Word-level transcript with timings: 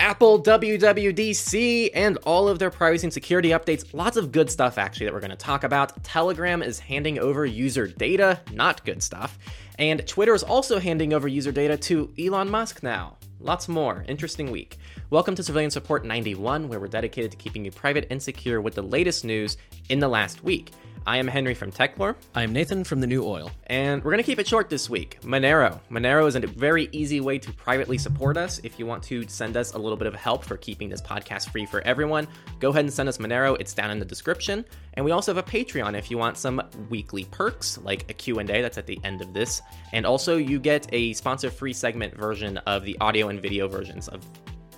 Apple, 0.00 0.42
WWDC, 0.42 1.90
and 1.92 2.18
all 2.18 2.48
of 2.48 2.58
their 2.58 2.70
privacy 2.70 3.06
and 3.06 3.12
security 3.12 3.50
updates. 3.50 3.92
Lots 3.92 4.16
of 4.16 4.30
good 4.30 4.50
stuff, 4.50 4.78
actually, 4.78 5.06
that 5.06 5.12
we're 5.12 5.20
going 5.20 5.30
to 5.30 5.36
talk 5.36 5.64
about. 5.64 6.02
Telegram 6.04 6.62
is 6.62 6.78
handing 6.78 7.18
over 7.18 7.44
user 7.44 7.86
data, 7.86 8.40
not 8.52 8.84
good 8.84 9.02
stuff. 9.02 9.38
And 9.78 10.06
Twitter 10.06 10.34
is 10.34 10.42
also 10.42 10.78
handing 10.78 11.12
over 11.12 11.26
user 11.26 11.50
data 11.50 11.76
to 11.76 12.12
Elon 12.18 12.50
Musk 12.50 12.82
now. 12.82 13.16
Lots 13.40 13.68
more. 13.68 14.04
Interesting 14.08 14.50
week. 14.50 14.78
Welcome 15.10 15.34
to 15.34 15.42
Surveillance 15.42 15.76
Report 15.76 16.04
91, 16.04 16.68
where 16.68 16.80
we're 16.80 16.88
dedicated 16.88 17.30
to 17.32 17.36
keeping 17.36 17.64
you 17.64 17.70
private 17.70 18.06
and 18.10 18.22
secure 18.22 18.60
with 18.60 18.74
the 18.74 18.82
latest 18.82 19.24
news 19.24 19.56
in 19.88 19.98
the 19.98 20.08
last 20.08 20.44
week. 20.44 20.70
I 21.08 21.16
am 21.16 21.26
Henry 21.26 21.54
from 21.54 21.72
Techlore. 21.72 22.16
I 22.34 22.42
am 22.42 22.52
Nathan 22.52 22.84
from 22.84 23.00
The 23.00 23.06
New 23.06 23.24
Oil. 23.24 23.50
And 23.68 24.04
we're 24.04 24.10
going 24.10 24.22
to 24.22 24.26
keep 24.26 24.38
it 24.38 24.46
short 24.46 24.68
this 24.68 24.90
week. 24.90 25.18
Monero. 25.22 25.80
Monero 25.90 26.28
is 26.28 26.36
a 26.36 26.40
very 26.40 26.90
easy 26.92 27.22
way 27.22 27.38
to 27.38 27.50
privately 27.50 27.96
support 27.96 28.36
us. 28.36 28.60
If 28.62 28.78
you 28.78 28.84
want 28.84 29.04
to 29.04 29.26
send 29.26 29.56
us 29.56 29.72
a 29.72 29.78
little 29.78 29.96
bit 29.96 30.06
of 30.06 30.14
help 30.14 30.44
for 30.44 30.58
keeping 30.58 30.90
this 30.90 31.00
podcast 31.00 31.48
free 31.50 31.64
for 31.64 31.80
everyone, 31.86 32.28
go 32.60 32.68
ahead 32.68 32.84
and 32.84 32.92
send 32.92 33.08
us 33.08 33.16
Monero. 33.16 33.58
It's 33.58 33.72
down 33.72 33.90
in 33.90 33.98
the 33.98 34.04
description. 34.04 34.66
And 34.92 35.04
we 35.06 35.10
also 35.10 35.34
have 35.34 35.42
a 35.42 35.50
Patreon 35.50 35.96
if 35.96 36.10
you 36.10 36.18
want 36.18 36.36
some 36.36 36.60
weekly 36.90 37.24
perks, 37.24 37.78
like 37.78 38.10
a 38.10 38.12
Q&A 38.12 38.44
that's 38.44 38.76
at 38.76 38.86
the 38.86 39.00
end 39.02 39.22
of 39.22 39.32
this. 39.32 39.62
And 39.94 40.04
also 40.04 40.36
you 40.36 40.60
get 40.60 40.88
a 40.92 41.14
sponsor-free 41.14 41.72
segment 41.72 42.18
version 42.18 42.58
of 42.58 42.84
the 42.84 42.98
audio 43.00 43.30
and 43.30 43.40
video 43.40 43.66
versions 43.66 44.08
of 44.08 44.22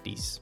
these 0.05 0.39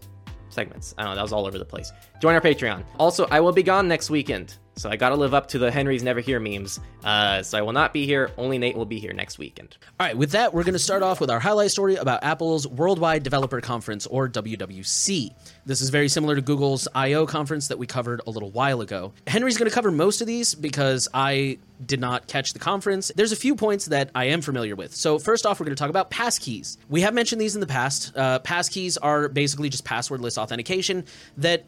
segments. 0.50 0.94
I 0.98 1.05
don't 1.05 1.12
know, 1.12 1.16
that 1.16 1.22
was 1.22 1.32
all 1.32 1.46
over 1.46 1.56
the 1.56 1.64
place. 1.64 1.91
Join 2.20 2.34
our 2.34 2.42
Patreon. 2.42 2.84
Also, 2.98 3.27
I 3.30 3.41
will 3.41 3.52
be 3.52 3.62
gone 3.62 3.88
next 3.88 4.10
weekend. 4.10 4.58
So 4.78 4.88
I 4.88 4.95
gotta 4.95 5.16
live 5.16 5.34
up 5.34 5.48
to 5.48 5.59
the 5.59 5.73
Henry's 5.73 6.05
Never 6.05 6.20
Here 6.20 6.38
memes. 6.38 6.78
Uh, 7.02 7.42
so 7.42 7.59
I 7.59 7.62
will 7.62 7.73
not 7.73 7.92
be 7.92 8.06
here. 8.06 8.30
Only 8.38 8.59
Nate 8.59 8.77
will 8.77 8.86
be 8.86 9.00
here 9.00 9.12
next 9.12 9.36
weekend. 9.36 9.77
All 9.98 10.06
right, 10.06 10.16
with 10.16 10.30
that, 10.30 10.55
we're 10.55 10.62
going 10.62 10.74
to 10.74 10.78
start 10.78 11.02
off 11.02 11.20
with 11.20 11.30
our 11.30 11.41
highlight 11.41 11.73
story 11.73 11.96
about 11.96 12.23
Apple's 12.23 12.64
Worldwide 12.64 13.24
Developer 13.24 13.60
Conference, 13.60 14.06
or 14.06 14.28
WWC. 14.28 15.30
This 15.66 15.80
is 15.80 15.91
very 15.91 16.09
similar 16.09 16.36
to 16.36 16.42
Google's 16.42 16.86
I/O 16.95 17.27
conference 17.27 17.66
that 17.69 17.78
we 17.78 17.88
covered 17.88 18.20
a 18.24 18.30
little 18.30 18.50
while 18.50 18.80
ago. 18.80 19.12
Henry's 19.27 19.58
going 19.58 19.69
to 19.69 19.75
cover 19.75 19.91
most 19.91 20.20
of 20.20 20.28
these 20.28 20.55
because 20.55 21.08
I 21.12 21.58
did 21.84 21.98
not 21.98 22.28
catch 22.28 22.52
the 22.52 22.61
conference. 22.61 23.11
There's 23.17 23.33
a 23.33 23.36
few 23.36 23.56
points 23.56 23.86
that 23.86 24.11
I 24.14 24.27
am 24.27 24.42
familiar 24.42 24.77
with. 24.77 24.95
So 24.95 25.19
first 25.19 25.45
off, 25.45 25.58
we're 25.58 25.67
going 25.67 25.77
to 25.77 25.80
talk 25.80 25.91
about 25.91 26.11
passkeys. 26.11 26.77
We 26.89 27.00
have 27.00 27.14
mentioned 27.14 27.41
these 27.41 27.55
in 27.56 27.61
the 27.61 27.67
past. 27.67 28.17
Uh, 28.17 28.39
passkeys 28.41 28.97
are 29.00 29.28
basically 29.28 29.70
just 29.70 29.84
passwordless 29.84 30.39
authentication 30.39 31.05
that 31.36 31.64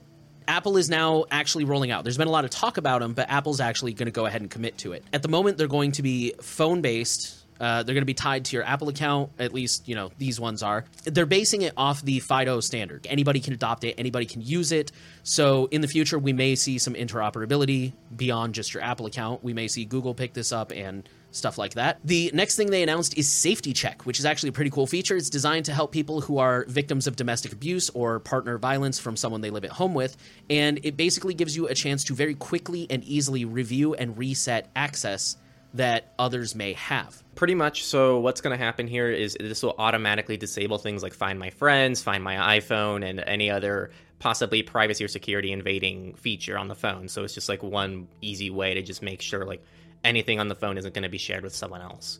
Apple 0.51 0.77
is 0.79 0.91
now 0.91 1.27
actually 1.31 1.63
rolling 1.63 1.93
out. 1.93 2.03
There's 2.03 2.19
been 2.19 2.27
a 2.27 2.33
lot 2.33 2.45
of 2.45 2.51
talk 2.51 2.77
about 2.77 3.03
them, 3.03 3.15
but 3.15 3.31
Apple's 3.31 3.61
actually 3.61 3.93
going 3.93 4.07
to 4.07 4.13
go 4.13 4.27
ahead 4.27 4.41
and 4.41 4.51
commit 4.51 4.79
to 4.79 4.93
it. 4.95 5.05
At 5.13 5.23
the 5.23 5.29
moment, 5.29 5.59
they're 5.59 5.69
going 5.69 5.93
to 5.93 6.03
be 6.03 6.35
phone 6.43 6.81
based. 6.81 7.40
Uh, 7.61 7.83
they're 7.83 7.95
going 7.95 8.03
to 8.03 8.07
be 8.07 8.15
tied 8.15 8.47
to 8.47 8.57
your 8.57 8.65
Apple 8.65 8.89
account. 8.89 9.31
At 9.39 9.53
least, 9.53 9.87
you 9.87 9.95
know, 9.95 10.11
these 10.19 10.41
ones 10.41 10.63
are. 10.63 10.87
They're 11.05 11.27
basing 11.27 11.63
it 11.63 11.75
off 11.77 12.03
the 12.03 12.21
FIDO 12.21 12.61
standard. 12.61 13.07
Anybody 13.09 13.41
can 13.41 13.53
adopt 13.53 13.85
it, 13.85 13.95
anybody 13.99 14.27
can 14.27 14.41
use 14.41 14.73
it. 14.73 14.93
So 15.23 15.67
in 15.67 15.83
the 15.83 15.89
future, 15.89 16.19
we 16.19 16.33
may 16.33 16.55
see 16.55 16.79
some 16.79 16.95
interoperability 16.95 17.93
beyond 18.17 18.55
just 18.55 18.73
your 18.73 18.83
Apple 18.83 19.07
account. 19.07 19.45
We 19.45 19.53
may 19.53 19.69
see 19.69 19.85
Google 19.85 20.15
pick 20.15 20.33
this 20.33 20.53
up 20.53 20.73
and 20.73 21.09
stuff 21.33 21.59
like 21.59 21.75
that. 21.75 22.01
The 22.05 22.31
next 22.35 22.57
thing 22.57 22.71
they 22.71 22.83
announced 22.83 23.17
is 23.17 23.29
Safety 23.31 23.73
Check, 23.73 24.05
which 24.05 24.19
is 24.19 24.25
actually 24.25 24.49
a 24.49 24.53
pretty 24.53 24.71
cool 24.71 24.87
feature. 24.87 25.17
It's 25.17 25.31
designed 25.31 25.67
to 25.67 25.73
help 25.73 25.93
people 25.93 26.21
who 26.21 26.39
are 26.39 26.65
victims 26.69 27.07
of 27.07 27.17
domestic 27.17 27.53
abuse 27.53 27.91
or 27.91 28.19
partner 28.21 28.59
violence 28.59 28.99
from 28.99 29.17
someone 29.17 29.41
they 29.41 29.51
live 29.51 29.65
at 29.65 29.71
home 29.71 29.95
with. 29.95 30.17
And 30.49 30.81
it 30.83 30.97
basically 30.97 31.35
gives 31.35 31.57
you 31.57 31.69
a 31.69 31.75
chance 31.75 32.05
to 32.05 32.15
very 32.15 32.35
quickly 32.35 32.87
and 32.91 33.05
easily 33.05 33.45
review 33.45 33.95
and 33.95 34.17
reset 34.19 34.71
access 34.75 35.37
that 35.75 36.13
others 36.19 36.55
may 36.55 36.73
have. 36.75 37.23
Pretty 37.35 37.55
much. 37.55 37.85
So, 37.85 38.21
what's 38.21 38.41
going 38.41 38.57
to 38.57 38.63
happen 38.63 38.87
here 38.87 39.09
is 39.09 39.37
this 39.39 39.63
will 39.63 39.75
automatically 39.79 40.37
disable 40.37 40.79
things 40.79 41.03
like 41.03 41.15
Find 41.15 41.39
My 41.39 41.51
Friends, 41.51 42.03
Find 42.03 42.23
My 42.23 42.59
iPhone, 42.59 43.09
and 43.09 43.21
any 43.21 43.51
other 43.51 43.91
possibly 44.19 44.63
privacy 44.63 45.05
or 45.05 45.09
security 45.09 45.53
invading 45.53 46.15
feature 46.15 46.59
on 46.59 46.69
the 46.69 46.75
phone. 46.75 47.09
So, 47.09 47.25
it's 47.25 47.35
just 47.35 47.49
like 47.49 47.63
one 47.63 48.09
easy 48.21 48.51
way 48.51 48.75
to 48.75 48.83
just 48.83 49.03
make 49.03 49.23
sure, 49.23 49.45
like, 49.45 49.65
anything 50.05 50.41
on 50.41 50.49
the 50.49 50.55
phone 50.55 50.77
isn't 50.79 50.95
going 50.95 51.05
to 51.05 51.09
be 51.09 51.19
shared 51.19 51.45
with 51.45 51.55
someone 51.55 51.83
else. 51.83 52.19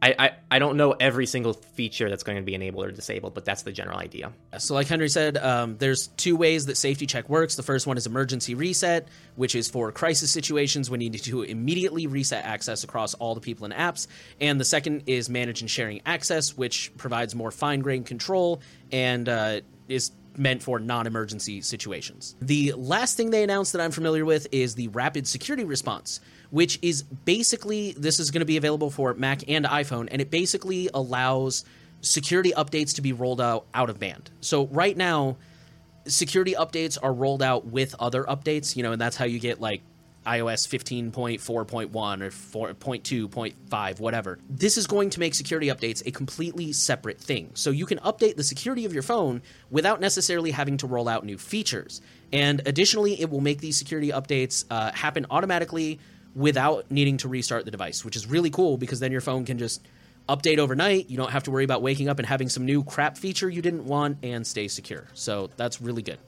I, 0.00 0.14
I, 0.18 0.30
I 0.50 0.58
don't 0.58 0.76
know 0.76 0.92
every 0.92 1.26
single 1.26 1.54
feature 1.54 2.08
that's 2.08 2.22
going 2.22 2.36
to 2.36 2.42
be 2.42 2.54
enabled 2.54 2.86
or 2.86 2.92
disabled, 2.92 3.34
but 3.34 3.44
that's 3.44 3.62
the 3.62 3.72
general 3.72 3.98
idea. 3.98 4.32
So, 4.58 4.74
like 4.74 4.86
Henry 4.86 5.08
said, 5.08 5.36
um, 5.36 5.76
there's 5.78 6.06
two 6.08 6.36
ways 6.36 6.66
that 6.66 6.76
Safety 6.76 7.06
Check 7.06 7.28
works. 7.28 7.56
The 7.56 7.64
first 7.64 7.86
one 7.86 7.96
is 7.96 8.06
emergency 8.06 8.54
reset, 8.54 9.08
which 9.34 9.54
is 9.54 9.68
for 9.68 9.90
crisis 9.90 10.30
situations 10.30 10.88
when 10.88 11.00
you 11.00 11.10
need 11.10 11.22
to 11.24 11.42
immediately 11.42 12.06
reset 12.06 12.44
access 12.44 12.84
across 12.84 13.14
all 13.14 13.34
the 13.34 13.40
people 13.40 13.64
and 13.64 13.74
apps. 13.74 14.06
And 14.40 14.60
the 14.60 14.64
second 14.64 15.04
is 15.06 15.28
manage 15.28 15.62
and 15.62 15.70
sharing 15.70 16.00
access, 16.06 16.56
which 16.56 16.92
provides 16.96 17.34
more 17.34 17.50
fine 17.50 17.80
grained 17.80 18.06
control 18.06 18.62
and 18.92 19.28
uh, 19.28 19.60
is 19.88 20.12
meant 20.38 20.62
for 20.62 20.78
non 20.78 21.06
emergency 21.06 21.60
situations. 21.60 22.36
The 22.40 22.72
last 22.76 23.16
thing 23.16 23.30
they 23.30 23.42
announced 23.42 23.72
that 23.72 23.80
I'm 23.80 23.90
familiar 23.90 24.24
with 24.24 24.46
is 24.52 24.74
the 24.74 24.88
rapid 24.88 25.26
security 25.26 25.64
response 25.64 26.20
which 26.50 26.78
is 26.82 27.02
basically 27.02 27.92
this 27.92 28.18
is 28.20 28.30
going 28.30 28.40
to 28.40 28.46
be 28.46 28.56
available 28.56 28.90
for 28.90 29.14
Mac 29.14 29.48
and 29.48 29.64
iPhone, 29.64 30.08
and 30.10 30.20
it 30.20 30.30
basically 30.30 30.88
allows 30.94 31.64
security 32.00 32.52
updates 32.52 32.94
to 32.94 33.02
be 33.02 33.12
rolled 33.12 33.40
out 33.40 33.66
out 33.74 33.90
of 33.90 33.98
band. 33.98 34.30
So 34.40 34.66
right 34.68 34.96
now, 34.96 35.36
security 36.06 36.54
updates 36.54 36.96
are 37.02 37.12
rolled 37.12 37.42
out 37.42 37.66
with 37.66 37.94
other 37.98 38.24
updates, 38.24 38.76
you 38.76 38.82
know, 38.82 38.92
and 38.92 39.00
that's 39.00 39.16
how 39.16 39.24
you 39.24 39.38
get 39.38 39.60
like 39.60 39.82
iOS 40.28 40.68
15.4.1 40.68 42.22
or 42.22 42.74
4.2.5, 42.74 44.00
whatever. 44.00 44.38
This 44.50 44.76
is 44.76 44.86
going 44.86 45.10
to 45.10 45.20
make 45.20 45.34
security 45.34 45.68
updates 45.68 46.06
a 46.06 46.10
completely 46.10 46.72
separate 46.72 47.18
thing. 47.18 47.50
So 47.54 47.70
you 47.70 47.86
can 47.86 47.98
update 48.00 48.36
the 48.36 48.44
security 48.44 48.84
of 48.84 48.92
your 48.92 49.02
phone 49.02 49.40
without 49.70 50.00
necessarily 50.00 50.50
having 50.50 50.76
to 50.78 50.86
roll 50.86 51.08
out 51.08 51.24
new 51.24 51.38
features. 51.38 52.02
And 52.32 52.60
additionally, 52.66 53.20
it 53.20 53.30
will 53.30 53.40
make 53.40 53.60
these 53.60 53.78
security 53.78 54.10
updates 54.10 54.64
uh, 54.70 54.92
happen 54.92 55.26
automatically 55.30 55.98
without 56.34 56.90
needing 56.90 57.16
to 57.18 57.28
restart 57.28 57.64
the 57.64 57.70
device, 57.70 58.04
which 58.04 58.14
is 58.14 58.26
really 58.26 58.50
cool 58.50 58.76
because 58.76 59.00
then 59.00 59.12
your 59.12 59.22
phone 59.22 59.46
can 59.46 59.58
just 59.58 59.80
update 60.28 60.58
overnight. 60.58 61.08
You 61.08 61.16
don't 61.16 61.30
have 61.30 61.44
to 61.44 61.50
worry 61.50 61.64
about 61.64 61.80
waking 61.80 62.08
up 62.08 62.18
and 62.18 62.26
having 62.26 62.50
some 62.50 62.66
new 62.66 62.84
crap 62.84 63.16
feature 63.16 63.48
you 63.48 63.62
didn't 63.62 63.86
want 63.86 64.18
and 64.22 64.46
stay 64.46 64.68
secure. 64.68 65.06
So 65.14 65.48
that's 65.56 65.80
really 65.80 66.02
good. 66.02 66.18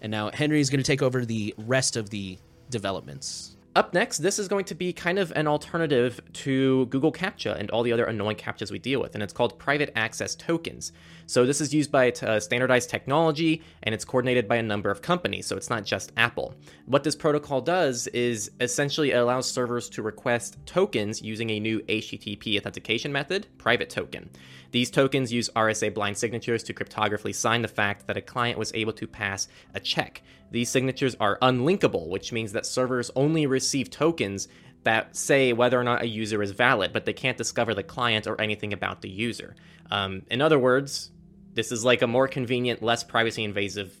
And 0.00 0.10
now 0.10 0.30
Henry 0.30 0.60
is 0.60 0.70
going 0.70 0.80
to 0.80 0.86
take 0.86 1.02
over 1.02 1.24
the 1.24 1.54
rest 1.56 1.96
of 1.96 2.10
the 2.10 2.38
developments. 2.70 3.56
Up 3.76 3.92
next, 3.92 4.18
this 4.18 4.38
is 4.38 4.46
going 4.46 4.64
to 4.66 4.74
be 4.74 4.92
kind 4.92 5.18
of 5.18 5.32
an 5.34 5.48
alternative 5.48 6.20
to 6.32 6.86
Google 6.86 7.10
CAPTCHA 7.10 7.58
and 7.58 7.70
all 7.70 7.82
the 7.82 7.92
other 7.92 8.04
annoying 8.04 8.36
CAPTCHAs 8.36 8.70
we 8.70 8.78
deal 8.78 9.00
with, 9.00 9.14
and 9.14 9.22
it's 9.22 9.32
called 9.32 9.58
private 9.58 9.92
access 9.96 10.36
tokens. 10.36 10.92
So 11.26 11.46
this 11.46 11.60
is 11.60 11.72
used 11.72 11.90
by 11.90 12.10
uh, 12.10 12.40
standardized 12.40 12.90
technology, 12.90 13.62
and 13.82 13.94
it's 13.94 14.04
coordinated 14.04 14.46
by 14.46 14.56
a 14.56 14.62
number 14.62 14.90
of 14.90 15.02
companies, 15.02 15.46
so 15.46 15.56
it's 15.56 15.70
not 15.70 15.84
just 15.84 16.12
Apple. 16.16 16.54
What 16.86 17.04
this 17.04 17.16
protocol 17.16 17.60
does 17.60 18.06
is 18.08 18.50
essentially 18.60 19.12
it 19.12 19.16
allows 19.16 19.50
servers 19.50 19.88
to 19.90 20.02
request 20.02 20.58
tokens 20.66 21.22
using 21.22 21.50
a 21.50 21.60
new 21.60 21.80
HTTP 21.80 22.58
authentication 22.58 23.12
method, 23.12 23.46
private 23.58 23.90
token. 23.90 24.30
These 24.70 24.90
tokens 24.90 25.32
use 25.32 25.50
RSA 25.54 25.94
blind 25.94 26.16
signatures 26.16 26.62
to 26.64 26.74
cryptographically 26.74 27.34
sign 27.34 27.62
the 27.62 27.68
fact 27.68 28.06
that 28.06 28.16
a 28.16 28.22
client 28.22 28.58
was 28.58 28.72
able 28.74 28.92
to 28.94 29.06
pass 29.06 29.48
a 29.74 29.80
check. 29.80 30.22
These 30.50 30.68
signatures 30.68 31.16
are 31.20 31.38
unlinkable, 31.40 32.08
which 32.08 32.32
means 32.32 32.52
that 32.52 32.66
servers 32.66 33.10
only 33.16 33.46
receive 33.46 33.90
tokens 33.90 34.48
that 34.84 35.16
say 35.16 35.52
whether 35.52 35.80
or 35.80 35.84
not 35.84 36.02
a 36.02 36.06
user 36.06 36.42
is 36.42 36.52
valid, 36.52 36.92
but 36.92 37.04
they 37.04 37.12
can't 37.12 37.38
discover 37.38 37.74
the 37.74 37.82
client 37.82 38.26
or 38.26 38.40
anything 38.40 38.72
about 38.72 39.02
the 39.02 39.08
user. 39.08 39.56
Um, 39.90 40.22
in 40.30 40.40
other 40.40 40.58
words, 40.58 41.10
this 41.54 41.72
is 41.72 41.84
like 41.84 42.02
a 42.02 42.06
more 42.06 42.28
convenient, 42.28 42.82
less 42.82 43.04
privacy 43.04 43.44
invasive 43.44 43.96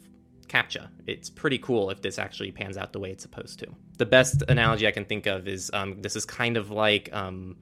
CAPTCHA. 0.48 0.88
It's 1.06 1.30
pretty 1.30 1.58
cool 1.58 1.90
if 1.90 2.02
this 2.02 2.18
actually 2.18 2.52
pans 2.52 2.76
out 2.76 2.92
the 2.92 3.00
way 3.00 3.10
it's 3.10 3.22
supposed 3.22 3.58
to. 3.60 3.68
The 3.98 4.06
best 4.06 4.42
analogy 4.48 4.86
I 4.86 4.90
can 4.90 5.04
think 5.04 5.26
of 5.26 5.48
is 5.48 5.70
um, 5.72 6.02
this 6.02 6.16
is 6.16 6.24
kind 6.24 6.56
of 6.56 6.70
like 6.70 7.12
um, 7.12 7.56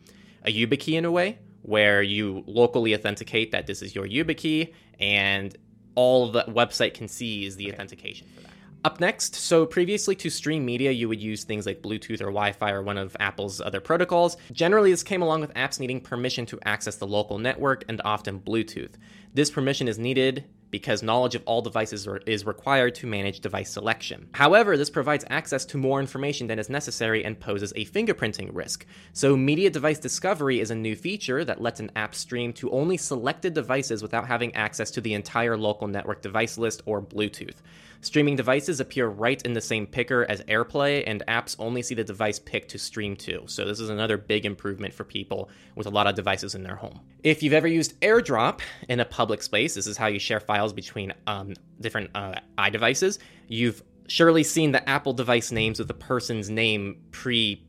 a 0.44 0.52
YubiKey 0.52 0.94
in 0.94 1.04
a 1.04 1.10
way, 1.10 1.38
where 1.62 2.02
you 2.02 2.42
locally 2.46 2.94
authenticate 2.94 3.52
that 3.52 3.66
this 3.66 3.82
is 3.82 3.94
your 3.94 4.06
YubiKey, 4.06 4.72
and 4.98 5.56
all 5.94 6.32
the 6.32 6.42
website 6.44 6.94
can 6.94 7.08
see 7.08 7.46
is 7.46 7.56
the 7.56 7.66
okay. 7.66 7.74
authentication 7.74 8.26
for 8.34 8.42
that. 8.42 8.51
Up 8.84 8.98
next, 8.98 9.36
so 9.36 9.64
previously 9.64 10.16
to 10.16 10.28
stream 10.28 10.64
media, 10.64 10.90
you 10.90 11.08
would 11.08 11.22
use 11.22 11.44
things 11.44 11.66
like 11.66 11.82
Bluetooth 11.82 12.20
or 12.20 12.32
Wi 12.32 12.50
Fi 12.50 12.72
or 12.72 12.82
one 12.82 12.98
of 12.98 13.16
Apple's 13.20 13.60
other 13.60 13.80
protocols. 13.80 14.36
Generally, 14.50 14.90
this 14.90 15.04
came 15.04 15.22
along 15.22 15.40
with 15.40 15.54
apps 15.54 15.78
needing 15.78 16.00
permission 16.00 16.46
to 16.46 16.58
access 16.64 16.96
the 16.96 17.06
local 17.06 17.38
network 17.38 17.84
and 17.88 18.02
often 18.04 18.40
Bluetooth. 18.40 18.94
This 19.34 19.52
permission 19.52 19.86
is 19.86 20.00
needed 20.00 20.46
because 20.72 21.02
knowledge 21.02 21.36
of 21.36 21.42
all 21.44 21.62
devices 21.62 22.08
is 22.26 22.44
required 22.44 22.94
to 22.96 23.06
manage 23.06 23.38
device 23.38 23.70
selection. 23.70 24.28
However, 24.32 24.76
this 24.76 24.90
provides 24.90 25.24
access 25.30 25.64
to 25.66 25.76
more 25.76 26.00
information 26.00 26.48
than 26.48 26.58
is 26.58 26.70
necessary 26.70 27.24
and 27.24 27.38
poses 27.38 27.72
a 27.76 27.84
fingerprinting 27.84 28.50
risk. 28.52 28.84
So, 29.12 29.36
media 29.36 29.70
device 29.70 30.00
discovery 30.00 30.58
is 30.58 30.72
a 30.72 30.74
new 30.74 30.96
feature 30.96 31.44
that 31.44 31.60
lets 31.60 31.78
an 31.78 31.92
app 31.94 32.16
stream 32.16 32.52
to 32.54 32.70
only 32.70 32.96
selected 32.96 33.54
devices 33.54 34.02
without 34.02 34.26
having 34.26 34.52
access 34.56 34.90
to 34.92 35.00
the 35.00 35.14
entire 35.14 35.56
local 35.56 35.86
network 35.86 36.20
device 36.20 36.58
list 36.58 36.82
or 36.84 37.00
Bluetooth. 37.00 37.56
Streaming 38.02 38.34
devices 38.34 38.80
appear 38.80 39.06
right 39.06 39.40
in 39.42 39.52
the 39.52 39.60
same 39.60 39.86
picker 39.86 40.26
as 40.28 40.42
AirPlay, 40.42 41.04
and 41.06 41.22
apps 41.28 41.54
only 41.60 41.82
see 41.82 41.94
the 41.94 42.02
device 42.02 42.40
picked 42.40 42.70
to 42.72 42.78
stream 42.78 43.14
to. 43.16 43.44
So, 43.46 43.64
this 43.64 43.78
is 43.78 43.90
another 43.90 44.18
big 44.18 44.44
improvement 44.44 44.92
for 44.92 45.04
people 45.04 45.48
with 45.76 45.86
a 45.86 45.90
lot 45.90 46.08
of 46.08 46.16
devices 46.16 46.56
in 46.56 46.64
their 46.64 46.74
home. 46.74 47.00
If 47.22 47.44
you've 47.44 47.52
ever 47.52 47.68
used 47.68 47.98
AirDrop 48.00 48.60
in 48.88 48.98
a 48.98 49.04
public 49.04 49.40
space, 49.40 49.74
this 49.74 49.86
is 49.86 49.96
how 49.96 50.08
you 50.08 50.18
share 50.18 50.40
files 50.40 50.72
between 50.72 51.14
um, 51.28 51.54
different 51.80 52.10
uh, 52.14 52.34
iDevices, 52.58 53.18
you've 53.46 53.84
surely 54.08 54.42
seen 54.42 54.72
the 54.72 54.88
Apple 54.88 55.12
device 55.12 55.52
names 55.52 55.78
with 55.78 55.86
the 55.88 55.94
person's 55.94 56.50
name 56.50 57.00
pre 57.12 57.64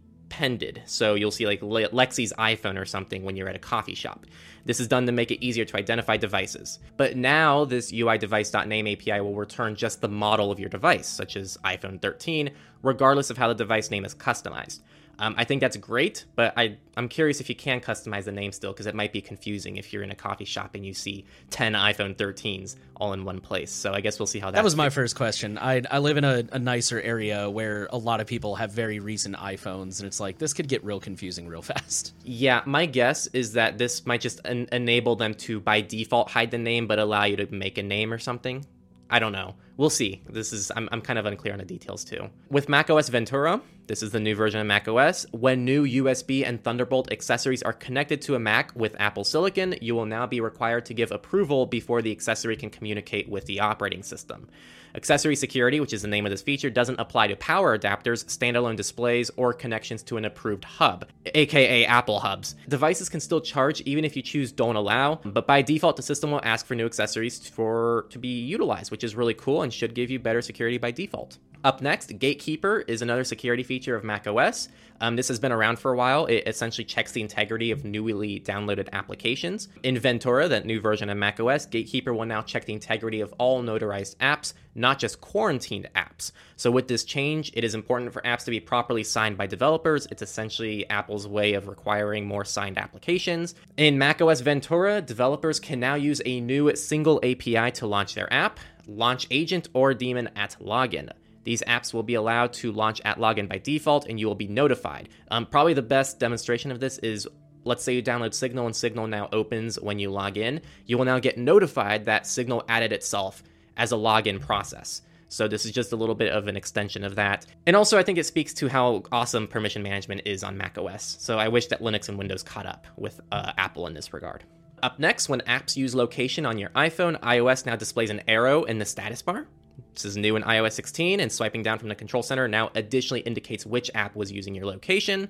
So 0.86 1.16
you'll 1.16 1.32
see 1.32 1.46
like 1.46 1.62
Lexi's 1.62 2.34
iPhone 2.34 2.80
or 2.80 2.86
something 2.86 3.24
when 3.24 3.36
you're 3.36 3.50
at 3.50 3.56
a 3.56 3.60
coffee 3.60 3.96
shop. 3.96 4.26
This 4.66 4.80
is 4.80 4.88
done 4.88 5.06
to 5.06 5.12
make 5.12 5.32
it 5.32 5.44
easier 5.46 5.66
to 5.66 5.78
identify 5.78 6.18
devices. 6.18 6.80
But 6.98 7.18
now 7.18 7.66
this 7.66 7.92
UIDevice.name 7.92 8.88
API 8.88 9.22
will 9.22 9.36
return 9.36 9.76
just 9.76 10.02
the 10.02 10.08
model 10.08 10.52
of 10.52 10.60
your 10.60 10.70
device, 10.70 11.08
such 11.08 11.36
as 11.36 11.58
iPhone 11.66 12.02
13, 12.02 12.52
regardless 12.82 13.30
of 13.30 13.38
how 13.38 13.48
the 13.48 13.56
device 13.56 13.92
name 13.92 14.06
is 14.06 14.16
customized. 14.16 14.80
Um, 15.20 15.36
I 15.38 15.44
think 15.44 15.62
that's 15.62 15.78
great, 15.78 16.26
but 16.36 16.54
I, 16.58 16.78
I'm 16.98 17.08
curious 17.08 17.40
if 17.40 17.48
you 17.48 17.56
can 17.56 17.80
customize 17.82 18.24
the 18.24 18.32
name 18.32 18.52
still, 18.52 18.72
because 18.72 18.88
it 18.88 18.96
might 18.96 19.14
be 19.14 19.22
confusing 19.22 19.78
if 19.78 19.94
you're 19.94 20.04
in 20.04 20.12
a 20.12 20.16
coffee 20.16 20.46
shop 20.46 20.74
and 20.74 20.86
you 20.86 20.94
see 20.94 21.26
10 21.52 21.74
iPhone 21.74 22.16
13s 22.16 22.76
all 22.96 23.14
in 23.14 23.24
one 23.24 23.40
place. 23.40 23.72
So 23.72 23.94
I 23.94 24.02
guess 24.02 24.20
we'll 24.20 24.28
see 24.28 24.40
how 24.40 24.48
that 24.48 24.56
That 24.56 24.64
was 24.64 24.76
my 24.76 24.90
first 24.90 25.16
question. 25.16 25.58
I, 25.58 25.84
I 25.92 26.00
live 26.00 26.18
in 26.18 26.24
a, 26.24 26.44
a 26.52 26.60
nicer 26.60 27.00
area 27.00 27.50
where 27.50 27.88
a 27.92 27.98
lot 27.98 28.22
of 28.22 28.28
people 28.28 28.56
have 28.56 28.72
very 28.72 29.00
recent 29.00 29.36
iPhones, 29.36 30.00
and 30.00 30.08
it's 30.08 30.20
like, 30.20 30.40
this 30.40 30.54
could 30.54 30.68
get 30.68 30.84
real 30.84 31.00
confusing 31.00 31.48
real 31.48 31.62
fast. 31.74 32.14
Yeah, 32.24 32.62
my 32.66 32.86
guess 32.86 33.28
is 33.28 33.54
that 33.54 33.78
this 33.78 34.06
might 34.06 34.22
just 34.22 34.42
en- 34.46 34.68
enable 34.72 35.16
them 35.16 35.36
to, 35.36 35.60
by 35.60 35.82
default, 35.82 36.32
hide 36.32 36.50
the 36.50 36.58
name, 36.58 36.88
but 36.88 36.98
allow 36.98 37.26
you 37.26 37.38
to 37.38 37.54
make 37.54 37.78
a 37.78 37.84
name 37.84 38.12
or 38.12 38.18
something. 38.18 38.66
I 39.10 39.20
don't 39.20 39.32
know. 39.32 39.56
We'll 39.76 39.90
see. 39.90 40.22
This 40.30 40.54
is 40.54 40.72
I'm, 40.76 40.88
I'm 40.92 41.02
kind 41.02 41.18
of 41.18 41.26
unclear 41.26 41.54
on 41.54 41.60
the 41.60 41.66
details 41.66 42.04
too. 42.04 42.30
With 42.50 42.70
macOS 42.70 43.10
Ventura, 43.10 43.60
this 43.88 44.04
is 44.04 44.12
the 44.12 44.20
new 44.20 44.36
version 44.36 44.60
of 44.60 44.68
macOS. 44.68 45.26
When 45.32 45.66
new 45.66 45.86
USB 45.86 46.46
and 46.48 46.64
Thunderbolt 46.64 47.12
accessories 47.12 47.64
are 47.64 47.74
connected 47.74 48.22
to 48.24 48.36
a 48.36 48.40
Mac 48.40 48.72
with 48.76 48.96
Apple 49.00 49.24
Silicon, 49.24 49.76
you 49.82 49.96
will 49.96 50.06
now 50.06 50.28
be 50.28 50.40
required 50.40 50.86
to 50.86 50.94
give 50.94 51.12
approval 51.12 51.66
before 51.66 52.02
the 52.02 52.12
accessory 52.12 52.56
can 52.56 52.70
communicate 52.70 53.28
with 53.28 53.46
the 53.46 53.60
operating 53.60 54.04
system. 54.04 54.48
Accessory 54.96 55.36
security, 55.36 55.80
which 55.80 55.94
is 55.94 56.04
the 56.04 56.08
name 56.08 56.26
of 56.26 56.30
this 56.30 56.44
feature, 56.44 56.70
doesn't 56.70 57.00
apply 57.00 57.28
to 57.28 57.36
power 57.38 57.78
adapters, 57.78 58.26
standalone 58.26 58.76
displays, 58.76 59.32
or 59.38 59.52
connections 59.52 60.04
to 60.04 60.18
an 60.18 60.26
approved 60.26 60.64
hub, 60.64 61.06
aka 61.34 61.86
Apple 61.86 62.20
hubs. 62.20 62.56
Devices 62.68 63.10
can 63.10 63.20
still 63.20 63.42
charge 63.42 63.82
even 63.82 64.06
if 64.06 64.16
you 64.16 64.22
choose 64.22 64.52
don't 64.52 64.76
allow, 64.76 65.16
but 65.26 65.48
by 65.48 65.62
default 65.62 65.96
the 65.96 66.04
system 66.04 66.32
will 66.32 66.42
ask 66.44 66.66
for 66.66 66.76
new 66.76 66.86
accessories 66.86 67.48
for 67.48 68.06
to 68.12 68.20
be 68.20 68.42
utilized, 68.42 68.92
which 68.92 69.04
is 69.04 69.16
really 69.16 69.34
cool 69.34 69.64
and 69.64 69.74
should 69.74 69.96
give 69.96 70.12
you 70.12 70.20
better 70.20 70.42
security 70.42 70.78
by 70.78 70.92
default. 70.92 71.40
Up 71.64 71.82
next, 71.82 72.20
Gatekeeper 72.20 72.84
is 72.90 73.02
another 73.02 73.24
security 73.24 73.64
feature 73.64 73.96
of 73.96 74.04
macOS. 74.04 74.68
Um, 75.00 75.16
this 75.16 75.30
has 75.30 75.40
been 75.40 75.54
around 75.54 75.80
for 75.80 75.94
a 75.94 75.96
while. 75.96 76.26
It 76.26 76.44
essentially 76.46 76.84
checks 76.84 77.14
the 77.14 77.22
integrity 77.22 77.72
of 77.72 77.86
newly 77.86 78.42
downloaded 78.42 78.90
applications. 78.92 79.70
In 79.82 79.98
Ventura, 79.98 80.50
that 80.50 80.66
new 80.66 80.82
version 80.82 81.10
of 81.10 81.18
macOS, 81.18 81.66
Gatekeeper 81.66 82.14
will 82.14 82.26
now 82.26 82.42
check 82.42 82.66
the 82.66 82.74
integrity 82.74 83.22
of 83.22 83.34
all 83.38 83.64
notarized 83.64 84.18
apps, 84.18 84.54
not 84.76 85.00
just 85.00 85.22
quarantined 85.22 85.88
apps. 85.96 86.34
So, 86.58 86.70
with 86.70 86.90
this 86.90 87.06
change, 87.06 87.52
it 87.54 87.64
is 87.64 87.76
important 87.76 88.12
for 88.12 88.22
apps 88.24 88.44
to 88.44 88.52
be 88.52 88.60
properly 88.60 89.04
signed 89.06 89.38
by 89.38 89.48
developers. 89.48 90.06
It's 90.12 90.22
essentially 90.22 90.90
Apple's 90.90 91.30
way 91.30 91.54
of 91.54 91.70
requiring 91.70 92.26
more 92.26 92.44
signed 92.44 92.78
applications. 92.78 93.56
In 93.78 93.98
macOS 93.98 94.42
Ventura, 94.42 95.02
developers 95.02 95.62
can 95.62 95.80
now 95.80 95.96
use 95.96 96.22
a 96.26 96.42
new 96.42 96.76
single 96.76 97.20
API 97.24 97.72
to 97.72 97.88
launch 97.88 98.16
their 98.16 98.32
app, 98.34 98.60
launch 98.86 99.28
agent, 99.32 99.70
or 99.74 99.94
daemon 99.94 100.30
at 100.36 100.58
login. 100.60 101.10
These 101.44 101.64
apps 101.64 101.94
will 101.94 102.04
be 102.04 102.16
allowed 102.16 102.54
to 102.54 102.72
launch 102.72 103.02
at 103.06 103.18
login 103.18 103.50
by 103.50 103.58
default, 103.58 104.08
and 104.08 104.20
you 104.20 104.28
will 104.28 104.36
be 104.36 104.48
notified. 104.48 105.10
Um, 105.30 105.46
probably 105.46 105.74
the 105.74 105.82
best 105.82 106.20
demonstration 106.20 106.72
of 106.72 106.80
this 106.80 106.98
is 107.00 107.28
let's 107.66 107.84
say 107.84 107.94
you 107.94 108.04
download 108.04 108.34
Signal 108.34 108.66
and 108.66 108.76
Signal 108.76 109.08
now 109.08 109.30
opens 109.32 109.80
when 109.80 110.00
you 110.00 110.12
log 110.12 110.38
in. 110.38 110.62
You 110.86 110.98
will 110.98 111.06
now 111.06 111.20
get 111.20 111.38
notified 111.38 112.06
that 112.06 112.28
Signal 112.28 112.64
added 112.68 112.92
itself 112.92 113.44
as 113.78 113.92
a 113.92 113.96
login 113.96 114.40
process. 114.40 115.02
So 115.30 115.48
this 115.48 115.66
is 115.66 115.72
just 115.72 115.92
a 115.94 115.96
little 115.96 116.14
bit 116.14 116.32
of 116.32 116.48
an 116.48 116.56
extension 116.56 117.04
of 117.04 117.16
that. 117.16 117.48
And 117.66 117.76
also, 117.76 117.98
I 117.98 118.04
think 118.04 118.20
it 118.20 118.26
speaks 118.26 118.54
to 118.56 118.68
how 118.68 119.02
awesome 119.12 119.48
permission 119.48 119.82
management 119.82 120.22
is 120.26 120.44
on 120.44 120.58
macOS. 120.58 121.18
So 121.20 121.40
I 121.40 121.48
wish 121.48 121.68
that 121.68 121.82
Linux 121.82 122.08
and 122.08 122.20
Windows 122.20 122.44
caught 122.44 122.68
up 122.68 122.86
with 122.98 123.20
uh, 123.32 123.54
Apple 123.58 123.88
in 123.88 123.96
this 123.96 124.14
regard. 124.14 124.44
Up 124.84 125.00
next, 125.00 125.30
when 125.30 125.40
apps 125.42 125.76
use 125.76 125.96
location 125.96 126.46
on 126.46 126.60
your 126.60 126.70
iPhone, 126.72 127.20
iOS 127.22 127.66
now 127.66 127.76
displays 127.76 128.12
an 128.12 128.22
arrow 128.28 128.64
in 128.64 128.78
the 128.78 128.86
status 128.86 129.24
bar. 129.24 129.48
This 129.94 130.06
is 130.06 130.18
new 130.18 130.36
in 130.36 130.44
iOS 130.44 130.74
16, 130.74 131.20
and 131.20 131.32
swiping 131.32 131.64
down 131.64 131.80
from 131.80 131.90
the 131.90 131.96
control 131.96 132.24
center 132.24 132.48
now 132.48 132.72
additionally 132.76 133.22
indicates 133.22 133.66
which 133.66 133.92
app 133.94 134.16
was 134.16 134.32
using 134.32 134.56
your 134.56 134.66
location. 134.66 135.30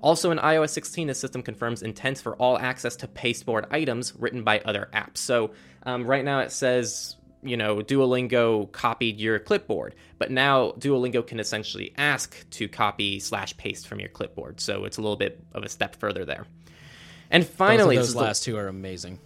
Also 0.00 0.30
in 0.30 0.38
iOS 0.38 0.70
16, 0.70 1.08
the 1.08 1.14
system 1.14 1.42
confirms 1.42 1.82
intents 1.82 2.20
for 2.20 2.34
all 2.36 2.58
access 2.58 2.94
to 2.96 3.08
pasteboard 3.08 3.66
items 3.70 4.14
written 4.18 4.42
by 4.44 4.60
other 4.60 4.88
apps. 4.92 5.18
So 5.18 5.52
um, 5.84 6.06
right 6.06 6.24
now 6.24 6.40
it 6.40 6.52
says, 6.52 7.16
you 7.42 7.56
know, 7.56 7.78
Duolingo 7.78 8.70
copied 8.72 9.18
your 9.18 9.38
clipboard, 9.38 9.94
but 10.18 10.30
now 10.30 10.72
Duolingo 10.72 11.26
can 11.26 11.40
essentially 11.40 11.92
ask 11.96 12.48
to 12.50 12.68
copy 12.68 13.18
slash 13.18 13.56
paste 13.56 13.86
from 13.88 13.98
your 13.98 14.10
clipboard. 14.10 14.60
So 14.60 14.84
it's 14.84 14.98
a 14.98 15.00
little 15.00 15.16
bit 15.16 15.42
of 15.52 15.62
a 15.62 15.68
step 15.68 15.96
further 15.96 16.24
there. 16.24 16.46
And 17.30 17.46
finally, 17.46 17.96
those 17.96 18.14
last 18.14 18.44
the, 18.44 18.52
two 18.52 18.56
are 18.58 18.68
amazing. 18.68 19.18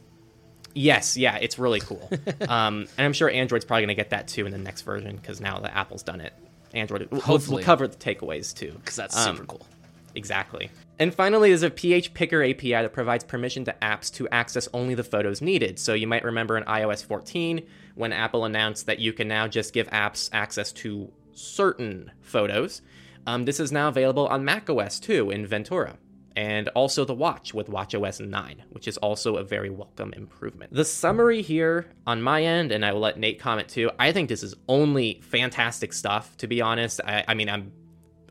Yes, 0.75 1.17
yeah, 1.17 1.37
it's 1.37 1.59
really 1.59 1.81
cool. 1.81 2.09
um, 2.49 2.87
and 2.97 3.07
I'm 3.07 3.13
sure 3.13 3.31
Android's 3.31 3.65
probably 3.65 3.83
going 3.83 3.97
to 3.97 4.01
get 4.01 4.11
that 4.11 4.29
too 4.29 4.47
in 4.47 4.53
the 4.53 4.59
next 4.59 4.83
version 4.83 5.17
because 5.17 5.41
now 5.41 5.59
that 5.61 5.77
Apple's 5.77 6.03
done 6.03 6.21
it, 6.21 6.33
Android 6.75 7.11
will 7.11 7.23
we'll 7.49 7.63
cover 7.63 7.89
the 7.89 7.97
takeaways 7.97 8.55
too. 8.55 8.73
Because 8.73 8.97
that's 8.97 9.17
um, 9.17 9.37
super 9.37 9.47
cool. 9.47 9.67
Exactly. 10.15 10.71
And 10.99 11.15
finally, 11.15 11.51
there's 11.51 11.63
a 11.63 11.71
PHPicker 11.71 12.51
API 12.51 12.71
that 12.71 12.93
provides 12.93 13.25
permission 13.25 13.65
to 13.67 13.77
apps 13.81 14.13
to 14.15 14.29
access 14.31 14.69
only 14.73 14.95
the 14.95 15.05
photos 15.05 15.41
needed. 15.41 15.79
So 15.79 15.95
you 15.95 16.07
might 16.07 16.25
remember 16.25 16.57
in 16.57 16.65
iOS 16.65 17.05
14 17.05 17.65
when 17.95 18.13
Apple 18.13 18.45
announced 18.45 18.87
that 18.87 18.99
you 18.99 19.13
can 19.13 19.29
now 19.29 19.47
just 19.47 19.73
give 19.73 19.89
apps 19.91 20.29
access 20.33 20.73
to 20.73 21.11
certain 21.33 22.11
photos. 22.21 22.83
Um, 23.27 23.45
this 23.45 23.61
is 23.61 23.71
now 23.71 23.89
available 23.89 24.27
on 24.27 24.45
macOS 24.45 24.99
too 24.99 25.31
in 25.31 25.47
Ventura 25.47 25.99
and 26.37 26.69
also 26.69 27.05
the 27.05 27.15
watch 27.15 27.53
with 27.53 27.69
watchOS 27.69 28.27
9, 28.27 28.63
which 28.71 28.87
is 28.87 28.97
also 28.99 29.37
a 29.37 29.45
very 29.45 29.71
welcome 29.71 30.13
improvement. 30.15 30.73
The 30.73 30.85
summary 30.85 31.43
here 31.43 31.87
on 32.07 32.23
my 32.23 32.43
end, 32.45 32.73
and 32.73 32.85
I 32.85 32.93
will 32.93 33.01
let 33.01 33.19
Nate 33.19 33.39
comment 33.39 33.69
too, 33.69 33.91
I 33.99 34.13
think 34.13 34.29
this 34.29 34.43
is 34.43 34.55
only 34.69 35.21
fantastic 35.23 35.93
stuff, 35.93 36.37
to 36.39 36.47
be 36.47 36.61
honest. 36.61 37.01
I, 37.05 37.25
I 37.29 37.35
mean, 37.35 37.49
I'm 37.49 37.73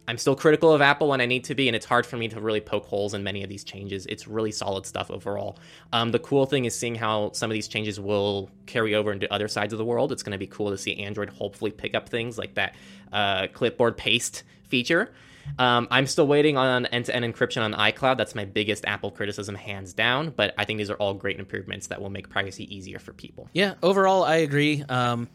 I'm 0.10 0.18
still 0.18 0.38
critical 0.38 0.72
of 0.72 0.82
Apple 0.82 1.10
when 1.10 1.20
I 1.20 1.26
need 1.26 1.44
to 1.46 1.56
be, 1.56 1.68
and 1.68 1.76
it's 1.76 1.86
hard 1.86 2.06
for 2.06 2.16
me 2.16 2.30
to 2.30 2.40
really 2.40 2.62
poke 2.62 2.86
holes 2.86 3.14
in 3.14 3.24
many 3.24 3.44
of 3.44 3.50
these 3.50 3.66
changes. 3.66 4.06
It's 4.06 4.26
really 4.26 4.54
solid 4.54 4.86
stuff 4.86 5.12
overall. 5.12 5.60
Um, 5.92 6.12
the 6.12 6.20
cool 6.20 6.46
thing 6.46 6.64
is 6.64 6.74
seeing 6.74 6.96
how 6.96 7.32
some 7.34 7.52
of 7.52 7.54
these 7.54 7.68
changes 7.68 8.00
will 8.00 8.50
carry 8.68 8.96
over 8.96 9.12
into 9.12 9.32
other 9.34 9.50
sides 9.50 9.74
of 9.74 9.80
the 9.80 9.86
world. 9.86 10.14
It's 10.14 10.24
going 10.24 10.32
to 10.32 10.38
be 10.38 10.48
cool 10.48 10.72
to 10.72 10.78
see 10.78 10.96
Android 11.00 11.30
hopefully 11.30 11.72
pick 11.72 11.94
up 11.94 12.08
things 12.08 12.38
like 12.38 12.54
that 12.54 12.76
uh, 13.12 13.48
clipboard 13.48 13.98
paste 13.98 14.44
feature. 14.64 15.12
Um, 15.59 15.87
I'm 15.92 16.07
still 16.07 16.27
waiting 16.27 16.57
on 16.57 16.85
end-to-end 16.87 17.25
encryption 17.25 17.63
on 17.63 17.73
iCloud. 17.73 18.18
That's 18.18 18.35
my 18.35 18.45
biggest 18.45 18.85
Apple 18.85 19.11
criticism, 19.11 19.56
hands 19.56 19.94
down. 19.94 20.30
But 20.30 20.54
I 20.57 20.66
think 20.66 20.77
these 20.77 20.89
are 20.89 20.95
all 20.95 21.13
great 21.13 21.39
improvements 21.39 21.87
that 21.87 22.01
will 22.01 22.09
make 22.09 22.30
privacy 22.30 22.73
easier 22.75 22.99
for 22.99 23.13
people. 23.13 23.49
Yeah, 23.54 23.75
overall, 23.81 24.23
I 24.23 24.37
agree. 24.37 24.83
Um, 24.87 25.30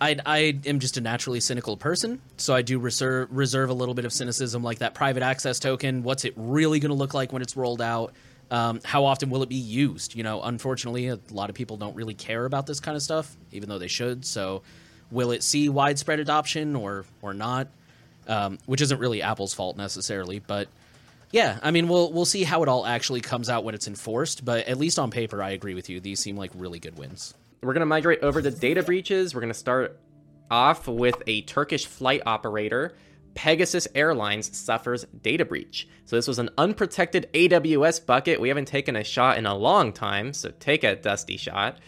I, 0.00 0.16
I 0.26 0.58
am 0.66 0.80
just 0.80 0.96
a 0.96 1.00
naturally 1.00 1.38
cynical 1.38 1.76
person, 1.76 2.20
so 2.36 2.54
I 2.54 2.62
do 2.62 2.80
reserve 2.80 3.28
reserve 3.30 3.70
a 3.70 3.72
little 3.72 3.94
bit 3.94 4.04
of 4.04 4.12
cynicism, 4.12 4.64
like 4.64 4.80
that 4.80 4.94
private 4.94 5.22
access 5.22 5.60
token. 5.60 6.02
What's 6.02 6.24
it 6.24 6.34
really 6.36 6.80
going 6.80 6.90
to 6.90 6.96
look 6.96 7.14
like 7.14 7.32
when 7.32 7.40
it's 7.40 7.56
rolled 7.56 7.80
out? 7.80 8.12
Um, 8.50 8.80
how 8.84 9.04
often 9.04 9.30
will 9.30 9.44
it 9.44 9.48
be 9.48 9.54
used? 9.54 10.16
You 10.16 10.24
know, 10.24 10.42
unfortunately, 10.42 11.06
a 11.06 11.20
lot 11.30 11.50
of 11.50 11.54
people 11.56 11.76
don't 11.76 11.94
really 11.94 12.14
care 12.14 12.44
about 12.44 12.66
this 12.66 12.80
kind 12.80 12.96
of 12.96 13.02
stuff, 13.02 13.36
even 13.52 13.68
though 13.68 13.78
they 13.78 13.88
should. 13.88 14.24
So, 14.26 14.62
will 15.12 15.30
it 15.30 15.44
see 15.44 15.68
widespread 15.68 16.18
adoption 16.18 16.74
or 16.74 17.04
or 17.22 17.32
not? 17.32 17.68
Um, 18.28 18.58
which 18.66 18.80
isn't 18.80 18.98
really 18.98 19.22
Apple's 19.22 19.54
fault 19.54 19.76
necessarily. 19.76 20.38
But 20.38 20.68
yeah, 21.30 21.58
I 21.62 21.70
mean, 21.70 21.88
we'll 21.88 22.12
we'll 22.12 22.24
see 22.24 22.44
how 22.44 22.62
it 22.62 22.68
all 22.68 22.86
actually 22.86 23.20
comes 23.20 23.48
out 23.48 23.64
when 23.64 23.74
it's 23.74 23.88
enforced. 23.88 24.44
But 24.44 24.66
at 24.66 24.78
least 24.78 24.98
on 24.98 25.10
paper, 25.10 25.42
I 25.42 25.50
agree 25.50 25.74
with 25.74 25.88
you. 25.88 26.00
These 26.00 26.20
seem 26.20 26.36
like 26.36 26.50
really 26.54 26.78
good 26.78 26.98
wins. 26.98 27.34
We're 27.62 27.72
gonna 27.72 27.86
migrate 27.86 28.20
over 28.20 28.42
to 28.42 28.50
data 28.50 28.82
breaches. 28.82 29.34
We're 29.34 29.40
gonna 29.40 29.54
start 29.54 29.98
off 30.50 30.86
with 30.86 31.22
a 31.26 31.42
Turkish 31.42 31.86
flight 31.86 32.22
operator. 32.26 32.94
Pegasus 33.34 33.88
Airlines 33.94 34.56
suffers 34.56 35.06
data 35.22 35.46
breach. 35.46 35.88
So 36.04 36.16
this 36.16 36.28
was 36.28 36.38
an 36.38 36.50
unprotected 36.58 37.30
AWS 37.32 38.04
bucket. 38.04 38.40
We 38.40 38.48
haven't 38.48 38.66
taken 38.66 38.94
a 38.94 39.04
shot 39.04 39.38
in 39.38 39.46
a 39.46 39.56
long 39.56 39.92
time, 39.94 40.34
so 40.34 40.50
take 40.60 40.84
a 40.84 40.96
dusty 40.96 41.38
shot. 41.38 41.78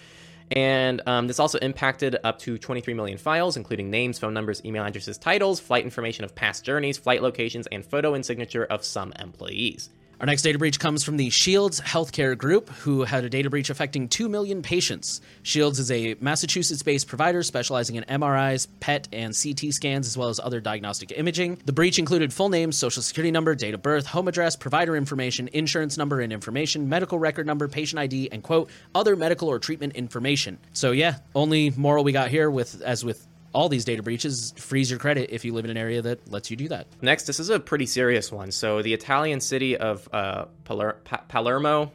And 0.54 1.02
um, 1.06 1.26
this 1.26 1.40
also 1.40 1.58
impacted 1.58 2.16
up 2.22 2.38
to 2.40 2.56
23 2.56 2.94
million 2.94 3.18
files, 3.18 3.56
including 3.56 3.90
names, 3.90 4.20
phone 4.20 4.32
numbers, 4.32 4.64
email 4.64 4.84
addresses, 4.84 5.18
titles, 5.18 5.58
flight 5.58 5.84
information 5.84 6.24
of 6.24 6.34
past 6.34 6.64
journeys, 6.64 6.96
flight 6.96 7.22
locations, 7.22 7.66
and 7.66 7.84
photo 7.84 8.14
and 8.14 8.24
signature 8.24 8.64
of 8.64 8.84
some 8.84 9.12
employees. 9.18 9.90
Our 10.20 10.26
next 10.26 10.42
data 10.42 10.58
breach 10.58 10.78
comes 10.78 11.02
from 11.02 11.16
the 11.16 11.28
Shields 11.28 11.80
Healthcare 11.80 12.38
Group, 12.38 12.70
who 12.70 13.02
had 13.02 13.24
a 13.24 13.28
data 13.28 13.50
breach 13.50 13.68
affecting 13.68 14.08
2 14.08 14.28
million 14.28 14.62
patients. 14.62 15.20
Shields 15.42 15.80
is 15.80 15.90
a 15.90 16.14
Massachusetts 16.20 16.84
based 16.84 17.08
provider 17.08 17.42
specializing 17.42 17.96
in 17.96 18.04
MRIs, 18.04 18.68
PET, 18.78 19.08
and 19.12 19.36
CT 19.36 19.74
scans, 19.74 20.06
as 20.06 20.16
well 20.16 20.28
as 20.28 20.38
other 20.38 20.60
diagnostic 20.60 21.12
imaging. 21.16 21.58
The 21.64 21.72
breach 21.72 21.98
included 21.98 22.32
full 22.32 22.48
name, 22.48 22.70
social 22.70 23.02
security 23.02 23.32
number, 23.32 23.56
date 23.56 23.74
of 23.74 23.82
birth, 23.82 24.06
home 24.06 24.28
address, 24.28 24.54
provider 24.54 24.96
information, 24.96 25.48
insurance 25.52 25.98
number 25.98 26.20
and 26.20 26.32
information, 26.32 26.88
medical 26.88 27.18
record 27.18 27.46
number, 27.46 27.66
patient 27.66 27.98
ID, 27.98 28.30
and 28.30 28.42
quote, 28.42 28.70
other 28.94 29.16
medical 29.16 29.48
or 29.48 29.58
treatment 29.58 29.96
information. 29.96 30.58
So, 30.74 30.92
yeah, 30.92 31.16
only 31.34 31.70
moral 31.70 32.04
we 32.04 32.12
got 32.12 32.30
here, 32.30 32.50
with 32.50 32.80
as 32.82 33.04
with 33.04 33.26
all 33.54 33.68
these 33.68 33.84
data 33.84 34.02
breaches 34.02 34.52
freeze 34.56 34.90
your 34.90 34.98
credit 34.98 35.30
if 35.30 35.44
you 35.44 35.54
live 35.54 35.64
in 35.64 35.70
an 35.70 35.76
area 35.76 36.02
that 36.02 36.30
lets 36.30 36.50
you 36.50 36.56
do 36.56 36.68
that. 36.68 36.86
Next, 37.00 37.24
this 37.24 37.40
is 37.40 37.50
a 37.50 37.60
pretty 37.60 37.86
serious 37.86 38.30
one. 38.32 38.50
So, 38.50 38.82
the 38.82 38.92
Italian 38.92 39.40
city 39.40 39.76
of 39.76 40.08
uh, 40.12 40.46
Paler- 40.64 40.98
pa- 41.04 41.22
Palermo, 41.28 41.92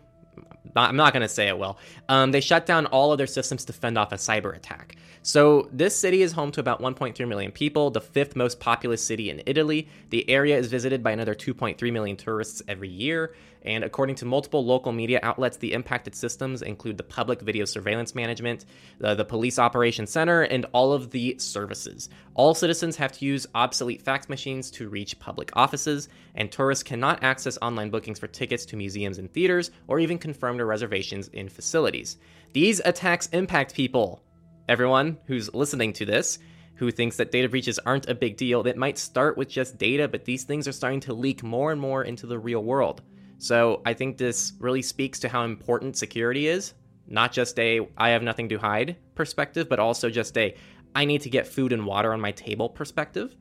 I'm 0.75 0.95
not 0.95 1.13
going 1.13 1.21
to 1.21 1.29
say 1.29 1.47
it 1.47 1.57
well, 1.57 1.77
um, 2.07 2.31
they 2.31 2.41
shut 2.41 2.65
down 2.65 2.85
all 2.87 3.11
of 3.11 3.17
their 3.17 3.27
systems 3.27 3.65
to 3.65 3.73
fend 3.73 3.97
off 3.97 4.11
a 4.11 4.15
cyber 4.15 4.55
attack. 4.55 4.95
So, 5.21 5.67
this 5.73 5.97
city 5.97 6.21
is 6.21 6.31
home 6.31 6.51
to 6.53 6.61
about 6.61 6.81
1.3 6.81 7.27
million 7.27 7.51
people, 7.51 7.91
the 7.91 7.99
fifth 7.99 8.37
most 8.37 8.59
populous 8.59 9.05
city 9.05 9.29
in 9.29 9.43
Italy. 9.45 9.89
The 10.11 10.29
area 10.29 10.57
is 10.57 10.67
visited 10.67 11.03
by 11.03 11.11
another 11.11 11.35
2.3 11.35 11.91
million 11.91 12.15
tourists 12.15 12.61
every 12.69 12.87
year. 12.87 13.33
And 13.63 13.83
according 13.83 14.15
to 14.15 14.25
multiple 14.25 14.65
local 14.65 14.93
media 14.93 15.19
outlets, 15.21 15.57
the 15.57 15.73
impacted 15.73 16.15
systems 16.15 16.61
include 16.61 16.97
the 16.97 17.03
public 17.03 17.41
video 17.41 17.65
surveillance 17.65 18.15
management, 18.15 18.63
the, 18.99 19.15
the 19.15 19.25
police 19.25 19.59
operations 19.59 20.09
center, 20.09 20.43
and 20.43 20.65
all 20.71 20.93
of 20.93 21.11
the 21.11 21.37
services. 21.37 22.09
All 22.35 22.53
citizens 22.53 22.95
have 22.95 23.11
to 23.13 23.25
use 23.25 23.45
obsolete 23.53 24.01
fax 24.01 24.29
machines 24.29 24.71
to 24.71 24.87
reach 24.87 25.19
public 25.19 25.51
offices, 25.57 26.07
and 26.35 26.49
tourists 26.49 26.83
cannot 26.83 27.21
access 27.21 27.57
online 27.61 27.89
bookings 27.89 28.19
for 28.19 28.27
tickets 28.27 28.65
to 28.67 28.77
museums 28.77 29.17
and 29.17 29.31
theaters, 29.33 29.71
or 29.87 29.99
even 29.99 30.17
confirm 30.17 30.55
their 30.55 30.65
reservations 30.65 31.27
in 31.27 31.49
facilities. 31.49 32.15
These 32.53 32.81
attacks 32.85 33.27
impact 33.27 33.73
people 33.73 34.23
everyone 34.69 35.17
who's 35.25 35.53
listening 35.53 35.91
to 35.93 36.05
this 36.05 36.39
who 36.75 36.91
thinks 36.91 37.17
that 37.17 37.31
data 37.31 37.49
breaches 37.49 37.77
aren't 37.79 38.07
a 38.07 38.15
big 38.15 38.37
deal. 38.37 38.63
That 38.63 38.77
might 38.77 38.97
start 38.97 39.37
with 39.37 39.49
just 39.49 39.77
data, 39.77 40.07
but 40.07 40.23
these 40.23 40.45
things 40.45 40.65
are 40.65 40.71
starting 40.71 41.01
to 41.01 41.13
leak 41.13 41.43
more 41.43 41.73
and 41.73 41.81
more 41.81 42.05
into 42.05 42.25
the 42.25 42.39
real 42.39 42.63
world. 42.63 43.01
So 43.37 43.81
I 43.85 43.93
think 43.93 44.17
this 44.17 44.53
really 44.59 44.81
speaks 44.81 45.19
to 45.19 45.29
how 45.29 45.43
important 45.43 45.97
security 45.97 46.47
is, 46.47 46.73
not 47.07 47.33
just 47.33 47.59
a 47.59 47.85
I 47.97 48.09
have 48.09 48.23
nothing 48.23 48.47
to 48.49 48.57
hide 48.57 48.95
perspective, 49.15 49.67
but 49.67 49.79
also 49.79 50.09
just 50.09 50.37
a 50.37 50.55
I 50.95 51.03
need 51.03 51.21
to 51.21 51.29
get 51.29 51.47
food 51.47 51.73
and 51.73 51.85
water 51.85 52.13
on 52.13 52.21
my 52.21 52.31
table 52.31 52.69
perspective, 52.69 53.35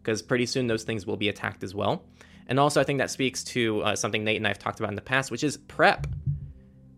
because 0.00 0.22
pretty 0.22 0.46
soon 0.46 0.68
those 0.68 0.84
things 0.84 1.04
will 1.04 1.16
be 1.16 1.30
attacked 1.30 1.64
as 1.64 1.74
well. 1.74 2.04
And 2.46 2.60
also, 2.60 2.80
I 2.80 2.84
think 2.84 2.98
that 2.98 3.10
speaks 3.10 3.42
to 3.44 3.80
uh, 3.82 3.96
something 3.96 4.22
Nate 4.22 4.36
and 4.36 4.46
I 4.46 4.50
have 4.50 4.58
talked 4.58 4.78
about 4.78 4.90
in 4.90 4.96
the 4.96 5.02
past, 5.02 5.30
which 5.30 5.42
is 5.42 5.56
prep. 5.56 6.06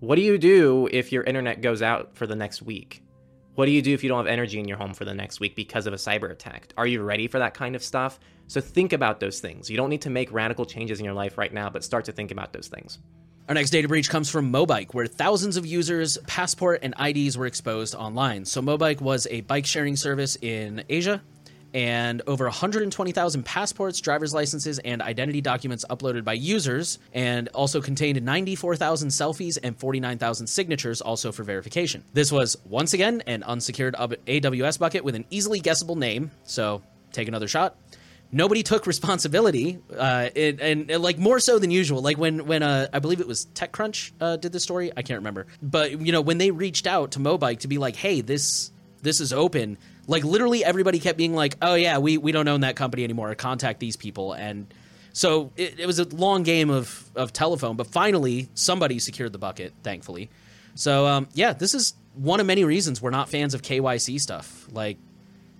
What 0.00 0.16
do 0.16 0.22
you 0.22 0.36
do 0.36 0.88
if 0.90 1.12
your 1.12 1.22
internet 1.22 1.62
goes 1.62 1.82
out 1.82 2.16
for 2.16 2.26
the 2.26 2.36
next 2.36 2.62
week? 2.62 3.05
What 3.56 3.64
do 3.64 3.72
you 3.72 3.80
do 3.80 3.94
if 3.94 4.02
you 4.02 4.10
don't 4.10 4.18
have 4.18 4.26
energy 4.26 4.58
in 4.58 4.68
your 4.68 4.76
home 4.76 4.92
for 4.92 5.06
the 5.06 5.14
next 5.14 5.40
week 5.40 5.56
because 5.56 5.86
of 5.86 5.94
a 5.94 5.96
cyber 5.96 6.30
attack? 6.30 6.74
Are 6.76 6.86
you 6.86 7.02
ready 7.02 7.26
for 7.26 7.38
that 7.38 7.54
kind 7.54 7.74
of 7.74 7.82
stuff? 7.82 8.20
So 8.48 8.60
think 8.60 8.92
about 8.92 9.18
those 9.18 9.40
things. 9.40 9.70
You 9.70 9.78
don't 9.78 9.88
need 9.88 10.02
to 10.02 10.10
make 10.10 10.30
radical 10.30 10.66
changes 10.66 10.98
in 10.98 11.06
your 11.06 11.14
life 11.14 11.38
right 11.38 11.52
now, 11.52 11.70
but 11.70 11.82
start 11.82 12.04
to 12.04 12.12
think 12.12 12.30
about 12.30 12.52
those 12.52 12.68
things. 12.68 12.98
Our 13.48 13.54
next 13.54 13.70
data 13.70 13.88
breach 13.88 14.10
comes 14.10 14.28
from 14.28 14.52
Mobike, 14.52 14.92
where 14.92 15.06
thousands 15.06 15.56
of 15.56 15.64
users' 15.64 16.18
passport 16.26 16.80
and 16.82 16.94
IDs 17.00 17.38
were 17.38 17.46
exposed 17.46 17.94
online. 17.94 18.44
So, 18.44 18.60
Mobike 18.60 19.00
was 19.00 19.26
a 19.30 19.40
bike 19.42 19.64
sharing 19.64 19.96
service 19.96 20.36
in 20.42 20.84
Asia, 20.90 21.22
and 21.76 22.22
over 22.26 22.46
120,000 22.46 23.42
passports, 23.44 24.00
driver's 24.00 24.32
licenses, 24.32 24.78
and 24.78 25.02
identity 25.02 25.42
documents 25.42 25.84
uploaded 25.90 26.24
by 26.24 26.32
users, 26.32 26.98
and 27.12 27.48
also 27.48 27.82
contained 27.82 28.20
94,000 28.22 29.10
selfies 29.10 29.58
and 29.62 29.78
49,000 29.78 30.46
signatures, 30.46 31.02
also 31.02 31.32
for 31.32 31.42
verification. 31.42 32.02
This 32.14 32.32
was, 32.32 32.56
once 32.64 32.94
again, 32.94 33.22
an 33.26 33.42
unsecured 33.42 33.94
AWS 33.94 34.78
bucket 34.78 35.04
with 35.04 35.16
an 35.16 35.26
easily 35.28 35.60
guessable 35.60 35.96
name, 35.96 36.30
so 36.44 36.80
take 37.12 37.28
another 37.28 37.46
shot 37.46 37.76
nobody 38.32 38.62
took 38.64 38.88
responsibility, 38.88 39.78
uh, 39.96 40.28
it, 40.34 40.60
and, 40.60 40.90
like 41.00 41.16
more 41.16 41.38
so 41.38 41.60
than 41.60 41.70
usual. 41.70 42.02
Like 42.02 42.18
when 42.18 42.46
when 42.46 42.62
uh, 42.62 42.88
I 42.92 42.98
believe 42.98 43.20
it 43.20 43.28
was 43.28 43.46
TechCrunch 43.54 44.12
uh, 44.20 44.36
did 44.36 44.52
this 44.52 44.64
story. 44.64 44.90
I 44.96 45.02
can't 45.02 45.20
remember, 45.20 45.46
but 45.62 46.00
you 46.00 46.10
know 46.10 46.22
when 46.22 46.38
they 46.38 46.50
reached 46.50 46.88
out 46.88 47.12
to 47.12 47.20
Mobike 47.20 47.60
to 47.60 47.68
be 47.68 47.78
like, 47.78 47.94
hey, 47.94 48.22
this 48.22 48.72
this 49.02 49.20
is 49.20 49.32
open. 49.32 49.78
Like 50.06 50.24
literally 50.24 50.64
everybody 50.64 50.98
kept 50.98 51.18
being 51.18 51.34
like, 51.34 51.56
"Oh 51.60 51.74
yeah, 51.74 51.98
we 51.98 52.18
we 52.18 52.32
don't 52.32 52.48
own 52.48 52.60
that 52.60 52.76
company 52.76 53.04
anymore. 53.04 53.34
Contact 53.34 53.80
these 53.80 53.96
people." 53.96 54.32
And 54.32 54.72
so 55.12 55.52
it, 55.56 55.80
it 55.80 55.86
was 55.86 55.98
a 55.98 56.04
long 56.04 56.42
game 56.42 56.70
of 56.70 57.10
of 57.16 57.32
telephone, 57.32 57.76
but 57.76 57.86
finally 57.86 58.48
somebody 58.54 58.98
secured 58.98 59.32
the 59.32 59.38
bucket, 59.38 59.72
thankfully. 59.82 60.30
So 60.74 61.06
um, 61.06 61.28
yeah, 61.34 61.52
this 61.52 61.74
is 61.74 61.94
one 62.14 62.40
of 62.40 62.46
many 62.46 62.64
reasons 62.64 63.02
we're 63.02 63.10
not 63.10 63.28
fans 63.28 63.54
of 63.54 63.62
KYC 63.62 64.20
stuff. 64.20 64.66
Like 64.70 64.98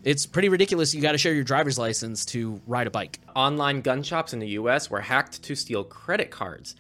it's 0.04 0.24
pretty 0.24 0.48
ridiculous. 0.48 0.94
You 0.94 1.02
got 1.02 1.12
to 1.12 1.18
share 1.18 1.34
your 1.34 1.42
driver's 1.42 1.78
license 1.78 2.24
to 2.26 2.60
ride 2.66 2.86
a 2.86 2.90
bike. 2.90 3.18
Online 3.34 3.80
gun 3.80 4.04
shops 4.04 4.32
in 4.32 4.38
the 4.38 4.48
U.S. 4.50 4.88
were 4.88 5.00
hacked 5.00 5.42
to 5.42 5.56
steal 5.56 5.82
credit 5.82 6.30
cards. 6.30 6.76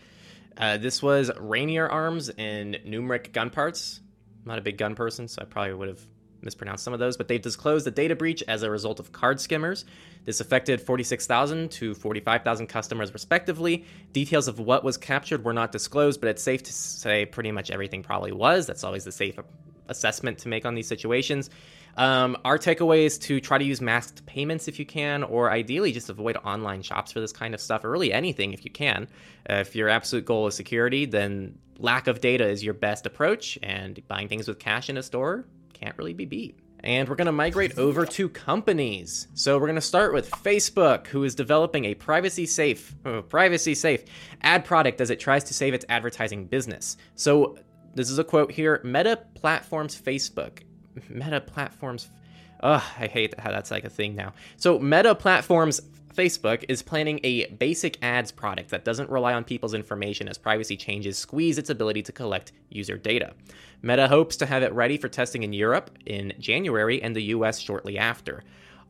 Uh, 0.56 0.76
this 0.78 1.02
was 1.02 1.30
Rainier 1.38 1.88
Arms 1.88 2.28
and 2.28 2.78
Numrich 2.86 3.32
Gun 3.32 3.50
Parts. 3.50 4.00
I'm 4.44 4.48
not 4.50 4.58
a 4.58 4.62
big 4.62 4.78
gun 4.78 4.94
person, 4.94 5.28
so 5.28 5.42
I 5.42 5.44
probably 5.44 5.74
would 5.74 5.88
have 5.88 6.06
mispronounced 6.42 6.84
some 6.84 6.92
of 6.92 6.98
those, 6.98 7.16
but 7.16 7.28
they've 7.28 7.42
disclosed 7.42 7.86
a 7.86 7.90
data 7.90 8.16
breach 8.16 8.42
as 8.48 8.62
a 8.62 8.70
result 8.70 9.00
of 9.00 9.12
card 9.12 9.40
skimmers. 9.40 9.84
This 10.24 10.40
affected 10.40 10.80
46,000 10.80 11.70
to 11.72 11.94
45,000 11.94 12.66
customers, 12.66 13.12
respectively. 13.12 13.84
Details 14.12 14.48
of 14.48 14.58
what 14.58 14.84
was 14.84 14.96
captured 14.96 15.44
were 15.44 15.52
not 15.52 15.72
disclosed, 15.72 16.20
but 16.20 16.28
it's 16.28 16.42
safe 16.42 16.62
to 16.64 16.72
say 16.72 17.26
pretty 17.26 17.52
much 17.52 17.70
everything 17.70 18.02
probably 18.02 18.32
was. 18.32 18.66
That's 18.66 18.84
always 18.84 19.04
the 19.04 19.12
safe 19.12 19.38
assessment 19.88 20.38
to 20.38 20.48
make 20.48 20.66
on 20.66 20.74
these 20.74 20.88
situations. 20.88 21.50
Um, 21.96 22.36
our 22.44 22.58
takeaway 22.58 23.04
is 23.04 23.18
to 23.20 23.40
try 23.40 23.56
to 23.56 23.64
use 23.64 23.80
masked 23.80 24.26
payments 24.26 24.68
if 24.68 24.78
you 24.78 24.84
can, 24.84 25.22
or 25.22 25.50
ideally 25.50 25.92
just 25.92 26.10
avoid 26.10 26.36
online 26.36 26.82
shops 26.82 27.12
for 27.12 27.20
this 27.20 27.32
kind 27.32 27.54
of 27.54 27.60
stuff, 27.60 27.84
or 27.84 27.90
really 27.90 28.12
anything 28.12 28.52
if 28.52 28.64
you 28.64 28.70
can. 28.70 29.08
Uh, 29.48 29.54
if 29.54 29.74
your 29.74 29.88
absolute 29.88 30.24
goal 30.24 30.46
is 30.46 30.54
security, 30.54 31.06
then 31.06 31.58
lack 31.78 32.06
of 32.06 32.20
data 32.20 32.46
is 32.46 32.62
your 32.62 32.74
best 32.74 33.06
approach, 33.06 33.58
and 33.62 34.00
buying 34.08 34.28
things 34.28 34.46
with 34.46 34.58
cash 34.58 34.90
in 34.90 34.98
a 34.98 35.02
store 35.02 35.46
can't 35.78 35.96
really 35.98 36.14
be 36.14 36.24
beat. 36.24 36.58
And 36.80 37.08
we're 37.08 37.16
going 37.16 37.26
to 37.26 37.32
migrate 37.32 37.78
over 37.78 38.06
to 38.06 38.28
companies. 38.28 39.28
So 39.34 39.58
we're 39.58 39.66
going 39.66 39.74
to 39.76 39.80
start 39.80 40.12
with 40.12 40.30
Facebook, 40.30 41.06
who 41.08 41.24
is 41.24 41.34
developing 41.34 41.86
a 41.86 41.94
privacy 41.94 42.46
safe, 42.46 42.94
oh, 43.04 43.22
privacy 43.22 43.74
safe 43.74 44.04
ad 44.42 44.64
product 44.64 45.00
as 45.00 45.10
it 45.10 45.18
tries 45.18 45.44
to 45.44 45.54
save 45.54 45.74
its 45.74 45.84
advertising 45.88 46.46
business. 46.46 46.96
So 47.14 47.58
this 47.94 48.10
is 48.10 48.18
a 48.18 48.24
quote 48.24 48.52
here: 48.52 48.80
Meta 48.84 49.20
platforms 49.34 50.00
Facebook. 50.00 50.60
Meta 51.08 51.40
platforms. 51.40 52.10
Ugh, 52.60 52.82
I 52.98 53.06
hate 53.06 53.38
how 53.38 53.50
that's 53.50 53.70
like 53.70 53.84
a 53.84 53.90
thing 53.90 54.14
now. 54.14 54.32
So 54.56 54.78
Meta 54.78 55.14
platforms 55.14 55.80
Facebook 56.16 56.64
is 56.68 56.82
planning 56.82 57.20
a 57.22 57.46
basic 57.46 58.02
ads 58.02 58.32
product 58.32 58.70
that 58.70 58.84
doesn't 58.84 59.10
rely 59.10 59.34
on 59.34 59.44
people's 59.44 59.74
information 59.74 60.28
as 60.28 60.38
privacy 60.38 60.76
changes 60.76 61.18
squeeze 61.18 61.58
its 61.58 61.68
ability 61.68 62.02
to 62.04 62.12
collect 62.12 62.52
user 62.70 62.96
data. 62.96 63.34
Meta 63.82 64.08
hopes 64.08 64.34
to 64.36 64.46
have 64.46 64.62
it 64.62 64.72
ready 64.72 64.96
for 64.96 65.08
testing 65.08 65.42
in 65.42 65.52
Europe 65.52 65.90
in 66.06 66.32
January 66.38 67.02
and 67.02 67.14
the 67.14 67.24
US 67.24 67.58
shortly 67.58 67.98
after. 67.98 68.42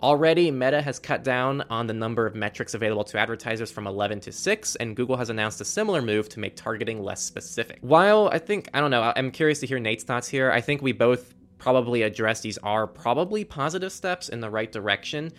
Already, 0.02 0.50
Meta 0.50 0.80
has 0.80 1.00
cut 1.00 1.24
down 1.24 1.62
on 1.68 1.88
the 1.88 1.94
number 1.94 2.26
of 2.26 2.36
metrics 2.36 2.74
available 2.74 3.02
to 3.04 3.18
advertisers 3.18 3.72
from 3.72 3.86
11 3.86 4.20
to 4.20 4.30
6, 4.30 4.76
and 4.76 4.94
Google 4.94 5.16
has 5.16 5.30
announced 5.30 5.60
a 5.60 5.64
similar 5.64 6.02
move 6.02 6.28
to 6.28 6.38
make 6.38 6.54
targeting 6.54 7.02
less 7.02 7.22
specific. 7.22 7.78
While 7.80 8.28
I 8.30 8.38
think, 8.38 8.68
I 8.72 8.80
don't 8.80 8.90
know, 8.90 9.12
I'm 9.16 9.30
curious 9.32 9.58
to 9.60 9.66
hear 9.66 9.80
Nate's 9.80 10.04
thoughts 10.04 10.28
here. 10.28 10.52
I 10.52 10.60
think 10.60 10.80
we 10.80 10.92
both 10.92 11.34
probably 11.58 12.02
address 12.02 12.42
these 12.42 12.58
are 12.58 12.86
probably 12.86 13.42
positive 13.42 13.90
steps 13.90 14.28
in 14.28 14.40
the 14.40 14.50
right 14.50 14.70
direction 14.70 15.32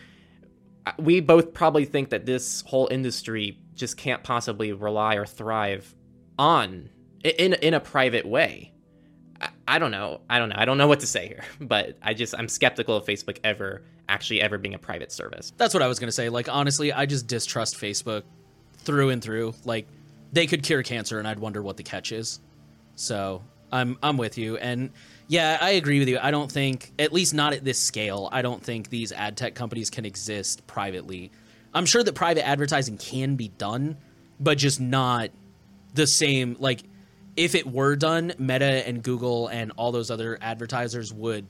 we 0.98 1.20
both 1.20 1.53
probably 1.53 1.86
think 1.86 2.10
that 2.10 2.25
this 2.25 2.62
whole 2.62 2.88
industry 2.91 3.60
just 3.75 3.98
can't 3.98 4.24
possibly 4.24 4.74
rely 4.74 5.15
or 5.15 5.25
thrive 5.25 5.96
on 6.38 6.89
in 7.24 7.53
in 7.53 7.74
a 7.74 7.79
private 7.79 8.25
way. 8.25 8.74
I, 9.41 9.50
I 9.67 9.79
don't 9.79 9.91
know. 9.91 10.22
I 10.29 10.39
don't 10.39 10.50
know. 10.50 10.56
I 10.58 10.65
don't 10.65 10.77
know 10.77 10.88
what 10.88 11.00
to 11.01 11.08
say 11.08 11.27
here, 11.27 11.44
but 11.62 11.98
I 12.01 12.13
just 12.13 12.36
I'm 12.38 12.48
skeptical 12.48 12.96
of 12.96 13.06
Facebook 13.06 13.39
ever 13.44 13.84
actually 14.10 14.41
ever 14.41 14.58
being 14.58 14.74
a 14.74 14.79
private 14.79 15.12
service. 15.12 15.53
That's 15.58 15.74
what 15.74 15.84
I 15.84 15.88
was 15.88 16.00
going 16.00 16.08
to 16.08 16.13
say. 16.13 16.29
Like 16.29 16.50
honestly, 16.50 16.94
I 16.94 17.06
just 17.06 17.27
distrust 17.27 17.75
Facebook 17.75 18.24
through 18.77 19.10
and 19.10 19.22
through. 19.22 19.53
Like 19.65 19.88
they 20.32 20.48
could 20.48 20.63
cure 20.63 20.84
cancer 20.84 21.20
and 21.20 21.27
I'd 21.27 21.39
wonder 21.39 21.62
what 21.62 21.77
the 21.77 21.84
catch 21.84 22.12
is. 22.12 22.39
So, 22.96 23.44
I'm 23.71 23.97
I'm 24.01 24.17
with 24.17 24.38
you 24.38 24.57
and 24.57 24.91
yeah, 25.27 25.57
I 25.59 25.71
agree 25.71 26.00
with 26.00 26.07
you. 26.07 26.19
I 26.21 26.31
don't 26.31 26.51
think, 26.51 26.93
at 26.97 27.12
least 27.12 27.33
not 27.33 27.53
at 27.53 27.63
this 27.63 27.79
scale, 27.79 28.29
I 28.31 28.41
don't 28.41 28.63
think 28.63 28.89
these 28.89 29.12
ad 29.12 29.36
tech 29.36 29.55
companies 29.55 29.89
can 29.89 30.05
exist 30.05 30.65
privately. 30.67 31.31
I'm 31.74 31.86
sure 31.86 32.01
that 32.01 32.13
private 32.13 32.47
advertising 32.47 32.97
can 32.97 33.36
be 33.36 33.50
done, 33.50 33.97
but 34.39 34.57
just 34.57 34.79
not 34.79 35.31
the 35.93 36.07
same. 36.07 36.55
Like, 36.59 36.81
if 37.36 37.55
it 37.55 37.67
were 37.67 37.95
done, 37.95 38.33
Meta 38.39 38.88
and 38.88 39.03
Google 39.03 39.47
and 39.47 39.74
all 39.75 39.91
those 39.91 40.09
other 40.09 40.38
advertisers 40.41 41.13
would 41.13 41.45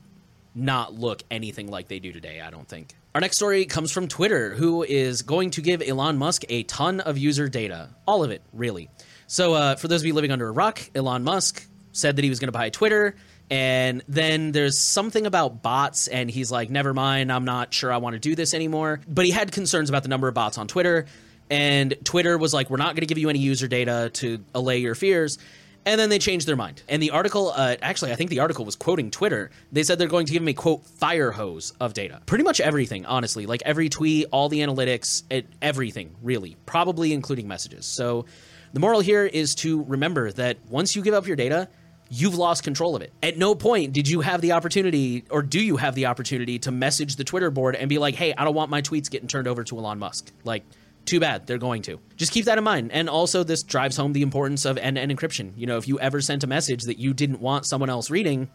not 0.55 0.95
look 0.95 1.21
anything 1.29 1.69
like 1.69 1.87
they 1.87 1.99
do 1.99 2.11
today, 2.11 2.41
I 2.41 2.49
don't 2.49 2.67
think. 2.67 2.95
Our 3.13 3.21
next 3.21 3.37
story 3.37 3.65
comes 3.65 3.91
from 3.91 4.07
Twitter, 4.07 4.55
who 4.55 4.83
is 4.83 5.21
going 5.21 5.51
to 5.51 5.61
give 5.61 5.83
Elon 5.87 6.17
Musk 6.17 6.43
a 6.49 6.63
ton 6.63 6.99
of 6.99 7.17
user 7.17 7.47
data. 7.47 7.89
All 8.07 8.23
of 8.23 8.31
it, 8.31 8.41
really. 8.53 8.89
So, 9.27 9.53
uh, 9.53 9.75
for 9.75 9.87
those 9.87 10.01
of 10.01 10.07
you 10.07 10.13
living 10.13 10.31
under 10.31 10.47
a 10.47 10.51
rock, 10.51 10.81
Elon 10.95 11.23
Musk 11.23 11.67
said 11.97 12.15
that 12.15 12.23
he 12.23 12.29
was 12.29 12.39
going 12.39 12.47
to 12.47 12.57
buy 12.57 12.69
Twitter. 12.69 13.15
And 13.49 14.03
then 14.07 14.51
there's 14.51 14.77
something 14.77 15.25
about 15.25 15.61
bots, 15.61 16.07
and 16.07 16.29
he's 16.29 16.51
like, 16.51 16.69
never 16.69 16.93
mind, 16.93 17.31
I'm 17.31 17.45
not 17.45 17.73
sure 17.73 17.93
I 17.93 17.97
want 17.97 18.13
to 18.13 18.19
do 18.19 18.35
this 18.35 18.53
anymore. 18.53 18.99
But 19.07 19.25
he 19.25 19.31
had 19.31 19.51
concerns 19.51 19.89
about 19.89 20.03
the 20.03 20.09
number 20.09 20.27
of 20.27 20.33
bots 20.33 20.57
on 20.57 20.67
Twitter. 20.67 21.05
And 21.49 21.95
Twitter 22.03 22.37
was 22.37 22.53
like, 22.53 22.69
we're 22.69 22.77
not 22.77 22.87
going 22.87 23.01
to 23.01 23.05
give 23.05 23.17
you 23.17 23.29
any 23.29 23.39
user 23.39 23.67
data 23.67 24.09
to 24.15 24.43
allay 24.53 24.79
your 24.79 24.95
fears. 24.95 25.37
And 25.85 25.97
then 25.97 26.09
they 26.09 26.19
changed 26.19 26.45
their 26.45 26.57
mind. 26.57 26.83
And 26.89 27.01
the 27.01 27.11
article, 27.11 27.53
uh, 27.55 27.77
actually, 27.81 28.11
I 28.11 28.15
think 28.15 28.29
the 28.29 28.39
article 28.41 28.65
was 28.65 28.75
quoting 28.75 29.09
Twitter. 29.09 29.51
They 29.71 29.83
said 29.83 29.97
they're 29.97 30.09
going 30.09 30.25
to 30.25 30.33
give 30.33 30.41
him 30.41 30.49
a 30.49 30.53
quote 30.53 30.85
fire 30.85 31.31
hose 31.31 31.71
of 31.79 31.93
data. 31.93 32.21
Pretty 32.25 32.43
much 32.43 32.59
everything, 32.59 33.05
honestly. 33.05 33.45
Like 33.45 33.61
every 33.63 33.87
tweet, 33.87 34.25
all 34.31 34.49
the 34.49 34.59
analytics, 34.59 35.23
it, 35.29 35.47
everything, 35.61 36.13
really. 36.21 36.57
Probably 36.65 37.13
including 37.13 37.47
messages. 37.47 37.85
So 37.85 38.25
the 38.73 38.81
moral 38.81 38.99
here 38.99 39.25
is 39.25 39.55
to 39.55 39.83
remember 39.83 40.29
that 40.33 40.57
once 40.67 40.93
you 40.93 41.01
give 41.01 41.13
up 41.13 41.25
your 41.25 41.37
data, 41.37 41.69
you've 42.09 42.35
lost 42.35 42.63
control 42.63 42.95
of 42.95 43.01
it. 43.01 43.11
At 43.21 43.37
no 43.37 43.55
point 43.55 43.93
did 43.93 44.07
you 44.07 44.21
have 44.21 44.41
the 44.41 44.53
opportunity, 44.53 45.25
or 45.29 45.41
do 45.41 45.59
you 45.59 45.77
have 45.77 45.95
the 45.95 46.07
opportunity, 46.07 46.59
to 46.59 46.71
message 46.71 47.15
the 47.15 47.23
Twitter 47.23 47.51
board 47.51 47.75
and 47.75 47.89
be 47.89 47.97
like, 47.97 48.15
hey, 48.15 48.33
I 48.37 48.43
don't 48.43 48.55
want 48.55 48.69
my 48.69 48.81
tweets 48.81 49.09
getting 49.09 49.27
turned 49.27 49.47
over 49.47 49.63
to 49.63 49.77
Elon 49.77 49.99
Musk. 49.99 50.31
Like, 50.43 50.63
too 51.05 51.19
bad 51.19 51.47
they're 51.47 51.57
going 51.57 51.81
to. 51.83 51.99
Just 52.17 52.31
keep 52.31 52.45
that 52.45 52.57
in 52.57 52.63
mind. 52.63 52.91
And 52.91 53.09
also, 53.09 53.43
this 53.43 53.63
drives 53.63 53.95
home 53.97 54.13
the 54.13 54.21
importance 54.21 54.65
of 54.65 54.77
end 54.77 54.97
to 54.97 55.01
end 55.01 55.11
encryption. 55.11 55.53
You 55.55 55.65
know, 55.65 55.77
if 55.77 55.87
you 55.87 55.99
ever 55.99 56.21
sent 56.21 56.43
a 56.43 56.47
message 56.47 56.83
that 56.83 56.99
you 56.99 57.13
didn't 57.13 57.39
want 57.39 57.65
someone 57.65 57.89
else 57.89 58.09
reading, 58.09 58.49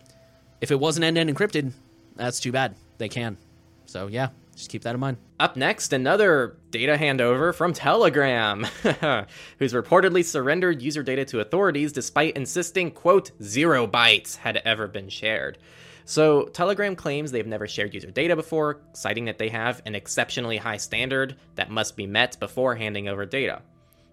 if 0.61 0.71
it 0.71 0.79
wasn't 0.79 1.05
end 1.05 1.17
to 1.17 1.21
end 1.21 1.35
encrypted, 1.35 1.73
that's 2.15 2.41
too 2.41 2.53
bad. 2.53 2.75
They 2.99 3.09
can. 3.09 3.39
So, 3.87 4.07
yeah, 4.07 4.29
just 4.55 4.71
keep 4.71 4.83
that 4.83 4.95
in 4.95 5.01
mind. 5.01 5.17
Up 5.41 5.57
next, 5.57 5.93
another 5.93 6.57
data 6.71 6.97
handover 6.97 7.55
from 7.55 7.73
Telegram, 7.73 8.65
who's 9.59 9.73
reportedly 9.73 10.25
surrendered 10.25 10.83
user 10.83 11.03
data 11.03 11.25
to 11.27 11.41
authorities 11.41 11.93
despite 11.93 12.37
insisting, 12.37 12.91
quote, 12.91 13.33
zero 13.43 13.87
bytes 13.87 14.37
had 14.37 14.59
ever 14.59 14.87
been 14.87 15.09
shared. 15.09 15.59
So, 16.05 16.45
Telegram 16.47 16.97
claims 16.97 17.31
they've 17.31 17.47
never 17.47 17.67
shared 17.67 17.95
user 17.95 18.11
data 18.11 18.37
before, 18.37 18.81
citing 18.93 19.27
that 19.27 19.39
they 19.39 19.49
have 19.49 19.81
an 19.87 19.95
exceptionally 19.95 20.57
high 20.57 20.77
standard 20.77 21.37
that 21.55 21.71
must 21.71 21.97
be 21.97 22.07
met 22.07 22.39
before 22.41 22.75
handing 22.75 23.09
over 23.09 23.25
data, 23.25 23.63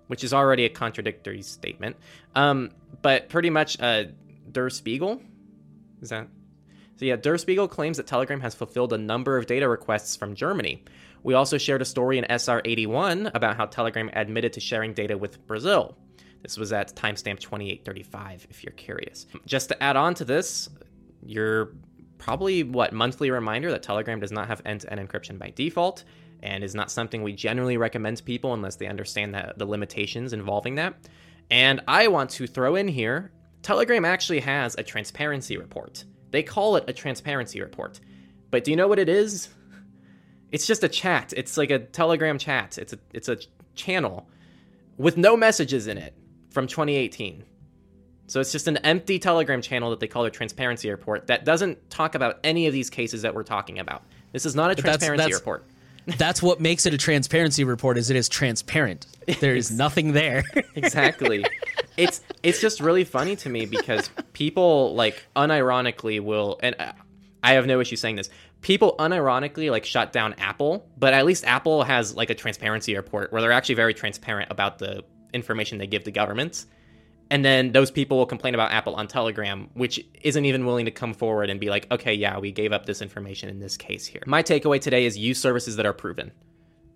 which 0.08 0.24
is 0.24 0.31
already 0.31 0.65
a 0.65 0.69
contradictory 0.69 1.41
statement. 1.41 1.96
Um, 2.36 2.72
but 3.01 3.29
pretty 3.29 3.50
much, 3.50 3.79
uh, 3.81 4.05
Der 4.51 4.69
Spiegel, 4.69 5.22
is 6.01 6.10
that? 6.10 6.27
So, 7.00 7.06
yeah, 7.06 7.15
Der 7.15 7.38
Spiegel 7.38 7.70
claims 7.70 7.96
that 7.96 8.08
Telegram 8.08 8.41
has 8.41 8.53
fulfilled 8.53 8.91
a 8.91 8.98
number 8.98 9.38
of 9.38 9.46
data 9.46 9.70
requests 9.70 10.18
from 10.18 10.36
Germany. 10.36 10.84
We 11.24 11.34
also 11.34 11.58
shared 11.58 11.82
a 11.82 11.86
story 11.86 12.18
in 12.18 12.25
SR81 12.25 13.32
about 13.34 13.56
how 13.56 13.68
Telegram 13.68 14.10
admitted 14.12 14.51
to 14.53 14.60
sharing 14.60 14.94
data 14.94 15.18
with 15.18 15.48
Brazil. 15.48 15.96
This 16.41 16.58
was 16.58 16.74
at 16.74 16.98
timestamp 16.98 17.39
2835, 17.39 18.48
if 18.50 18.65
you're 18.65 18.74
curious. 18.74 19.27
Just 19.46 19.70
to 19.70 19.82
add 19.82 19.96
on 19.96 20.13
to 20.15 20.25
this, 20.25 20.68
your 21.24 21.72
probably 22.18 22.63
what 22.63 22.91
monthly 22.91 23.32
reminder 23.32 23.72
that 23.72 23.82
Telegram 23.82 24.20
does 24.20 24.34
not 24.34 24.50
have 24.50 24.62
end-to-end 24.65 25.00
encryption 25.00 25.39
by 25.39 25.51
default 25.51 26.03
and 26.44 26.65
is 26.65 26.75
not 26.75 26.91
something 26.91 27.24
we 27.24 27.32
generally 27.32 27.77
recommend 27.77 28.18
to 28.18 28.24
people 28.24 28.53
unless 28.53 28.75
they 28.75 28.88
understand 28.88 29.34
the, 29.34 29.53
the 29.56 29.65
limitations 29.65 30.34
involving 30.34 30.75
that. 30.75 30.96
And 31.50 31.79
I 31.88 32.10
want 32.10 32.32
to 32.32 32.46
throw 32.46 32.75
in 32.75 32.89
here 32.89 33.32
Telegram 33.62 34.06
actually 34.06 34.39
has 34.39 34.75
a 34.77 34.84
transparency 34.84 35.58
report. 35.58 36.06
They 36.31 36.43
call 36.43 36.75
it 36.75 36.86
a 36.88 36.93
transparency 36.93 37.62
report. 37.62 38.00
But 38.51 38.63
do 38.63 38.71
you 38.71 38.77
know 38.77 38.88
what 38.88 39.00
it 39.00 39.09
is? 39.09 39.50
It's 40.51 40.65
just 40.65 40.83
a 40.83 40.89
chat. 40.89 41.33
It's 41.36 41.57
like 41.57 41.69
a 41.69 41.79
Telegram 41.79 42.38
chat. 42.38 42.77
It's 42.77 42.93
a 42.93 43.00
it's 43.13 43.29
a 43.29 43.38
channel 43.75 44.27
with 44.98 45.17
no 45.17 45.38
messages 45.38 45.88
in 45.88 45.98
it 45.98 46.13
from 46.50 46.67
2018. 46.67 47.43
So 48.27 48.39
it's 48.39 48.51
just 48.51 48.67
an 48.67 48.77
empty 48.77 49.17
Telegram 49.17 49.62
channel 49.62 49.89
that 49.89 50.00
they 50.00 50.07
call 50.07 50.25
a 50.25 50.29
transparency 50.29 50.89
report 50.89 51.27
that 51.27 51.45
doesn't 51.45 51.89
talk 51.89 52.13
about 52.13 52.39
any 52.43 52.67
of 52.67 52.74
these 52.74 52.89
cases 52.89 53.24
that 53.24 53.33
we're 53.33 53.43
talking 53.43 53.79
about. 53.79 54.03
This 54.33 54.45
is 54.45 54.55
not 54.55 54.69
a 54.69 54.75
transparency 54.75 55.17
that's, 55.17 55.31
that's, 55.31 55.41
report. 55.41 55.65
that's 56.17 56.41
what 56.41 56.59
makes 56.59 56.86
it 56.86 56.93
a 56.93 56.98
transparency 56.98 57.63
report 57.63 57.98
is 57.98 58.12
it 58.12 58.15
is 58.15 58.29
transparent. 58.29 59.07
There 59.39 59.55
is 59.55 59.71
nothing 59.75 60.13
there. 60.13 60.43
exactly. 60.75 61.43
It's 62.00 62.22
it's 62.44 62.62
just 62.62 62.79
really 62.79 63.03
funny 63.03 63.36
to 63.38 63.50
me 63.50 63.65
because 63.65 64.10
people 64.34 64.96
like 64.96 65.24
unironically 65.36 66.20
will 66.20 66.60
and 66.62 66.75
uh, 66.79 66.94
I 67.44 67.53
have 67.53 67.65
no 67.65 67.79
issue 67.79 67.96
saying 67.96 68.15
this. 68.15 68.29
People 68.62 68.96
unironically 69.00 69.72
like 69.72 69.86
shut 69.86 70.12
down 70.12 70.34
Apple, 70.38 70.89
but 70.98 71.13
at 71.13 71.25
least 71.25 71.46
Apple 71.46 71.84
has 71.84 72.15
like 72.15 72.29
a 72.29 72.36
transparency 72.36 72.96
report 72.96 73.31
where 73.31 73.42
they're 73.42 73.51
actually 73.51 73.75
very 73.75 73.94
transparent 73.94 74.51
about 74.51 74.79
the 74.79 75.03
information 75.33 75.77
they 75.77 75.88
give 75.88 76.03
to 76.03 76.12
governments 76.12 76.66
and 77.31 77.46
then 77.46 77.72
those 77.72 77.92
people 77.92 78.18
will 78.18 78.25
complain 78.25 78.55
about 78.55 78.72
Apple 78.72 78.96
on 78.96 79.07
Telegram, 79.07 79.70
which 79.74 80.03
isn't 80.22 80.46
even 80.46 80.66
willing 80.66 80.85
to 80.85 80.92
come 80.92 81.14
forward 81.14 81.50
and 81.50 81.59
be 81.59 81.70
like, 81.70 81.85
okay, 81.92 82.14
yeah, 82.14 82.40
we 82.40 82.51
gave 82.51 82.74
up 82.74 82.85
this 82.85 83.01
information 83.01 83.50
in 83.50 83.59
this 83.59 83.77
case 83.77 84.05
here. 84.05 84.24
My 84.25 84.42
takeaway 84.42 84.81
today 84.81 85.05
is 85.05 85.18
use 85.18 85.40
services 85.40 85.75
that 85.75 85.85
are 85.85 85.94
proven. 85.94 86.31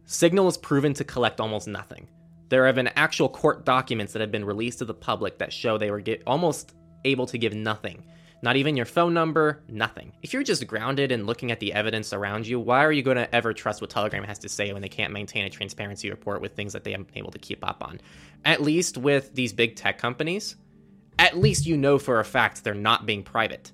Signal 0.06 0.48
is 0.48 0.58
proven 0.58 0.94
to 0.96 1.04
collect 1.04 1.40
almost 1.40 1.68
nothing. 1.68 2.08
There 2.54 2.68
have 2.68 2.76
been 2.76 2.90
actual 2.90 3.30
court 3.30 3.66
documents 3.66 4.14
that 4.14 4.20
have 4.20 4.30
been 4.30 4.46
released 4.46 4.78
to 4.78 4.86
the 4.86 4.94
public 4.94 5.40
that 5.40 5.52
show 5.52 5.80
they 5.80 5.90
were 5.90 6.02
get, 6.02 6.22
almost 6.28 6.76
able 7.04 7.26
to 7.26 7.40
give 7.40 7.56
nothing. 7.56 8.04
Not 8.44 8.58
even 8.58 8.78
your 8.78 8.86
phone 8.86 9.12
number, 9.12 9.64
nothing. 9.68 10.14
If 10.22 10.34
you're 10.34 10.44
just 10.44 10.68
grounded 10.68 11.12
and 11.12 11.26
looking 11.26 11.50
at 11.50 11.60
the 11.60 11.74
evidence 11.74 12.14
around 12.14 12.46
you, 12.46 12.60
why 12.60 12.86
are 12.86 12.92
you 12.92 13.02
going 13.02 13.18
to 13.18 13.34
ever 13.34 13.54
trust 13.54 13.82
what 13.82 13.90
Telegram 13.90 14.24
has 14.24 14.38
to 14.38 14.50
say 14.50 14.72
when 14.72 14.84
they 14.84 14.88
can't 14.88 15.12
maintain 15.12 15.46
a 15.46 15.50
transparency 15.50 16.12
report 16.12 16.42
with 16.42 16.56
things 16.56 16.74
that 16.74 16.84
they 16.84 16.92
haven't 16.92 17.08
been 17.08 17.18
able 17.18 17.32
to 17.32 17.40
keep 17.40 17.68
up 17.68 17.84
on? 17.84 18.00
At 18.46 18.62
least 18.62 19.00
with 19.00 19.34
these 19.34 19.52
big 19.52 19.76
tech 19.76 19.98
companies, 19.98 20.56
at 21.18 21.36
least 21.36 21.66
you 21.66 21.76
know 21.76 21.98
for 21.98 22.20
a 22.20 22.24
fact 22.24 22.64
they're 22.64 22.76
not 22.76 23.08
being 23.08 23.24
private 23.24 23.72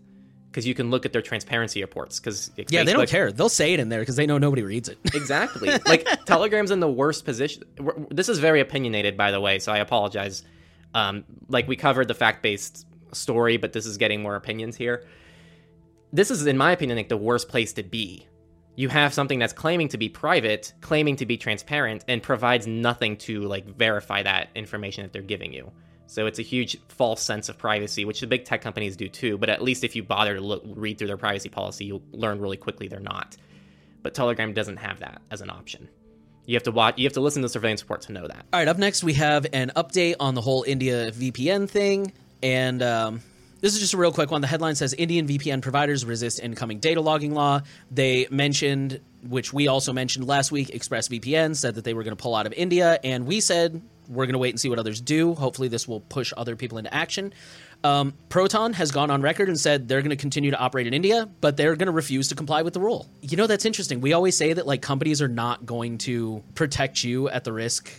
because 0.59 0.67
you 0.67 0.73
can 0.73 0.91
look 0.91 1.05
at 1.05 1.13
their 1.13 1.21
transparency 1.21 1.79
reports. 1.79 2.19
Because 2.19 2.51
yeah, 2.57 2.65
Facebook, 2.65 2.85
they 2.85 2.93
don't 2.93 3.09
care. 3.09 3.31
They'll 3.31 3.47
say 3.47 3.73
it 3.73 3.79
in 3.79 3.87
there 3.87 4.01
because 4.01 4.17
they 4.17 4.25
know 4.25 4.37
nobody 4.37 4.61
reads 4.61 4.89
it. 4.89 4.97
exactly. 5.13 5.69
Like 5.85 6.05
Telegram's 6.25 6.69
in 6.69 6.81
the 6.81 6.91
worst 6.91 7.23
position. 7.23 7.63
This 8.11 8.27
is 8.27 8.39
very 8.39 8.59
opinionated, 8.59 9.15
by 9.15 9.31
the 9.31 9.39
way, 9.39 9.59
so 9.59 9.71
I 9.71 9.77
apologize. 9.77 10.43
Um, 10.93 11.23
like 11.47 11.69
we 11.69 11.77
covered 11.77 12.09
the 12.09 12.13
fact 12.13 12.43
based 12.43 12.85
story, 13.13 13.55
but 13.55 13.71
this 13.71 13.85
is 13.85 13.97
getting 13.97 14.21
more 14.21 14.35
opinions 14.35 14.75
here. 14.75 15.05
This 16.11 16.29
is, 16.29 16.45
in 16.45 16.57
my 16.57 16.73
opinion, 16.73 16.97
like 16.97 17.07
the 17.07 17.15
worst 17.15 17.47
place 17.47 17.71
to 17.73 17.83
be. 17.83 18.27
You 18.75 18.89
have 18.89 19.13
something 19.13 19.39
that's 19.39 19.53
claiming 19.53 19.87
to 19.89 19.97
be 19.97 20.09
private, 20.09 20.73
claiming 20.81 21.15
to 21.17 21.25
be 21.25 21.37
transparent, 21.37 22.03
and 22.09 22.21
provides 22.21 22.67
nothing 22.67 23.15
to 23.17 23.43
like 23.43 23.65
verify 23.65 24.23
that 24.23 24.49
information 24.55 25.03
that 25.03 25.13
they're 25.13 25.21
giving 25.21 25.53
you. 25.53 25.71
So 26.09 26.25
it's 26.25 26.39
a 26.39 26.41
huge 26.41 26.75
false 26.87 27.21
sense 27.21 27.49
of 27.49 27.59
privacy, 27.59 28.03
which 28.03 28.19
the 28.19 28.25
big 28.25 28.43
tech 28.43 28.61
companies 28.61 28.97
do 28.97 29.07
too. 29.07 29.37
But 29.37 29.49
at 29.49 29.61
least 29.61 29.83
if 29.83 29.95
you 29.95 30.01
bother 30.01 30.33
to 30.33 30.41
look, 30.41 30.63
read 30.65 30.97
through 30.97 31.05
their 31.05 31.17
privacy 31.17 31.49
policy, 31.49 31.85
you'll 31.85 32.01
learn 32.11 32.41
really 32.41 32.57
quickly 32.57 32.87
they're 32.87 32.99
not. 32.99 33.37
But 34.01 34.15
Telegram 34.15 34.51
doesn't 34.53 34.77
have 34.77 35.01
that 35.01 35.21
as 35.29 35.41
an 35.41 35.51
option. 35.51 35.87
You 36.47 36.55
have 36.55 36.63
to 36.63 36.71
watch. 36.71 36.97
You 36.97 37.05
have 37.05 37.13
to 37.13 37.21
listen 37.21 37.43
to 37.43 37.49
surveillance 37.49 37.83
report 37.83 38.01
to 38.01 38.11
know 38.11 38.27
that. 38.27 38.43
All 38.51 38.59
right. 38.59 38.67
Up 38.67 38.79
next, 38.79 39.03
we 39.03 39.13
have 39.13 39.45
an 39.53 39.71
update 39.75 40.15
on 40.19 40.33
the 40.33 40.41
whole 40.41 40.63
India 40.63 41.11
VPN 41.11 41.69
thing. 41.69 42.11
And 42.41 42.81
um, 42.81 43.21
this 43.61 43.75
is 43.75 43.79
just 43.79 43.93
a 43.93 43.97
real 43.97 44.11
quick 44.11 44.31
one. 44.31 44.41
The 44.41 44.47
headline 44.47 44.73
says 44.73 44.95
Indian 44.95 45.27
VPN 45.27 45.61
providers 45.61 46.05
resist 46.05 46.39
incoming 46.39 46.79
data 46.79 47.01
logging 47.01 47.35
law. 47.35 47.61
They 47.91 48.25
mentioned, 48.31 48.99
which 49.27 49.53
we 49.53 49.67
also 49.67 49.93
mentioned 49.93 50.25
last 50.25 50.51
week, 50.51 50.69
ExpressVPN 50.69 51.55
said 51.55 51.75
that 51.75 51.83
they 51.83 51.93
were 51.93 52.01
going 52.01 52.17
to 52.17 52.21
pull 52.21 52.33
out 52.33 52.47
of 52.47 52.53
India, 52.53 52.99
and 53.03 53.27
we 53.27 53.41
said 53.41 53.79
we're 54.09 54.25
going 54.25 54.33
to 54.33 54.39
wait 54.39 54.49
and 54.49 54.59
see 54.59 54.69
what 54.69 54.79
others 54.79 54.99
do. 54.99 55.35
Hopefully, 55.35 55.67
this 55.67 55.87
will 55.87 56.01
push 56.01 56.33
other 56.35 56.55
people 56.55 56.77
into 56.77 56.93
action. 56.93 57.33
Um, 57.83 58.13
Proton 58.27 58.73
has 58.73 58.91
gone 58.91 59.09
on 59.09 59.21
record 59.21 59.47
and 59.47 59.57
said 59.57 59.87
they're 59.87 60.01
going 60.01 60.09
to 60.09 60.17
continue 60.17 60.51
to 60.51 60.57
operate 60.57 60.87
in 60.87 60.93
India, 60.93 61.29
but 61.39 61.55
they're 61.55 61.75
going 61.75 61.87
to 61.87 61.93
refuse 61.93 62.27
to 62.29 62.35
comply 62.35 62.63
with 62.63 62.73
the 62.73 62.81
rule. 62.81 63.07
You 63.21 63.37
know, 63.37 63.47
that's 63.47 63.65
interesting. 63.65 64.01
We 64.01 64.11
always 64.11 64.35
say 64.35 64.51
that 64.53 64.67
like 64.67 64.81
companies 64.81 65.21
are 65.21 65.29
not 65.29 65.65
going 65.65 65.99
to 65.99 66.43
protect 66.55 67.03
you 67.03 67.29
at 67.29 67.45
the 67.45 67.53
risk 67.53 67.89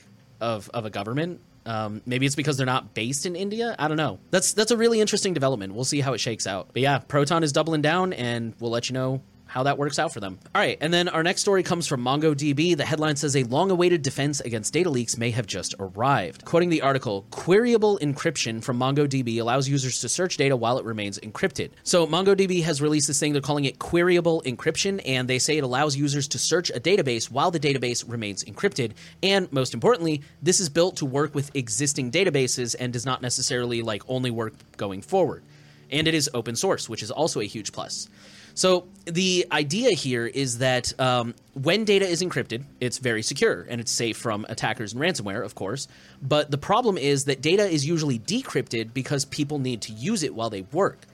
of, 0.40 0.68
of 0.74 0.84
a 0.84 0.90
government 0.90 1.40
um, 1.66 2.00
maybe 2.06 2.26
it's 2.26 2.34
because 2.34 2.56
they're 2.56 2.66
not 2.66 2.94
based 2.94 3.26
in 3.26 3.36
India. 3.36 3.76
I 3.78 3.88
don't 3.88 3.96
know. 3.96 4.18
That's 4.30 4.54
that's 4.54 4.70
a 4.70 4.76
really 4.76 5.00
interesting 5.00 5.34
development. 5.34 5.74
We'll 5.74 5.84
see 5.84 6.00
how 6.00 6.14
it 6.14 6.18
shakes 6.18 6.46
out. 6.46 6.70
But 6.72 6.82
yeah, 6.82 6.98
Proton 6.98 7.42
is 7.42 7.52
doubling 7.52 7.82
down, 7.82 8.12
and 8.12 8.54
we'll 8.58 8.70
let 8.70 8.88
you 8.88 8.94
know 8.94 9.20
how 9.50 9.64
that 9.64 9.78
works 9.78 9.98
out 9.98 10.12
for 10.12 10.20
them. 10.20 10.38
All 10.54 10.60
right, 10.60 10.78
and 10.80 10.94
then 10.94 11.08
our 11.08 11.24
next 11.24 11.40
story 11.40 11.64
comes 11.64 11.88
from 11.88 12.02
MongoDB. 12.02 12.76
The 12.76 12.84
headline 12.84 13.16
says 13.16 13.34
a 13.34 13.42
long 13.42 13.72
awaited 13.72 14.02
defense 14.02 14.40
against 14.40 14.72
data 14.72 14.88
leaks 14.88 15.18
may 15.18 15.32
have 15.32 15.46
just 15.46 15.74
arrived. 15.80 16.44
Quoting 16.44 16.70
the 16.70 16.82
article, 16.82 17.26
queryable 17.30 17.98
encryption 18.00 18.62
from 18.62 18.78
MongoDB 18.78 19.40
allows 19.40 19.68
users 19.68 20.00
to 20.00 20.08
search 20.08 20.36
data 20.36 20.56
while 20.56 20.78
it 20.78 20.84
remains 20.84 21.18
encrypted. 21.18 21.70
So, 21.82 22.06
MongoDB 22.06 22.62
has 22.62 22.80
released 22.80 23.08
this 23.08 23.18
thing, 23.18 23.32
they're 23.32 23.42
calling 23.42 23.64
it 23.64 23.80
queryable 23.80 24.42
encryption, 24.44 25.00
and 25.04 25.28
they 25.28 25.40
say 25.40 25.58
it 25.58 25.64
allows 25.64 25.96
users 25.96 26.28
to 26.28 26.38
search 26.38 26.70
a 26.70 26.78
database 26.78 27.28
while 27.28 27.50
the 27.50 27.60
database 27.60 28.08
remains 28.08 28.44
encrypted. 28.44 28.92
And 29.22 29.52
most 29.52 29.74
importantly, 29.74 30.22
this 30.40 30.60
is 30.60 30.68
built 30.68 30.96
to 30.96 31.06
work 31.06 31.34
with 31.34 31.54
existing 31.56 32.12
databases 32.12 32.76
and 32.78 32.92
does 32.92 33.04
not 33.04 33.20
necessarily 33.20 33.82
like 33.82 34.02
only 34.08 34.30
work 34.30 34.54
going 34.76 35.02
forward. 35.02 35.42
And 35.90 36.06
it 36.06 36.14
is 36.14 36.30
open 36.32 36.54
source, 36.54 36.88
which 36.88 37.02
is 37.02 37.10
also 37.10 37.40
a 37.40 37.44
huge 37.44 37.72
plus. 37.72 38.08
So 38.54 38.86
the 39.04 39.46
idea 39.50 39.90
here 39.90 40.26
is 40.26 40.58
that 40.58 40.98
um, 41.00 41.34
when 41.54 41.84
data 41.84 42.06
is 42.06 42.22
encrypted, 42.22 42.64
it's 42.80 42.98
very 42.98 43.22
secure 43.22 43.66
and 43.68 43.80
it's 43.80 43.90
safe 43.90 44.16
from 44.16 44.46
attackers 44.48 44.92
and 44.92 45.00
ransomware, 45.00 45.44
of 45.44 45.54
course. 45.54 45.88
But 46.22 46.50
the 46.50 46.58
problem 46.58 46.98
is 46.98 47.24
that 47.24 47.40
data 47.40 47.64
is 47.64 47.86
usually 47.86 48.18
decrypted 48.18 48.92
because 48.92 49.24
people 49.24 49.58
need 49.58 49.82
to 49.82 49.92
use 49.92 50.22
it 50.22 50.34
while 50.34 50.50
they 50.50 50.62
work. 50.72 51.06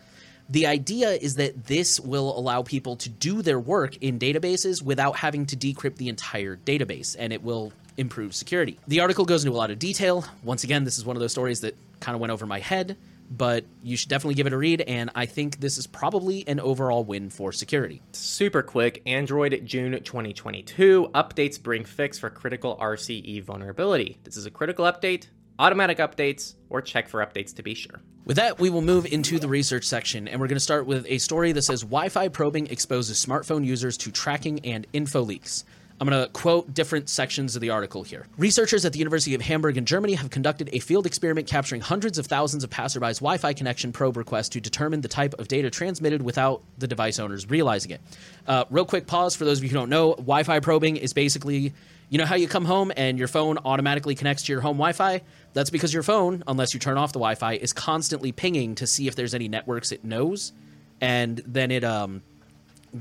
The 0.49 0.66
idea 0.66 1.11
is 1.11 1.35
that 1.37 1.66
this 1.66 1.99
will 1.99 2.38
allow 2.38 2.62
people 2.62 2.94
to 2.96 3.09
do 3.09 3.42
their 3.42 3.59
work 3.59 3.96
in 3.96 4.18
databases 4.18 4.81
without 4.81 5.16
having 5.16 5.46
to 5.46 5.57
decrypt 5.57 5.96
the 5.96 6.09
entire 6.09 6.57
database, 6.57 7.16
and 7.18 7.33
it 7.33 7.42
will 7.42 7.72
improve 7.96 8.33
security. 8.33 8.79
The 8.87 9.01
article 9.01 9.25
goes 9.25 9.44
into 9.44 9.57
a 9.57 9.59
lot 9.59 9.72
of 9.72 9.81
detail. 9.81 10.25
Once 10.44 10.62
again, 10.62 10.85
this 10.85 10.99
is 10.99 11.05
one 11.05 11.16
of 11.16 11.20
those 11.20 11.33
stories 11.33 11.62
that 11.62 11.75
kind 11.99 12.14
of 12.14 12.20
went 12.20 12.31
over 12.31 12.46
my 12.46 12.61
head, 12.61 12.96
but 13.30 13.64
you 13.82 13.96
should 13.96 14.08
definitely 14.08 14.34
give 14.34 14.46
it 14.46 14.52
a 14.52 14.56
read, 14.56 14.82
and 14.82 15.10
I 15.14 15.26
think 15.26 15.60
this 15.60 15.78
is 15.78 15.86
probably 15.86 16.46
an 16.46 16.60
overall 16.60 17.04
win 17.04 17.30
for 17.30 17.52
security. 17.52 18.02
Super 18.12 18.62
quick 18.62 19.02
Android 19.06 19.62
June 19.64 19.92
2022 19.92 21.10
updates 21.14 21.62
bring 21.62 21.84
fix 21.84 22.18
for 22.18 22.30
critical 22.30 22.76
RCE 22.76 23.42
vulnerability. 23.42 24.18
This 24.24 24.36
is 24.36 24.46
a 24.46 24.50
critical 24.50 24.84
update, 24.84 25.28
automatic 25.58 25.98
updates, 25.98 26.54
or 26.70 26.80
check 26.82 27.08
for 27.08 27.24
updates 27.24 27.54
to 27.56 27.62
be 27.62 27.74
sure. 27.74 28.00
With 28.24 28.36
that, 28.36 28.58
we 28.58 28.70
will 28.70 28.82
move 28.82 29.06
into 29.06 29.38
the 29.38 29.46
research 29.46 29.84
section, 29.84 30.26
and 30.26 30.40
we're 30.40 30.48
going 30.48 30.56
to 30.56 30.60
start 30.60 30.86
with 30.86 31.06
a 31.08 31.18
story 31.18 31.52
that 31.52 31.62
says 31.62 31.82
Wi 31.82 32.08
Fi 32.08 32.28
probing 32.28 32.66
exposes 32.66 33.24
smartphone 33.24 33.64
users 33.64 33.96
to 33.98 34.10
tracking 34.10 34.58
and 34.64 34.86
info 34.92 35.22
leaks. 35.22 35.64
I'm 36.00 36.09
going 36.09 36.22
to 36.22 36.30
quote 36.32 36.74
different 36.74 37.09
sections 37.09 37.56
of 37.56 37.62
the 37.62 37.70
article 37.70 38.02
here. 38.02 38.26
Researchers 38.37 38.85
at 38.85 38.92
the 38.92 38.98
University 38.98 39.35
of 39.35 39.40
Hamburg 39.40 39.78
in 39.78 39.87
Germany 39.87 40.14
have 40.14 40.30
conducted 40.30 40.68
a 40.72 40.78
field 40.78 41.06
experiment 41.06 41.46
capturing 41.46 41.80
hundreds 41.80 42.18
of 42.18 42.26
thousands 42.26 42.64
of 42.64 42.70
passerbys' 42.70 43.16
Wi 43.16 43.38
Fi 43.38 43.54
connection 43.54 43.92
probe 43.92 44.16
requests 44.16 44.50
to 44.50 44.61
determine 44.61 45.00
the 45.00 45.09
type 45.09 45.35
of 45.35 45.48
data 45.48 45.70
transmitted 45.70 46.22
without 46.22 46.62
the 46.78 46.87
device 46.87 47.18
owners 47.18 47.48
realizing 47.48 47.92
it. 47.92 48.00
Uh, 48.46 48.64
real 48.70 48.85
quick 48.85 49.06
pause 49.06 49.35
for 49.35 49.44
those 49.44 49.59
of 49.59 49.64
you 49.64 49.70
who 49.70 49.76
don't 49.76 49.88
know 49.88 50.11
Wi 50.16 50.42
Fi 50.42 50.61
probing 50.61 50.96
is 50.96 51.12
basically 51.12 51.72
you 52.09 52.18
know 52.18 52.24
how 52.24 52.37
you 52.37 52.46
come 52.46 52.64
home 52.64 52.92
and 52.96 53.18
your 53.18 53.26
phone 53.26 53.59
automatically 53.64 54.14
connects 54.14 54.44
to 54.44 54.52
your 54.52 54.61
home 54.61 54.76
Wi 54.76 54.92
Fi? 54.92 55.22
That's 55.54 55.70
because 55.70 55.92
your 55.92 56.02
phone, 56.02 56.44
unless 56.46 56.74
you 56.74 56.78
turn 56.78 56.98
off 56.98 57.12
the 57.12 57.18
Wi 57.18 57.35
Fi, 57.35 57.54
is 57.54 57.72
constantly 57.72 58.32
pinging 58.32 58.74
to 58.76 58.87
see 58.87 59.09
if 59.09 59.16
there's 59.16 59.35
any 59.35 59.48
networks 59.48 59.90
it 59.92 60.04
knows. 60.04 60.52
And 61.00 61.42
then 61.46 61.70
it 61.70 61.82
um, 61.82 62.22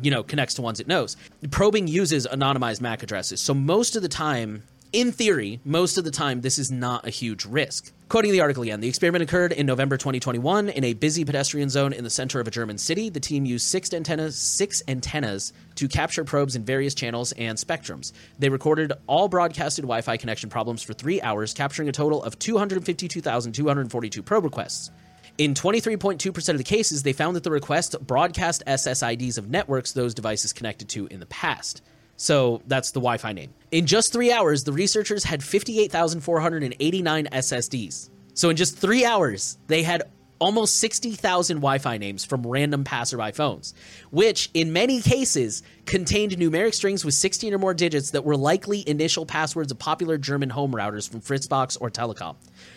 you 0.01 0.11
know, 0.11 0.23
connects 0.23 0.53
to 0.55 0.61
ones 0.61 0.79
it 0.79 0.87
knows. 0.87 1.17
Probing 1.51 1.87
uses 1.87 2.27
anonymized 2.27 2.81
MAC 2.81 3.03
addresses. 3.03 3.41
So 3.41 3.53
most 3.53 3.95
of 3.95 4.01
the 4.01 4.09
time, 4.09 4.63
in 4.95 5.11
theory, 5.11 5.59
most 5.65 5.97
of 5.97 6.05
the 6.05 6.11
time, 6.11 6.39
this 6.39 6.57
is 6.57 6.71
not 6.71 7.05
a 7.05 7.09
huge 7.09 7.45
risk. 7.45 7.91
Quoting 8.07 8.31
the 8.31 8.39
article 8.39 8.63
again, 8.63 8.79
the 8.79 8.87
experiment 8.87 9.23
occurred 9.23 9.51
in 9.51 9.65
November 9.65 9.97
2021 9.97 10.69
in 10.69 10.83
a 10.83 10.93
busy 10.93 11.25
pedestrian 11.25 11.69
zone 11.69 11.91
in 11.91 12.03
the 12.03 12.09
center 12.09 12.39
of 12.39 12.47
a 12.47 12.51
German 12.51 12.77
city. 12.77 13.09
The 13.09 13.19
team 13.19 13.45
used 13.45 13.67
six 13.67 13.91
antennas, 13.93 14.37
six 14.37 14.81
antennas 14.87 15.51
to 15.75 15.87
capture 15.87 16.23
probes 16.23 16.55
in 16.55 16.63
various 16.63 16.93
channels 16.93 17.33
and 17.33 17.57
spectrums. 17.57 18.13
They 18.39 18.47
recorded 18.47 18.93
all 19.07 19.27
broadcasted 19.27 19.83
Wi-Fi 19.83 20.17
connection 20.17 20.49
problems 20.49 20.81
for 20.81 20.93
three 20.93 21.21
hours, 21.21 21.53
capturing 21.53 21.89
a 21.89 21.91
total 21.91 22.23
of 22.23 22.39
252,242 22.39 24.23
probe 24.23 24.43
requests. 24.45 24.91
In 25.37 25.53
23.2% 25.53 26.49
of 26.49 26.57
the 26.57 26.63
cases, 26.63 27.03
they 27.03 27.11
found 27.11 27.35
that 27.35 27.43
the 27.43 27.51
request 27.51 27.95
broadcast 28.07 28.63
SSIDs 28.65 29.37
of 29.37 29.49
networks 29.49 29.91
those 29.91 30.13
devices 30.13 30.53
connected 30.53 30.87
to 30.89 31.07
in 31.07 31.19
the 31.19 31.25
past. 31.25 31.81
So 32.15 32.61
that's 32.67 32.91
the 32.91 33.01
Wi 33.01 33.17
Fi 33.17 33.33
name. 33.33 33.53
In 33.71 33.85
just 33.85 34.13
three 34.13 34.31
hours, 34.31 34.63
the 34.63 34.71
researchers 34.71 35.25
had 35.25 35.43
58,489 35.43 37.27
SSIDs. 37.33 38.09
So 38.33 38.49
in 38.49 38.55
just 38.55 38.77
three 38.77 39.03
hours, 39.03 39.57
they 39.67 39.83
had 39.83 40.03
almost 40.39 40.79
60,000 40.79 41.57
Wi 41.57 41.77
Fi 41.79 41.97
names 41.97 42.23
from 42.23 42.47
random 42.47 42.85
passerby 42.85 43.31
phones, 43.33 43.73
which 44.11 44.49
in 44.53 44.71
many 44.71 45.01
cases 45.01 45.63
contained 45.85 46.31
numeric 46.33 46.73
strings 46.73 47.03
with 47.03 47.13
16 47.13 47.53
or 47.53 47.57
more 47.57 47.73
digits 47.73 48.11
that 48.11 48.23
were 48.23 48.37
likely 48.37 48.87
initial 48.87 49.25
passwords 49.25 49.71
of 49.71 49.79
popular 49.79 50.17
German 50.17 50.49
home 50.49 50.71
routers 50.71 51.09
from 51.09 51.19
Fritzbox 51.19 51.77
or 51.81 51.89
Telekom. 51.89 52.35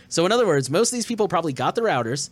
So, 0.08 0.26
in 0.26 0.32
other 0.32 0.46
words, 0.46 0.70
most 0.70 0.92
of 0.92 0.96
these 0.96 1.06
people 1.06 1.28
probably 1.28 1.52
got 1.52 1.74
the 1.74 1.82
routers, 1.82 2.30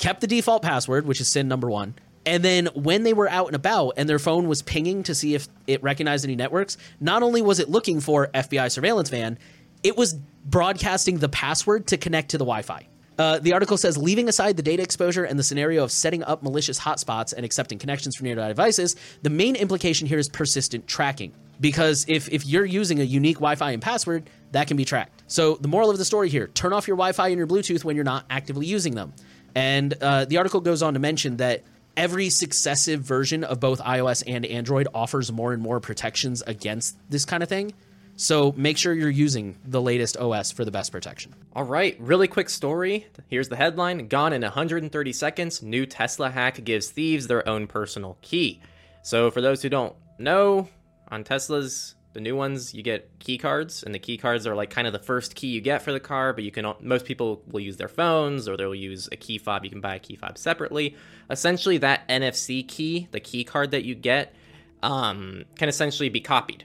kept 0.00 0.20
the 0.20 0.26
default 0.26 0.62
password, 0.62 1.06
which 1.06 1.20
is 1.20 1.28
sin 1.28 1.46
number 1.46 1.70
one. 1.70 1.94
And 2.26 2.42
then 2.42 2.66
when 2.74 3.04
they 3.04 3.12
were 3.12 3.28
out 3.28 3.46
and 3.46 3.56
about 3.56 3.94
and 3.96 4.08
their 4.08 4.18
phone 4.18 4.48
was 4.48 4.62
pinging 4.62 5.04
to 5.04 5.14
see 5.14 5.34
if 5.34 5.46
it 5.66 5.82
recognized 5.82 6.24
any 6.24 6.36
networks, 6.36 6.76
not 6.98 7.22
only 7.22 7.40
was 7.40 7.60
it 7.60 7.70
looking 7.70 8.00
for 8.00 8.28
FBI 8.28 8.70
surveillance 8.70 9.08
van, 9.08 9.38
it 9.82 9.96
was 9.96 10.14
broadcasting 10.44 11.18
the 11.18 11.28
password 11.28 11.86
to 11.88 11.96
connect 11.96 12.30
to 12.30 12.38
the 12.38 12.44
Wi 12.44 12.62
Fi. 12.62 12.86
Uh, 13.18 13.38
the 13.38 13.52
article 13.52 13.76
says 13.76 13.98
leaving 13.98 14.28
aside 14.28 14.56
the 14.56 14.62
data 14.62 14.82
exposure 14.82 15.24
and 15.24 15.38
the 15.38 15.42
scenario 15.42 15.84
of 15.84 15.92
setting 15.92 16.22
up 16.24 16.42
malicious 16.42 16.80
hotspots 16.80 17.34
and 17.34 17.44
accepting 17.44 17.78
connections 17.78 18.16
from 18.16 18.26
nearby 18.26 18.48
devices, 18.48 18.96
the 19.22 19.30
main 19.30 19.56
implication 19.56 20.06
here 20.06 20.18
is 20.18 20.28
persistent 20.28 20.86
tracking. 20.86 21.32
Because 21.60 22.06
if, 22.08 22.30
if 22.30 22.46
you're 22.46 22.64
using 22.64 23.00
a 23.00 23.04
unique 23.04 23.36
Wi 23.36 23.54
Fi 23.54 23.72
and 23.72 23.82
password, 23.82 24.30
that 24.52 24.66
can 24.66 24.78
be 24.78 24.86
tracked. 24.86 25.22
So, 25.26 25.56
the 25.56 25.68
moral 25.68 25.90
of 25.90 25.98
the 25.98 26.04
story 26.06 26.30
here 26.30 26.46
turn 26.48 26.72
off 26.72 26.88
your 26.88 26.96
Wi 26.96 27.12
Fi 27.12 27.28
and 27.28 27.36
your 27.36 27.46
Bluetooth 27.46 27.84
when 27.84 27.96
you're 27.96 28.04
not 28.04 28.24
actively 28.30 28.64
using 28.64 28.94
them. 28.94 29.12
And 29.54 29.94
uh, 30.00 30.24
the 30.24 30.38
article 30.38 30.60
goes 30.60 30.82
on 30.82 30.94
to 30.94 31.00
mention 31.00 31.38
that 31.38 31.64
every 31.96 32.30
successive 32.30 33.00
version 33.00 33.44
of 33.44 33.60
both 33.60 33.80
iOS 33.80 34.22
and 34.26 34.46
Android 34.46 34.88
offers 34.94 35.30
more 35.32 35.52
and 35.52 35.62
more 35.62 35.80
protections 35.80 36.42
against 36.42 36.96
this 37.10 37.24
kind 37.24 37.42
of 37.42 37.48
thing. 37.48 37.72
So 38.16 38.52
make 38.54 38.76
sure 38.76 38.92
you're 38.92 39.08
using 39.08 39.56
the 39.64 39.80
latest 39.80 40.18
OS 40.18 40.52
for 40.52 40.64
the 40.64 40.70
best 40.70 40.92
protection. 40.92 41.34
All 41.54 41.64
right, 41.64 41.96
really 41.98 42.28
quick 42.28 42.50
story. 42.50 43.06
Here's 43.28 43.48
the 43.48 43.56
headline 43.56 44.08
Gone 44.08 44.34
in 44.34 44.42
130 44.42 45.12
seconds. 45.14 45.62
New 45.62 45.86
Tesla 45.86 46.30
hack 46.30 46.62
gives 46.62 46.90
thieves 46.90 47.28
their 47.28 47.48
own 47.48 47.66
personal 47.66 48.18
key. 48.20 48.60
So, 49.02 49.30
for 49.30 49.40
those 49.40 49.62
who 49.62 49.70
don't 49.70 49.94
know, 50.18 50.68
on 51.08 51.24
Teslas, 51.24 51.94
the 52.12 52.20
new 52.20 52.34
ones, 52.34 52.74
you 52.74 52.82
get 52.82 53.08
key 53.20 53.38
cards, 53.38 53.82
and 53.82 53.94
the 53.94 53.98
key 53.98 54.16
cards 54.16 54.46
are 54.46 54.54
like 54.54 54.70
kind 54.70 54.86
of 54.86 54.92
the 54.92 54.98
first 54.98 55.34
key 55.34 55.48
you 55.48 55.60
get 55.60 55.82
for 55.82 55.92
the 55.92 56.00
car. 56.00 56.32
But 56.32 56.44
you 56.44 56.50
can 56.50 56.72
most 56.80 57.04
people 57.04 57.42
will 57.46 57.60
use 57.60 57.76
their 57.76 57.88
phones, 57.88 58.48
or 58.48 58.56
they'll 58.56 58.74
use 58.74 59.08
a 59.12 59.16
key 59.16 59.38
fob. 59.38 59.64
You 59.64 59.70
can 59.70 59.80
buy 59.80 59.94
a 59.94 59.98
key 59.98 60.16
fob 60.16 60.38
separately. 60.38 60.96
Essentially, 61.30 61.78
that 61.78 62.08
NFC 62.08 62.66
key, 62.66 63.08
the 63.12 63.20
key 63.20 63.44
card 63.44 63.70
that 63.70 63.84
you 63.84 63.94
get, 63.94 64.34
um, 64.82 65.44
can 65.56 65.68
essentially 65.68 66.08
be 66.08 66.20
copied. 66.20 66.64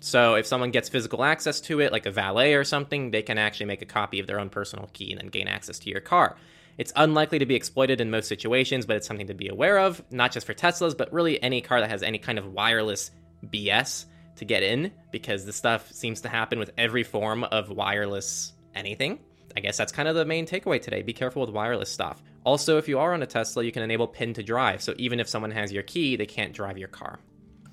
So 0.00 0.34
if 0.36 0.46
someone 0.46 0.70
gets 0.70 0.88
physical 0.88 1.24
access 1.24 1.60
to 1.62 1.80
it, 1.80 1.92
like 1.92 2.06
a 2.06 2.10
valet 2.10 2.54
or 2.54 2.64
something, 2.64 3.10
they 3.10 3.22
can 3.22 3.36
actually 3.36 3.66
make 3.66 3.82
a 3.82 3.86
copy 3.86 4.20
of 4.20 4.26
their 4.26 4.38
own 4.38 4.48
personal 4.48 4.88
key 4.92 5.10
and 5.10 5.20
then 5.20 5.28
gain 5.28 5.48
access 5.48 5.78
to 5.80 5.90
your 5.90 6.00
car. 6.00 6.36
It's 6.78 6.92
unlikely 6.94 7.40
to 7.40 7.46
be 7.46 7.56
exploited 7.56 8.00
in 8.00 8.10
most 8.10 8.28
situations, 8.28 8.86
but 8.86 8.96
it's 8.96 9.08
something 9.08 9.26
to 9.26 9.34
be 9.34 9.48
aware 9.48 9.80
of, 9.80 10.00
not 10.12 10.30
just 10.30 10.46
for 10.46 10.54
Teslas, 10.54 10.96
but 10.96 11.12
really 11.12 11.42
any 11.42 11.60
car 11.60 11.80
that 11.80 11.90
has 11.90 12.04
any 12.04 12.18
kind 12.18 12.38
of 12.38 12.52
wireless 12.52 13.10
BS 13.44 14.06
to 14.38 14.44
get 14.44 14.62
in 14.62 14.90
because 15.12 15.44
this 15.44 15.56
stuff 15.56 15.92
seems 15.92 16.22
to 16.22 16.28
happen 16.28 16.58
with 16.58 16.72
every 16.76 17.04
form 17.04 17.44
of 17.44 17.70
wireless 17.70 18.52
anything. 18.74 19.18
I 19.56 19.60
guess 19.60 19.76
that's 19.76 19.92
kind 19.92 20.08
of 20.08 20.14
the 20.14 20.24
main 20.24 20.46
takeaway 20.46 20.80
today. 20.80 21.02
Be 21.02 21.12
careful 21.12 21.42
with 21.42 21.50
wireless 21.50 21.90
stuff. 21.90 22.22
Also, 22.44 22.78
if 22.78 22.88
you 22.88 22.98
are 22.98 23.14
on 23.14 23.22
a 23.22 23.26
Tesla, 23.26 23.64
you 23.64 23.72
can 23.72 23.82
enable 23.82 24.06
pin 24.06 24.34
to 24.34 24.42
drive. 24.42 24.82
So 24.82 24.94
even 24.98 25.20
if 25.20 25.28
someone 25.28 25.50
has 25.50 25.72
your 25.72 25.82
key, 25.82 26.16
they 26.16 26.26
can't 26.26 26.52
drive 26.52 26.78
your 26.78 26.88
car. 26.88 27.18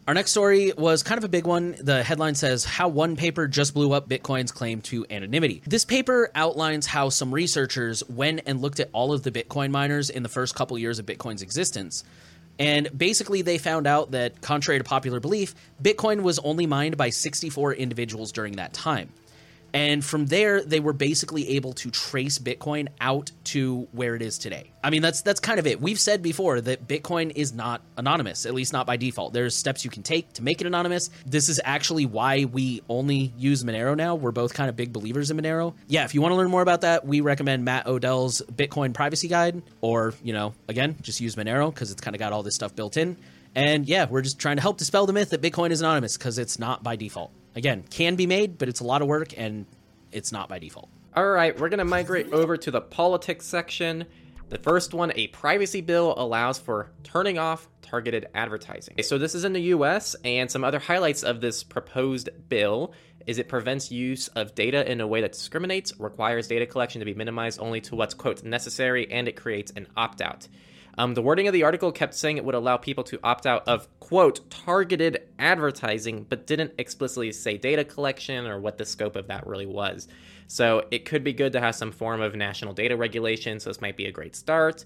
Our 0.08 0.14
next 0.14 0.32
story 0.32 0.72
was 0.78 1.02
kind 1.02 1.18
of 1.18 1.24
a 1.24 1.30
big 1.30 1.48
one. 1.48 1.76
The 1.80 2.04
headline 2.04 2.36
says 2.36 2.64
How 2.64 2.88
One 2.88 3.16
Paper 3.16 3.48
Just 3.48 3.74
Blew 3.74 3.92
Up 3.92 4.08
Bitcoin's 4.08 4.52
Claim 4.52 4.82
to 4.82 5.04
Anonymity. 5.10 5.64
This 5.66 5.84
paper 5.84 6.30
outlines 6.36 6.86
how 6.86 7.10
some 7.10 7.34
researchers 7.34 8.08
went 8.08 8.42
and 8.46 8.62
looked 8.62 8.80
at 8.80 8.90
all 8.94 9.14
of 9.14 9.24
the 9.24 9.32
Bitcoin 9.32 9.72
miners 9.72 10.12
in 10.12 10.22
the 10.22 10.30
first 10.30 10.54
couple 10.54 10.78
years 10.78 11.00
of 11.00 11.08
Bitcoin's 11.08 11.42
existence 11.42 12.04
and 12.58 12.90
basically, 12.98 13.42
they 13.42 13.58
found 13.58 13.88
out 13.88 14.12
that, 14.12 14.42
contrary 14.42 14.80
to 14.80 14.84
popular 14.84 15.20
belief, 15.20 15.56
Bitcoin 15.82 16.22
was 16.22 16.40
only 16.40 16.66
mined 16.66 16.98
by 16.98 17.10
64 17.10 17.74
individuals 17.74 18.32
during 18.32 18.54
that 18.54 18.74
time. 18.74 19.10
And 19.76 20.06
from 20.06 20.28
there, 20.28 20.64
they 20.64 20.80
were 20.80 20.94
basically 20.94 21.50
able 21.50 21.74
to 21.74 21.92
trace 21.92 22.40
Bitcoin 22.40 22.88
out 23.02 23.32
to 23.44 23.90
where 23.92 24.16
it 24.16 24.22
is 24.22 24.38
today. 24.38 24.72
I 24.82 24.90
mean, 24.90 25.02
that's 25.02 25.22
that's 25.22 25.42
kind 25.42 25.60
of 25.60 25.68
it. 25.68 25.82
We've 25.82 26.00
said 26.00 26.22
before 26.22 26.62
that 26.62 26.88
Bitcoin 26.88 27.34
is 27.36 27.52
not 27.52 27.82
anonymous, 27.98 28.46
at 28.46 28.54
least 28.54 28.72
not 28.72 28.88
by 28.88 28.96
default. 28.96 29.34
There's 29.34 29.54
steps 29.54 29.84
you 29.84 29.92
can 29.92 30.02
take 30.02 30.32
to 30.34 30.44
make 30.44 30.62
it 30.62 30.68
anonymous. 30.68 31.10
This 31.26 31.50
is 31.50 31.60
actually 31.62 32.06
why 32.06 32.46
we 32.46 32.84
only 32.88 33.34
use 33.38 33.66
Monero 33.66 33.98
now. 33.98 34.16
We're 34.16 34.32
both 34.32 34.54
kind 34.54 34.70
of 34.70 34.78
big 34.78 34.94
believers 34.94 35.30
in 35.30 35.36
Monero. 35.36 35.74
Yeah, 35.88 36.06
if 36.06 36.16
you 36.16 36.22
want 36.22 36.32
to 36.32 36.38
learn 36.38 36.50
more 36.50 36.62
about 36.62 36.82
that, 36.82 37.06
we 37.06 37.20
recommend 37.20 37.66
Matt 37.66 37.86
Odell's 37.86 38.42
Bitcoin 38.54 38.94
Privacy 38.94 39.28
Guide, 39.28 39.62
or 39.82 40.14
you 40.24 40.32
know, 40.32 40.54
again, 40.70 40.96
just 41.02 41.20
use 41.20 41.36
Monero 41.36 41.70
because 41.74 41.92
it's 41.92 42.00
kind 42.00 42.16
of 42.16 42.20
got 42.20 42.32
all 42.32 42.44
this 42.44 42.56
stuff 42.56 42.74
built 42.78 42.96
in. 42.96 43.18
And 43.56 43.90
yeah, 43.90 44.06
we're 44.10 44.22
just 44.22 44.40
trying 44.40 44.56
to 44.56 44.62
help 44.62 44.78
dispel 44.78 45.06
the 45.06 45.12
myth 45.12 45.32
that 45.32 45.42
Bitcoin 45.42 45.72
is 45.72 45.82
anonymous 45.82 46.18
because 46.18 46.40
it's 46.40 46.60
not 46.60 46.82
by 46.82 46.96
default. 46.96 47.32
Again, 47.56 47.84
can 47.90 48.16
be 48.16 48.28
made, 48.28 48.58
but 48.58 48.68
it's 48.68 48.82
a 48.82 48.84
lot 48.84 49.02
of 49.02 49.08
work 49.08 49.38
and 49.38 49.66
it's 50.12 50.32
not 50.32 50.50
by 50.50 50.60
default. 50.60 50.90
All 51.16 51.30
right, 51.30 51.58
we're 51.58 51.70
going 51.70 51.80
to 51.80 51.86
migrate 51.86 52.34
over 52.34 52.58
to 52.58 52.72
the 52.72 52.82
politics 52.82 53.46
section. 53.46 54.06
The 54.50 54.58
first 54.58 54.94
one, 54.94 55.14
a 55.16 55.28
privacy 55.28 55.82
bill 55.82 56.14
allows 56.18 56.60
for 56.60 56.92
turning 57.04 57.38
off 57.40 57.68
targeted 57.82 58.28
advertising. 58.36 59.02
So 59.02 59.18
this 59.18 59.34
is 59.34 59.46
in 59.46 59.54
the 59.54 59.62
US, 59.62 60.16
and 60.26 60.52
some 60.52 60.64
other 60.64 60.80
highlights 60.80 61.24
of 61.24 61.40
this 61.40 61.64
proposed 61.64 62.30
bill 62.50 62.94
is 63.26 63.40
it 63.40 63.48
prevents 63.48 63.92
use 63.92 64.28
of 64.30 64.54
data 64.54 64.90
in 64.92 65.02
a 65.02 65.08
way 65.08 65.22
that 65.22 65.32
discriminates, 65.32 65.98
requires 66.00 66.48
data 66.48 66.66
collection 66.66 67.00
to 67.00 67.06
be 67.06 67.14
minimized 67.14 67.60
only 67.60 67.82
to 67.82 67.96
what's 67.96 68.14
quote 68.14 68.44
necessary, 68.44 69.10
and 69.12 69.28
it 69.28 69.36
creates 69.36 69.72
an 69.76 69.88
opt-out. 69.96 70.48
Um, 70.98 71.14
the 71.14 71.22
wording 71.22 71.48
of 71.48 71.54
the 71.54 71.64
article 71.64 71.92
kept 71.92 72.14
saying 72.14 72.38
it 72.38 72.46
would 72.46 72.56
allow 72.56 72.78
people 72.78 73.04
to 73.06 73.20
opt 73.24 73.46
out 73.46 73.68
of, 73.68 73.88
quote, 74.00 74.50
targeted 74.50 75.24
advertising, 75.40 76.26
but 76.30 76.48
didn't 76.48 76.74
explicitly 76.78 77.32
say 77.32 77.58
data 77.58 77.84
collection 77.84 78.48
or 78.48 78.60
what 78.60 78.78
the 78.78 78.86
scope 78.86 79.16
of 79.16 79.28
that 79.28 79.46
really 79.46 79.66
was. 79.66 80.08
So 80.48 80.86
it 80.92 81.06
could 81.06 81.24
be 81.24 81.34
good 81.34 81.54
to 81.54 81.60
have 81.60 81.76
some 81.76 81.92
form 81.92 82.22
of 82.22 82.36
national 82.36 82.74
data 82.74 82.96
regulation, 82.96 83.60
so 83.60 83.70
this 83.70 83.82
might 83.82 83.98
be 83.98 84.06
a 84.06 84.12
great 84.12 84.36
start 84.36 84.86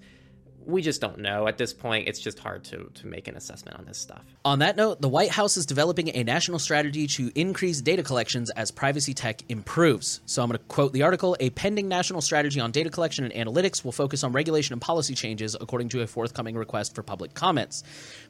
we 0.70 0.82
just 0.82 1.02
don't 1.02 1.20
know 1.20 1.48
at 1.48 1.58
this 1.58 1.74
point. 1.74 2.08
It's 2.08 2.20
just 2.20 2.40
hard 2.40 2.64
to 2.66 2.90
to 2.96 3.08
make 3.08 3.28
an 3.28 3.36
assessment 3.36 3.78
on 3.78 3.86
this 3.86 3.98
stuff. 3.98 4.22
On 4.46 4.60
that 4.60 4.76
note 4.76 5.02
the 5.02 5.10
white 5.10 5.32
house 5.32 5.58
is 5.58 5.66
developing 5.66 6.10
a 6.16 6.24
national 6.24 6.60
strategy 6.60 7.08
to 7.08 7.32
increase 7.36 7.82
data 7.82 8.04
collections 8.04 8.50
as 8.52 8.72
privacy 8.72 9.14
tech 9.14 9.44
improves. 9.50 10.22
So 10.26 10.42
i'm 10.42 10.50
going 10.50 10.58
to 10.58 10.64
quote 10.66 10.94
the 10.94 11.04
article 11.04 11.36
a 11.40 11.50
pending 11.52 11.88
national 11.88 12.22
strategy 12.22 12.60
on 12.60 12.72
data 12.72 12.90
collection 12.90 13.26
and 13.26 13.34
analytics 13.34 13.84
will 13.84 13.92
focus 13.92 14.24
on 14.24 14.32
regulation 14.32 14.74
and 14.74 14.82
policy 14.82 15.16
changes 15.16 15.56
according 15.60 15.90
to 15.90 16.02
a 16.02 16.08
forthcoming 16.08 16.56
request 16.56 16.96
for 16.96 17.04
public 17.04 17.34
comments. 17.34 17.84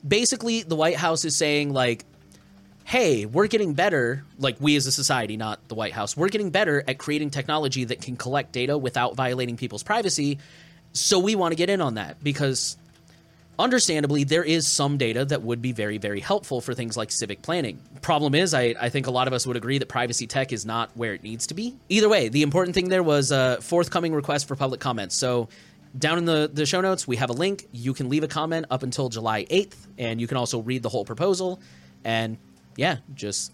Basically 0.07 0.63
the 0.63 0.75
white 0.75 0.97
house 0.97 1.25
is 1.25 1.35
saying 1.35 1.73
like 1.73 2.05
hey, 2.89 3.27
we're 3.27 3.45
getting 3.45 3.75
better, 3.75 4.25
like 4.39 4.57
we 4.59 4.75
as 4.75 4.87
a 4.87 4.91
society, 4.91 5.37
not 5.37 5.67
the 5.67 5.75
White 5.75 5.93
House, 5.93 6.17
we're 6.17 6.27
getting 6.27 6.49
better 6.49 6.83
at 6.87 6.97
creating 6.97 7.29
technology 7.29 7.83
that 7.83 8.01
can 8.01 8.15
collect 8.17 8.51
data 8.51 8.75
without 8.75 9.15
violating 9.15 9.57
people's 9.57 9.83
privacy. 9.83 10.39
So 10.93 11.19
we 11.19 11.35
want 11.35 11.51
to 11.51 11.55
get 11.55 11.69
in 11.69 11.81
on 11.81 11.95
that 11.95 12.23
because 12.23 12.77
understandably 13.59 14.23
there 14.23 14.43
is 14.43 14.67
some 14.67 14.97
data 14.97 15.25
that 15.25 15.41
would 15.41 15.61
be 15.61 15.73
very 15.73 15.97
very 15.97 16.21
helpful 16.21 16.61
for 16.61 16.73
things 16.73 16.95
like 16.95 17.11
civic 17.11 17.41
planning. 17.41 17.79
Problem 18.01 18.33
is 18.33 18.53
I, 18.53 18.73
I 18.79 18.89
think 18.89 19.07
a 19.07 19.11
lot 19.11 19.27
of 19.27 19.33
us 19.33 19.45
would 19.45 19.57
agree 19.57 19.77
that 19.77 19.87
privacy 19.87 20.25
tech 20.27 20.53
is 20.53 20.65
not 20.65 20.95
where 20.95 21.13
it 21.13 21.23
needs 21.23 21.47
to 21.47 21.53
be. 21.53 21.75
Either 21.89 22.07
way 22.07 22.29
the 22.29 22.41
important 22.41 22.73
thing 22.73 22.89
there 22.89 23.03
was 23.03 23.31
a 23.31 23.59
forthcoming 23.61 24.13
request 24.13 24.47
for 24.47 24.55
public 24.55 24.79
comments. 24.79 25.15
So 25.15 25.49
down 25.97 26.17
in 26.17 26.25
the, 26.25 26.49
the 26.51 26.65
show 26.65 26.81
notes 26.81 27.07
we 27.07 27.17
have 27.17 27.29
a 27.29 27.33
link. 27.33 27.67
You 27.71 27.93
can 27.93 28.09
leave 28.09 28.23
a 28.23 28.27
comment 28.27 28.65
up 28.71 28.81
until 28.81 29.09
july 29.09 29.45
8th 29.45 29.75
and 29.97 30.21
you 30.21 30.27
can 30.27 30.37
also 30.37 30.61
read 30.61 30.81
the 30.81 30.89
whole 30.89 31.05
proposal. 31.05 31.59
And 32.05 32.37
yeah 32.77 32.97
just 33.13 33.51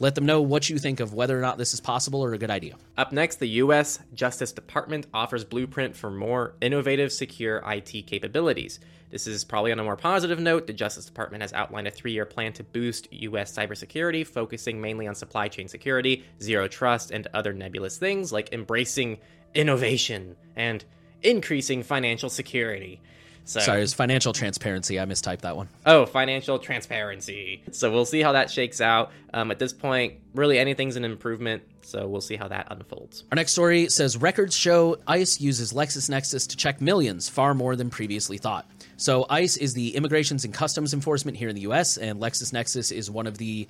let 0.00 0.14
them 0.14 0.26
know 0.26 0.40
what 0.40 0.68
you 0.68 0.78
think 0.78 0.98
of 0.98 1.14
whether 1.14 1.38
or 1.38 1.42
not 1.42 1.58
this 1.58 1.74
is 1.74 1.80
possible 1.80 2.24
or 2.24 2.32
a 2.32 2.38
good 2.38 2.50
idea. 2.50 2.74
Up 2.96 3.12
next, 3.12 3.36
the 3.36 3.46
U.S. 3.46 4.00
Justice 4.14 4.50
Department 4.50 5.06
offers 5.14 5.44
blueprint 5.44 5.94
for 5.94 6.10
more 6.10 6.54
innovative, 6.60 7.12
secure 7.12 7.62
IT 7.66 8.06
capabilities. 8.06 8.80
This 9.10 9.26
is 9.26 9.44
probably 9.44 9.72
on 9.72 9.78
a 9.78 9.84
more 9.84 9.96
positive 9.96 10.40
note. 10.40 10.66
The 10.66 10.72
Justice 10.72 11.04
Department 11.04 11.42
has 11.42 11.52
outlined 11.52 11.86
a 11.86 11.90
three 11.90 12.12
year 12.12 12.24
plan 12.24 12.54
to 12.54 12.64
boost 12.64 13.12
U.S. 13.12 13.52
cybersecurity, 13.54 14.26
focusing 14.26 14.80
mainly 14.80 15.06
on 15.06 15.14
supply 15.14 15.48
chain 15.48 15.68
security, 15.68 16.24
zero 16.40 16.66
trust, 16.66 17.10
and 17.10 17.28
other 17.34 17.52
nebulous 17.52 17.98
things 17.98 18.32
like 18.32 18.52
embracing 18.52 19.18
innovation 19.54 20.36
and 20.56 20.84
increasing 21.22 21.82
financial 21.82 22.30
security. 22.30 23.00
So, 23.44 23.60
Sorry, 23.60 23.82
it's 23.82 23.94
financial 23.94 24.32
transparency. 24.32 25.00
I 25.00 25.04
mistyped 25.04 25.40
that 25.40 25.56
one. 25.56 25.68
Oh, 25.84 26.06
financial 26.06 26.58
transparency. 26.58 27.62
So 27.72 27.90
we'll 27.90 28.04
see 28.04 28.20
how 28.20 28.32
that 28.32 28.50
shakes 28.50 28.80
out. 28.80 29.10
Um, 29.34 29.50
at 29.50 29.58
this 29.58 29.72
point, 29.72 30.14
really 30.34 30.58
anything's 30.58 30.96
an 30.96 31.04
improvement. 31.04 31.62
So 31.82 32.06
we'll 32.06 32.20
see 32.20 32.36
how 32.36 32.46
that 32.48 32.68
unfolds. 32.70 33.24
Our 33.32 33.36
next 33.36 33.52
story 33.52 33.88
says 33.88 34.16
records 34.16 34.56
show 34.56 34.98
ICE 35.06 35.40
uses 35.40 35.72
LexisNexis 35.72 36.48
to 36.48 36.56
check 36.56 36.80
millions, 36.80 37.28
far 37.28 37.54
more 37.54 37.74
than 37.74 37.90
previously 37.90 38.38
thought. 38.38 38.70
So 38.96 39.26
ICE 39.28 39.56
is 39.56 39.74
the 39.74 39.96
Immigrations 39.96 40.44
and 40.44 40.54
Customs 40.54 40.94
Enforcement 40.94 41.36
here 41.36 41.48
in 41.48 41.54
the 41.54 41.62
U.S., 41.62 41.96
and 41.96 42.20
LexisNexis 42.20 42.92
is 42.92 43.10
one 43.10 43.26
of 43.26 43.38
the 43.38 43.66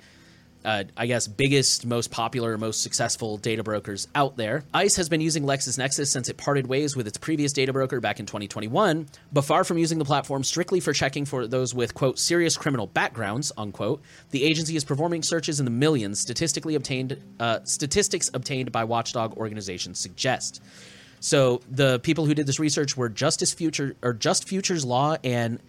uh, 0.63 0.83
I 0.95 1.07
guess, 1.07 1.27
biggest, 1.27 1.85
most 1.85 2.11
popular, 2.11 2.57
most 2.57 2.81
successful 2.81 3.37
data 3.37 3.63
brokers 3.63 4.07
out 4.15 4.37
there. 4.37 4.63
ICE 4.73 4.95
has 4.95 5.09
been 5.09 5.21
using 5.21 5.43
LexisNexis 5.43 6.07
since 6.07 6.29
it 6.29 6.37
parted 6.37 6.67
ways 6.67 6.95
with 6.95 7.07
its 7.07 7.17
previous 7.17 7.53
data 7.53 7.73
broker 7.73 7.99
back 7.99 8.19
in 8.19 8.25
2021, 8.25 9.07
but 9.33 9.41
far 9.43 9.63
from 9.63 9.77
using 9.77 9.99
the 9.99 10.05
platform 10.05 10.43
strictly 10.43 10.79
for 10.79 10.93
checking 10.93 11.25
for 11.25 11.47
those 11.47 11.73
with, 11.73 11.93
quote, 11.93 12.19
serious 12.19 12.57
criminal 12.57 12.87
backgrounds, 12.87 13.51
unquote, 13.57 14.01
the 14.31 14.43
agency 14.43 14.75
is 14.75 14.83
performing 14.83 15.23
searches 15.23 15.59
in 15.59 15.65
the 15.65 15.71
millions 15.71 16.19
statistically 16.19 16.75
obtained, 16.75 17.21
uh, 17.39 17.59
statistics 17.63 18.29
obtained 18.33 18.71
by 18.71 18.83
watchdog 18.83 19.37
organizations 19.37 19.99
suggest. 19.99 20.61
So 21.21 21.61
the 21.69 21.99
people 21.99 22.25
who 22.25 22.33
did 22.33 22.47
this 22.47 22.59
research 22.59 22.97
were 22.97 23.07
Justice 23.07 23.53
Future 23.53 23.95
or 24.01 24.13
Just 24.13 24.47
Futures 24.47 24.83
Law 24.83 25.17
and 25.23 25.59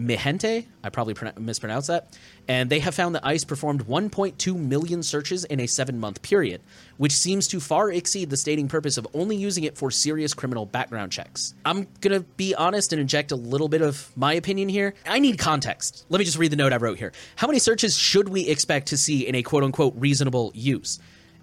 Mijente, 0.00 0.66
I 0.82 0.88
probably 0.88 1.14
mispronounced 1.38 1.88
that, 1.88 2.16
and 2.48 2.70
they 2.70 2.80
have 2.80 2.94
found 2.94 3.14
that 3.14 3.26
ICE 3.26 3.44
performed 3.44 3.86
1.2 3.86 4.56
million 4.56 5.02
searches 5.02 5.44
in 5.44 5.60
a 5.60 5.66
seven 5.66 6.00
month 6.00 6.22
period, 6.22 6.62
which 6.96 7.12
seems 7.12 7.46
to 7.48 7.60
far 7.60 7.90
exceed 7.90 8.30
the 8.30 8.36
stating 8.36 8.66
purpose 8.66 8.96
of 8.96 9.06
only 9.12 9.36
using 9.36 9.64
it 9.64 9.76
for 9.76 9.90
serious 9.90 10.32
criminal 10.32 10.64
background 10.64 11.12
checks. 11.12 11.54
I'm 11.66 11.86
gonna 12.00 12.20
be 12.20 12.54
honest 12.54 12.92
and 12.92 13.00
inject 13.00 13.30
a 13.30 13.36
little 13.36 13.68
bit 13.68 13.82
of 13.82 14.10
my 14.16 14.32
opinion 14.32 14.70
here. 14.70 14.94
I 15.06 15.18
need 15.18 15.38
context. 15.38 16.06
Let 16.08 16.18
me 16.18 16.24
just 16.24 16.38
read 16.38 16.52
the 16.52 16.56
note 16.56 16.72
I 16.72 16.76
wrote 16.76 16.98
here. 16.98 17.12
How 17.36 17.46
many 17.46 17.58
searches 17.58 17.96
should 17.96 18.30
we 18.30 18.48
expect 18.48 18.88
to 18.88 18.96
see 18.96 19.26
in 19.26 19.34
a 19.34 19.42
quote 19.42 19.64
unquote 19.64 19.94
reasonable 19.96 20.50
use? 20.54 20.98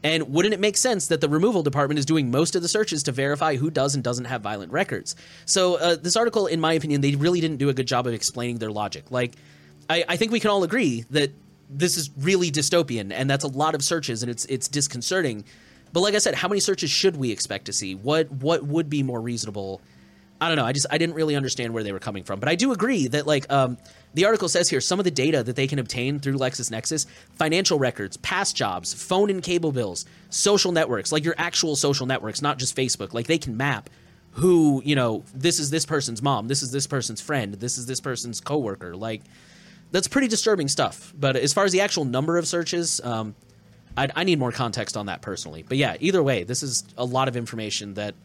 And 0.07 0.29
wouldn't 0.31 0.53
it 0.53 0.61
make 0.61 0.77
sense 0.77 1.07
that 1.07 1.19
the 1.19 1.27
removal 1.27 1.63
department 1.63 1.99
is 1.99 2.05
doing 2.05 2.31
most 2.31 2.55
of 2.55 2.61
the 2.61 2.69
searches 2.69 3.03
to 3.03 3.11
verify 3.11 3.57
who 3.57 3.69
does 3.69 3.93
and 3.93 4.01
doesn't 4.01 4.23
have 4.23 4.41
violent 4.41 4.71
records? 4.71 5.17
So, 5.43 5.75
uh, 5.75 5.97
this 5.97 6.15
article, 6.15 6.47
in 6.47 6.61
my 6.61 6.71
opinion, 6.71 7.01
they 7.01 7.15
really 7.15 7.41
didn't 7.41 7.57
do 7.57 7.67
a 7.67 7.73
good 7.73 7.87
job 7.87 8.07
of 8.07 8.13
explaining 8.13 8.59
their 8.59 8.71
logic. 8.71 9.11
Like, 9.11 9.33
I, 9.89 10.05
I 10.07 10.15
think 10.15 10.31
we 10.31 10.39
can 10.39 10.49
all 10.49 10.63
agree 10.63 11.03
that 11.09 11.33
this 11.69 11.97
is 11.97 12.09
really 12.19 12.51
dystopian, 12.51 13.11
and 13.11 13.29
that's 13.29 13.43
a 13.43 13.49
lot 13.49 13.75
of 13.75 13.83
searches, 13.83 14.23
and 14.23 14.29
it's 14.29 14.45
it's 14.45 14.69
disconcerting. 14.69 15.43
But 15.91 15.99
like 15.99 16.15
I 16.15 16.19
said, 16.19 16.35
how 16.35 16.47
many 16.47 16.61
searches 16.61 16.89
should 16.89 17.17
we 17.17 17.31
expect 17.31 17.65
to 17.65 17.73
see? 17.73 17.93
What 17.93 18.31
what 18.31 18.63
would 18.63 18.89
be 18.89 19.03
more 19.03 19.19
reasonable? 19.19 19.81
I 20.39 20.47
don't 20.47 20.55
know. 20.55 20.65
I 20.65 20.71
just 20.71 20.85
I 20.89 20.97
didn't 20.97 21.15
really 21.15 21.35
understand 21.35 21.73
where 21.73 21.83
they 21.83 21.91
were 21.91 21.99
coming 21.99 22.23
from, 22.23 22.39
but 22.39 22.47
I 22.47 22.55
do 22.55 22.71
agree 22.71 23.07
that 23.09 23.27
like 23.27 23.51
um, 23.51 23.77
the 24.13 24.25
article 24.25 24.49
says 24.49 24.69
here 24.69 24.81
some 24.81 24.99
of 24.99 25.05
the 25.05 25.11
data 25.11 25.43
that 25.43 25.55
they 25.55 25.67
can 25.67 25.79
obtain 25.79 26.19
through 26.19 26.37
LexisNexis, 26.37 27.05
financial 27.35 27.77
records, 27.77 28.17
past 28.17 28.55
jobs, 28.55 28.93
phone 28.93 29.29
and 29.29 29.43
cable 29.43 29.71
bills, 29.71 30.05
social 30.29 30.71
networks, 30.71 31.11
like 31.11 31.23
your 31.23 31.35
actual 31.37 31.75
social 31.75 32.05
networks, 32.05 32.41
not 32.41 32.57
just 32.57 32.75
Facebook. 32.75 33.13
Like 33.13 33.27
they 33.27 33.37
can 33.37 33.57
map 33.57 33.89
who 34.31 34.81
you 34.85 34.95
know. 34.95 35.23
This 35.33 35.59
is 35.59 35.69
this 35.69 35.85
person's 35.85 36.21
mom. 36.21 36.47
This 36.47 36.63
is 36.63 36.71
this 36.71 36.87
person's 36.87 37.21
friend. 37.21 37.55
This 37.55 37.77
is 37.77 37.85
this 37.85 37.99
person's 37.99 38.39
coworker. 38.39 38.95
Like 38.95 39.21
that's 39.91 40.07
pretty 40.07 40.27
disturbing 40.27 40.67
stuff. 40.67 41.13
But 41.17 41.35
as 41.35 41.53
far 41.53 41.65
as 41.65 41.71
the 41.71 41.81
actual 41.81 42.05
number 42.05 42.37
of 42.37 42.47
searches, 42.47 43.01
um, 43.03 43.35
I, 43.95 44.09
I 44.15 44.23
need 44.23 44.39
more 44.39 44.51
context 44.51 44.95
on 44.97 45.07
that 45.07 45.21
personally. 45.21 45.63
But 45.67 45.77
yeah, 45.77 45.97
either 45.99 46.21
way, 46.21 46.43
this 46.43 46.63
is 46.63 46.83
a 46.97 47.05
lot 47.05 47.27
of 47.27 47.35
information 47.35 47.95
that 47.95 48.15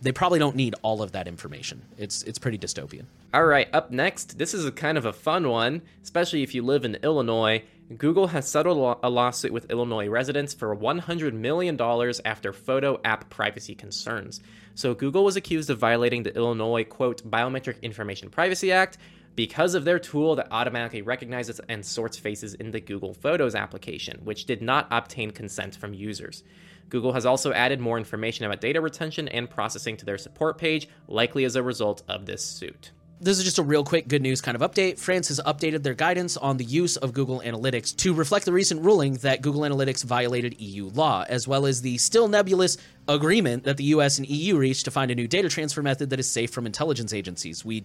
they 0.00 0.12
probably 0.12 0.38
don't 0.38 0.56
need 0.56 0.74
all 0.82 1.02
of 1.02 1.12
that 1.12 1.26
information. 1.26 1.82
It's 1.96 2.22
it's 2.22 2.38
pretty 2.38 2.58
dystopian. 2.58 3.06
All 3.34 3.44
right, 3.44 3.68
up 3.72 3.90
next, 3.90 4.38
this 4.38 4.54
is 4.54 4.64
a 4.64 4.72
kind 4.72 4.96
of 4.96 5.04
a 5.04 5.12
fun 5.12 5.48
one, 5.48 5.82
especially 6.02 6.42
if 6.42 6.54
you 6.54 6.62
live 6.62 6.84
in 6.84 6.96
Illinois. 7.02 7.62
Google 7.96 8.28
has 8.28 8.46
settled 8.46 8.98
a 9.02 9.08
lawsuit 9.08 9.50
with 9.50 9.70
Illinois 9.70 10.08
residents 10.08 10.52
for 10.52 10.76
$100 10.76 11.32
million 11.32 11.80
after 12.24 12.52
photo 12.52 13.00
app 13.02 13.30
privacy 13.30 13.74
concerns. 13.74 14.40
So, 14.74 14.94
Google 14.94 15.24
was 15.24 15.36
accused 15.36 15.70
of 15.70 15.78
violating 15.78 16.22
the 16.22 16.34
Illinois, 16.36 16.84
quote, 16.84 17.28
Biometric 17.28 17.80
Information 17.80 18.28
Privacy 18.28 18.72
Act 18.72 18.98
because 19.36 19.74
of 19.74 19.84
their 19.84 19.98
tool 19.98 20.34
that 20.34 20.48
automatically 20.50 21.00
recognizes 21.00 21.60
and 21.68 21.86
sorts 21.86 22.16
faces 22.18 22.54
in 22.54 22.72
the 22.72 22.80
Google 22.80 23.14
Photos 23.14 23.54
application, 23.54 24.20
which 24.24 24.46
did 24.46 24.60
not 24.60 24.88
obtain 24.90 25.30
consent 25.30 25.76
from 25.76 25.94
users. 25.94 26.42
Google 26.88 27.12
has 27.12 27.26
also 27.26 27.52
added 27.52 27.80
more 27.80 27.98
information 27.98 28.46
about 28.46 28.60
data 28.60 28.80
retention 28.80 29.28
and 29.28 29.48
processing 29.48 29.96
to 29.98 30.04
their 30.04 30.18
support 30.18 30.58
page, 30.58 30.88
likely 31.06 31.44
as 31.44 31.56
a 31.56 31.62
result 31.62 32.02
of 32.08 32.26
this 32.26 32.44
suit. 32.44 32.92
This 33.20 33.38
is 33.38 33.44
just 33.44 33.58
a 33.58 33.64
real 33.64 33.82
quick 33.82 34.06
good 34.06 34.22
news 34.22 34.40
kind 34.40 34.54
of 34.54 34.62
update. 34.62 34.96
France 34.96 35.26
has 35.26 35.40
updated 35.44 35.82
their 35.82 35.94
guidance 35.94 36.36
on 36.36 36.56
the 36.56 36.64
use 36.64 36.96
of 36.96 37.12
Google 37.12 37.40
Analytics 37.40 37.96
to 37.96 38.14
reflect 38.14 38.44
the 38.44 38.52
recent 38.52 38.82
ruling 38.82 39.14
that 39.14 39.42
Google 39.42 39.62
Analytics 39.62 40.04
violated 40.04 40.60
EU 40.60 40.88
law, 40.90 41.24
as 41.28 41.48
well 41.48 41.66
as 41.66 41.82
the 41.82 41.98
still 41.98 42.28
nebulous 42.28 42.76
agreement 43.08 43.64
that 43.64 43.76
the 43.76 43.84
US 43.84 44.18
and 44.18 44.28
EU 44.28 44.56
reached 44.56 44.84
to 44.84 44.92
find 44.92 45.10
a 45.10 45.16
new 45.16 45.26
data 45.26 45.48
transfer 45.48 45.82
method 45.82 46.10
that 46.10 46.20
is 46.20 46.30
safe 46.30 46.52
from 46.52 46.64
intelligence 46.64 47.12
agencies. 47.12 47.64
We 47.64 47.84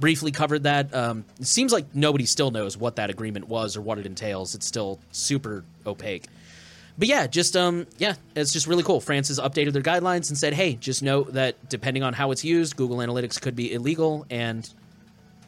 briefly 0.00 0.32
covered 0.32 0.64
that. 0.64 0.92
Um, 0.92 1.24
it 1.38 1.46
seems 1.46 1.72
like 1.72 1.94
nobody 1.94 2.26
still 2.26 2.50
knows 2.50 2.76
what 2.76 2.96
that 2.96 3.10
agreement 3.10 3.46
was 3.46 3.76
or 3.76 3.80
what 3.80 3.98
it 3.98 4.06
entails. 4.06 4.56
It's 4.56 4.66
still 4.66 4.98
super 5.12 5.64
opaque 5.86 6.24
but 6.98 7.08
yeah, 7.08 7.26
just 7.26 7.56
um, 7.56 7.86
yeah, 7.98 8.14
it's 8.36 8.52
just 8.52 8.66
really 8.66 8.82
cool. 8.82 9.00
France 9.00 9.28
has 9.28 9.40
updated 9.40 9.72
their 9.72 9.82
guidelines 9.82 10.28
and 10.28 10.38
said, 10.38 10.54
hey, 10.54 10.74
just 10.74 11.02
note 11.02 11.32
that 11.32 11.68
depending 11.68 12.02
on 12.02 12.12
how 12.12 12.30
it's 12.30 12.44
used, 12.44 12.76
Google 12.76 12.98
Analytics 12.98 13.40
could 13.40 13.56
be 13.56 13.72
illegal 13.72 14.26
and 14.30 14.68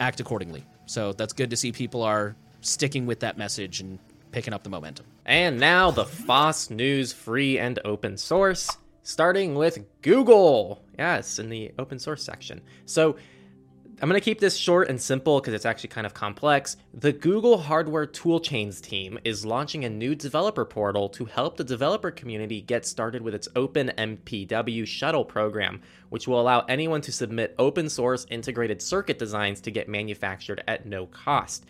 act 0.00 0.20
accordingly. 0.20 0.64
So 0.86 1.12
that's 1.12 1.32
good 1.32 1.50
to 1.50 1.56
see 1.56 1.72
people 1.72 2.02
are 2.02 2.36
sticking 2.60 3.06
with 3.06 3.20
that 3.20 3.38
message 3.38 3.80
and 3.80 3.98
picking 4.32 4.52
up 4.52 4.62
the 4.62 4.70
momentum. 4.70 5.06
And 5.24 5.58
now 5.58 5.90
the 5.90 6.04
FOSS 6.04 6.70
News 6.70 7.12
free 7.12 7.58
and 7.58 7.78
open 7.84 8.16
source, 8.16 8.76
starting 9.02 9.54
with 9.54 9.78
Google. 10.02 10.82
Yes, 10.98 11.38
in 11.38 11.48
the 11.48 11.72
open 11.78 11.98
source 11.98 12.22
section. 12.22 12.60
So 12.86 13.16
I'm 14.02 14.10
going 14.10 14.20
to 14.20 14.24
keep 14.24 14.40
this 14.40 14.58
short 14.58 14.90
and 14.90 15.00
simple 15.00 15.40
because 15.40 15.54
it's 15.54 15.64
actually 15.64 15.88
kind 15.88 16.06
of 16.06 16.12
complex. 16.12 16.76
The 16.92 17.14
Google 17.14 17.56
Hardware 17.56 18.06
Toolchains 18.06 18.78
team 18.82 19.18
is 19.24 19.46
launching 19.46 19.86
a 19.86 19.88
new 19.88 20.14
developer 20.14 20.66
portal 20.66 21.08
to 21.08 21.24
help 21.24 21.56
the 21.56 21.64
developer 21.64 22.10
community 22.10 22.60
get 22.60 22.84
started 22.84 23.22
with 23.22 23.34
its 23.34 23.48
Open 23.56 23.90
MPW 23.96 24.86
shuttle 24.86 25.24
program, 25.24 25.80
which 26.10 26.28
will 26.28 26.38
allow 26.38 26.60
anyone 26.68 27.00
to 27.00 27.10
submit 27.10 27.54
open 27.58 27.88
source 27.88 28.26
integrated 28.28 28.82
circuit 28.82 29.18
designs 29.18 29.62
to 29.62 29.70
get 29.70 29.88
manufactured 29.88 30.62
at 30.68 30.84
no 30.84 31.06
cost. 31.06 31.64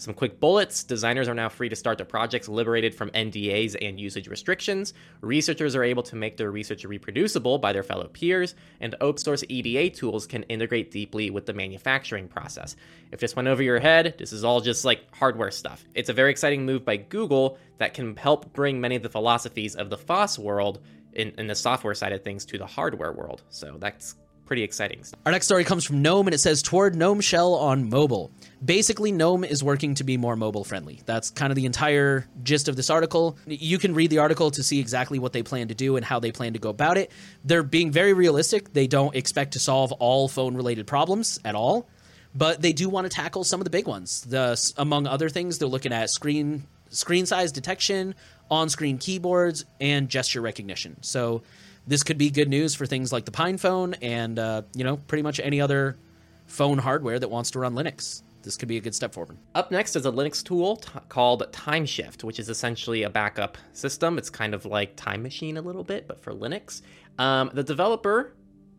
Some 0.00 0.14
quick 0.14 0.40
bullets 0.40 0.82
designers 0.82 1.28
are 1.28 1.34
now 1.34 1.50
free 1.50 1.68
to 1.68 1.76
start 1.76 1.98
their 1.98 2.06
projects 2.06 2.48
liberated 2.48 2.94
from 2.94 3.10
NDAs 3.10 3.76
and 3.82 4.00
usage 4.00 4.28
restrictions. 4.28 4.94
Researchers 5.20 5.76
are 5.76 5.84
able 5.84 6.02
to 6.04 6.16
make 6.16 6.38
their 6.38 6.50
research 6.50 6.86
reproducible 6.86 7.58
by 7.58 7.74
their 7.74 7.82
fellow 7.82 8.08
peers, 8.08 8.54
and 8.80 8.94
open 9.02 9.18
source 9.18 9.44
EDA 9.50 9.90
tools 9.94 10.26
can 10.26 10.44
integrate 10.44 10.90
deeply 10.90 11.28
with 11.28 11.44
the 11.44 11.52
manufacturing 11.52 12.28
process. 12.28 12.76
If 13.12 13.20
this 13.20 13.36
went 13.36 13.48
over 13.48 13.62
your 13.62 13.78
head, 13.78 14.14
this 14.16 14.32
is 14.32 14.42
all 14.42 14.62
just 14.62 14.86
like 14.86 15.04
hardware 15.14 15.50
stuff. 15.50 15.84
It's 15.94 16.08
a 16.08 16.14
very 16.14 16.30
exciting 16.30 16.64
move 16.64 16.82
by 16.82 16.96
Google 16.96 17.58
that 17.76 17.92
can 17.92 18.16
help 18.16 18.54
bring 18.54 18.80
many 18.80 18.96
of 18.96 19.02
the 19.02 19.10
philosophies 19.10 19.76
of 19.76 19.90
the 19.90 19.98
FOSS 19.98 20.38
world 20.38 20.80
in, 21.12 21.34
in 21.36 21.46
the 21.46 21.54
software 21.54 21.94
side 21.94 22.14
of 22.14 22.24
things 22.24 22.46
to 22.46 22.56
the 22.56 22.66
hardware 22.66 23.12
world. 23.12 23.42
So 23.50 23.76
that's 23.78 24.14
pretty 24.50 24.64
exciting. 24.64 25.00
Our 25.24 25.30
next 25.30 25.46
story 25.46 25.62
comes 25.62 25.84
from 25.84 26.02
GNOME 26.02 26.26
and 26.26 26.34
it 26.34 26.38
says 26.38 26.60
toward 26.60 26.96
GNOME 26.96 27.20
Shell 27.20 27.54
on 27.54 27.88
mobile. 27.88 28.32
Basically, 28.64 29.12
GNOME 29.12 29.44
is 29.44 29.62
working 29.62 29.94
to 29.94 30.02
be 30.02 30.16
more 30.16 30.34
mobile 30.34 30.64
friendly. 30.64 31.00
That's 31.06 31.30
kind 31.30 31.52
of 31.52 31.54
the 31.54 31.66
entire 31.66 32.26
gist 32.42 32.66
of 32.66 32.74
this 32.74 32.90
article. 32.90 33.38
You 33.46 33.78
can 33.78 33.94
read 33.94 34.10
the 34.10 34.18
article 34.18 34.50
to 34.50 34.64
see 34.64 34.80
exactly 34.80 35.20
what 35.20 35.32
they 35.32 35.44
plan 35.44 35.68
to 35.68 35.74
do 35.76 35.94
and 35.94 36.04
how 36.04 36.18
they 36.18 36.32
plan 36.32 36.54
to 36.54 36.58
go 36.58 36.68
about 36.68 36.98
it. 36.98 37.12
They're 37.44 37.62
being 37.62 37.92
very 37.92 38.12
realistic. 38.12 38.72
They 38.72 38.88
don't 38.88 39.14
expect 39.14 39.52
to 39.52 39.60
solve 39.60 39.92
all 39.92 40.26
phone 40.26 40.56
related 40.56 40.84
problems 40.84 41.38
at 41.44 41.54
all, 41.54 41.88
but 42.34 42.60
they 42.60 42.72
do 42.72 42.88
want 42.88 43.04
to 43.04 43.08
tackle 43.08 43.44
some 43.44 43.60
of 43.60 43.64
the 43.64 43.70
big 43.70 43.86
ones. 43.86 44.22
The, 44.22 44.60
among 44.76 45.06
other 45.06 45.28
things, 45.28 45.58
they're 45.58 45.68
looking 45.68 45.92
at 45.92 46.10
screen 46.10 46.66
screen 46.88 47.24
size 47.24 47.52
detection, 47.52 48.16
on-screen 48.50 48.98
keyboards, 48.98 49.64
and 49.80 50.08
gesture 50.08 50.40
recognition. 50.40 51.00
So 51.02 51.42
this 51.90 52.04
could 52.04 52.18
be 52.18 52.30
good 52.30 52.48
news 52.48 52.76
for 52.76 52.86
things 52.86 53.12
like 53.12 53.24
the 53.24 53.32
PinePhone 53.32 53.96
and 54.00 54.38
uh, 54.38 54.62
you 54.74 54.84
know 54.84 54.96
pretty 54.96 55.22
much 55.22 55.40
any 55.40 55.60
other 55.60 55.98
phone 56.46 56.78
hardware 56.78 57.18
that 57.18 57.28
wants 57.28 57.50
to 57.50 57.58
run 57.58 57.74
Linux. 57.74 58.22
This 58.42 58.56
could 58.56 58.68
be 58.68 58.76
a 58.76 58.80
good 58.80 58.94
step 58.94 59.12
forward. 59.12 59.36
Up 59.56 59.72
next 59.72 59.96
is 59.96 60.06
a 60.06 60.12
Linux 60.12 60.42
tool 60.42 60.76
t- 60.76 60.88
called 61.08 61.42
TimeShift, 61.52 62.22
which 62.24 62.38
is 62.38 62.48
essentially 62.48 63.02
a 63.02 63.10
backup 63.10 63.58
system. 63.72 64.18
It's 64.18 64.30
kind 64.30 64.54
of 64.54 64.64
like 64.64 64.96
Time 64.96 65.22
Machine 65.22 65.56
a 65.56 65.62
little 65.62 65.84
bit, 65.84 66.06
but 66.06 66.20
for 66.20 66.32
Linux. 66.32 66.80
Um, 67.18 67.50
the 67.52 67.64
developer, 67.64 68.34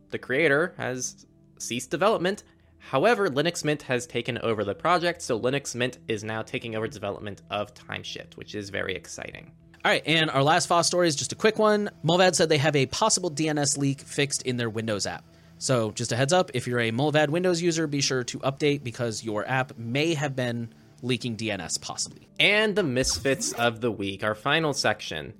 the 0.09 0.17
creator, 0.17 0.73
has 0.77 1.27
ceased 1.59 1.91
development. 1.91 2.43
However, 2.79 3.29
Linux 3.29 3.63
Mint 3.63 3.83
has 3.83 4.07
taken 4.07 4.39
over 4.39 4.63
the 4.63 4.73
project, 4.73 5.21
so 5.21 5.39
Linux 5.39 5.75
Mint 5.75 5.99
is 6.07 6.23
now 6.23 6.41
taking 6.41 6.75
over 6.75 6.87
development 6.87 7.41
of 7.51 7.73
TimeShift, 7.73 8.37
which 8.37 8.55
is 8.55 8.69
very 8.69 8.95
exciting. 8.95 9.51
All 9.83 9.91
right, 9.91 10.03
and 10.05 10.29
our 10.29 10.43
last 10.43 10.67
FOSS 10.67 10.85
story 10.85 11.07
is 11.07 11.15
just 11.15 11.31
a 11.31 11.35
quick 11.35 11.57
one. 11.57 11.89
Mullvad 12.05 12.35
said 12.35 12.49
they 12.49 12.59
have 12.59 12.75
a 12.75 12.85
possible 12.85 13.31
DNS 13.31 13.79
leak 13.79 14.01
fixed 14.01 14.43
in 14.43 14.57
their 14.57 14.69
Windows 14.69 15.07
app. 15.07 15.23
So, 15.57 15.89
just 15.91 16.11
a 16.11 16.15
heads 16.15 16.33
up 16.33 16.51
if 16.53 16.67
you're 16.67 16.79
a 16.79 16.91
Mullvad 16.91 17.29
Windows 17.29 17.63
user, 17.63 17.87
be 17.87 17.99
sure 17.99 18.23
to 18.25 18.37
update 18.39 18.83
because 18.83 19.23
your 19.23 19.47
app 19.47 19.75
may 19.79 20.13
have 20.13 20.35
been 20.35 20.71
leaking 21.01 21.35
DNS 21.35 21.81
possibly. 21.81 22.27
And 22.39 22.75
the 22.75 22.83
misfits 22.83 23.53
of 23.53 23.81
the 23.81 23.91
week, 23.91 24.23
our 24.23 24.35
final 24.35 24.73
section. 24.73 25.33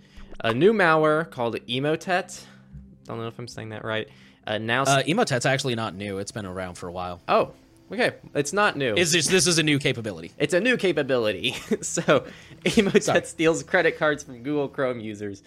A 0.44 0.54
new 0.54 0.74
malware 0.74 1.30
called 1.30 1.56
Emotet. 1.68 2.44
Don't 3.06 3.20
know 3.20 3.28
if 3.28 3.38
I'm 3.38 3.48
saying 3.48 3.70
that 3.70 3.86
right. 3.86 4.08
Uh, 4.48 4.58
now, 4.58 4.84
uh, 4.84 5.04
Emotet's 5.04 5.46
actually 5.46 5.76
not 5.76 5.94
new. 5.94 6.18
It's 6.18 6.32
been 6.32 6.48
around 6.48 6.76
for 6.76 6.88
a 6.88 6.92
while. 6.92 7.22
Oh, 7.28 7.54
Okay, 7.92 8.12
it's 8.34 8.54
not 8.54 8.78
new. 8.78 8.96
Is 8.96 9.12
this 9.12 9.28
this 9.28 9.48
is 9.48 9.58
a 9.58 9.64
new 9.64 9.78
capability? 9.78 10.32
It's 10.38 10.54
a 10.54 10.62
new 10.62 10.78
capability. 10.78 11.52
so, 11.82 12.26
Emotet 12.64 13.04
Sorry. 13.04 13.26
steals 13.26 13.64
credit 13.64 13.98
cards 13.98 14.24
from 14.24 14.44
Google 14.44 14.70
Chrome 14.70 15.00
users. 15.00 15.44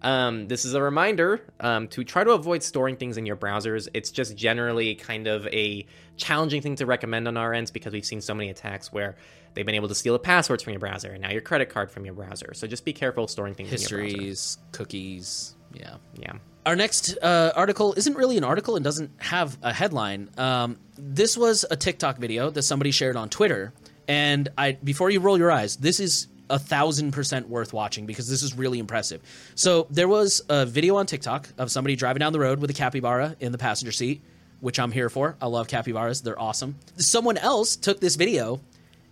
Um, 0.00 0.46
this 0.46 0.64
is 0.64 0.74
a 0.74 0.82
reminder 0.82 1.42
um, 1.58 1.88
to 1.88 2.04
try 2.04 2.22
to 2.22 2.30
avoid 2.30 2.62
storing 2.62 2.96
things 2.96 3.16
in 3.16 3.26
your 3.26 3.36
browsers. 3.36 3.88
It's 3.94 4.12
just 4.12 4.36
generally 4.36 4.94
kind 4.94 5.26
of 5.26 5.46
a 5.48 5.86
challenging 6.16 6.62
thing 6.62 6.76
to 6.76 6.86
recommend 6.86 7.26
on 7.26 7.36
our 7.36 7.52
ends 7.52 7.72
because 7.72 7.92
we've 7.92 8.04
seen 8.04 8.20
so 8.20 8.32
many 8.32 8.48
attacks 8.48 8.92
where 8.92 9.16
they've 9.54 9.66
been 9.66 9.74
able 9.74 9.88
to 9.88 9.94
steal 9.96 10.12
the 10.12 10.20
passwords 10.20 10.62
from 10.62 10.72
your 10.72 10.80
browser 10.80 11.10
and 11.10 11.22
now 11.22 11.30
your 11.30 11.40
credit 11.40 11.68
card 11.68 11.90
from 11.90 12.04
your 12.04 12.14
browser. 12.14 12.54
So 12.54 12.68
just 12.68 12.84
be 12.84 12.92
careful 12.92 13.26
storing 13.26 13.54
things 13.54 13.72
in 13.72 13.80
your 13.80 14.00
browser. 14.00 14.04
Histories, 14.04 14.58
cookies. 14.70 15.56
Yeah. 15.74 15.96
Yeah. 16.14 16.34
Our 16.68 16.76
next 16.76 17.16
uh, 17.22 17.50
article 17.56 17.94
isn't 17.94 18.14
really 18.14 18.36
an 18.36 18.44
article 18.44 18.76
and 18.76 18.84
doesn't 18.84 19.10
have 19.16 19.56
a 19.62 19.72
headline. 19.72 20.28
Um, 20.36 20.76
this 20.98 21.34
was 21.34 21.64
a 21.70 21.76
TikTok 21.76 22.18
video 22.18 22.50
that 22.50 22.60
somebody 22.60 22.90
shared 22.90 23.16
on 23.16 23.30
Twitter, 23.30 23.72
and 24.06 24.50
I 24.58 24.72
before 24.72 25.08
you 25.08 25.20
roll 25.20 25.38
your 25.38 25.50
eyes, 25.50 25.78
this 25.78 25.98
is 25.98 26.26
a 26.50 26.58
thousand 26.58 27.12
percent 27.12 27.48
worth 27.48 27.72
watching 27.72 28.04
because 28.04 28.28
this 28.28 28.42
is 28.42 28.54
really 28.54 28.80
impressive. 28.80 29.22
So 29.54 29.86
there 29.88 30.08
was 30.08 30.42
a 30.50 30.66
video 30.66 30.96
on 30.96 31.06
TikTok 31.06 31.48
of 31.56 31.70
somebody 31.70 31.96
driving 31.96 32.20
down 32.20 32.34
the 32.34 32.38
road 32.38 32.60
with 32.60 32.68
a 32.68 32.74
capybara 32.74 33.34
in 33.40 33.50
the 33.50 33.56
passenger 33.56 33.92
seat, 33.92 34.20
which 34.60 34.78
I'm 34.78 34.92
here 34.92 35.08
for. 35.08 35.38
I 35.40 35.46
love 35.46 35.68
capybaras; 35.68 36.20
they're 36.20 36.38
awesome. 36.38 36.76
Someone 36.98 37.38
else 37.38 37.76
took 37.76 37.98
this 37.98 38.16
video 38.16 38.60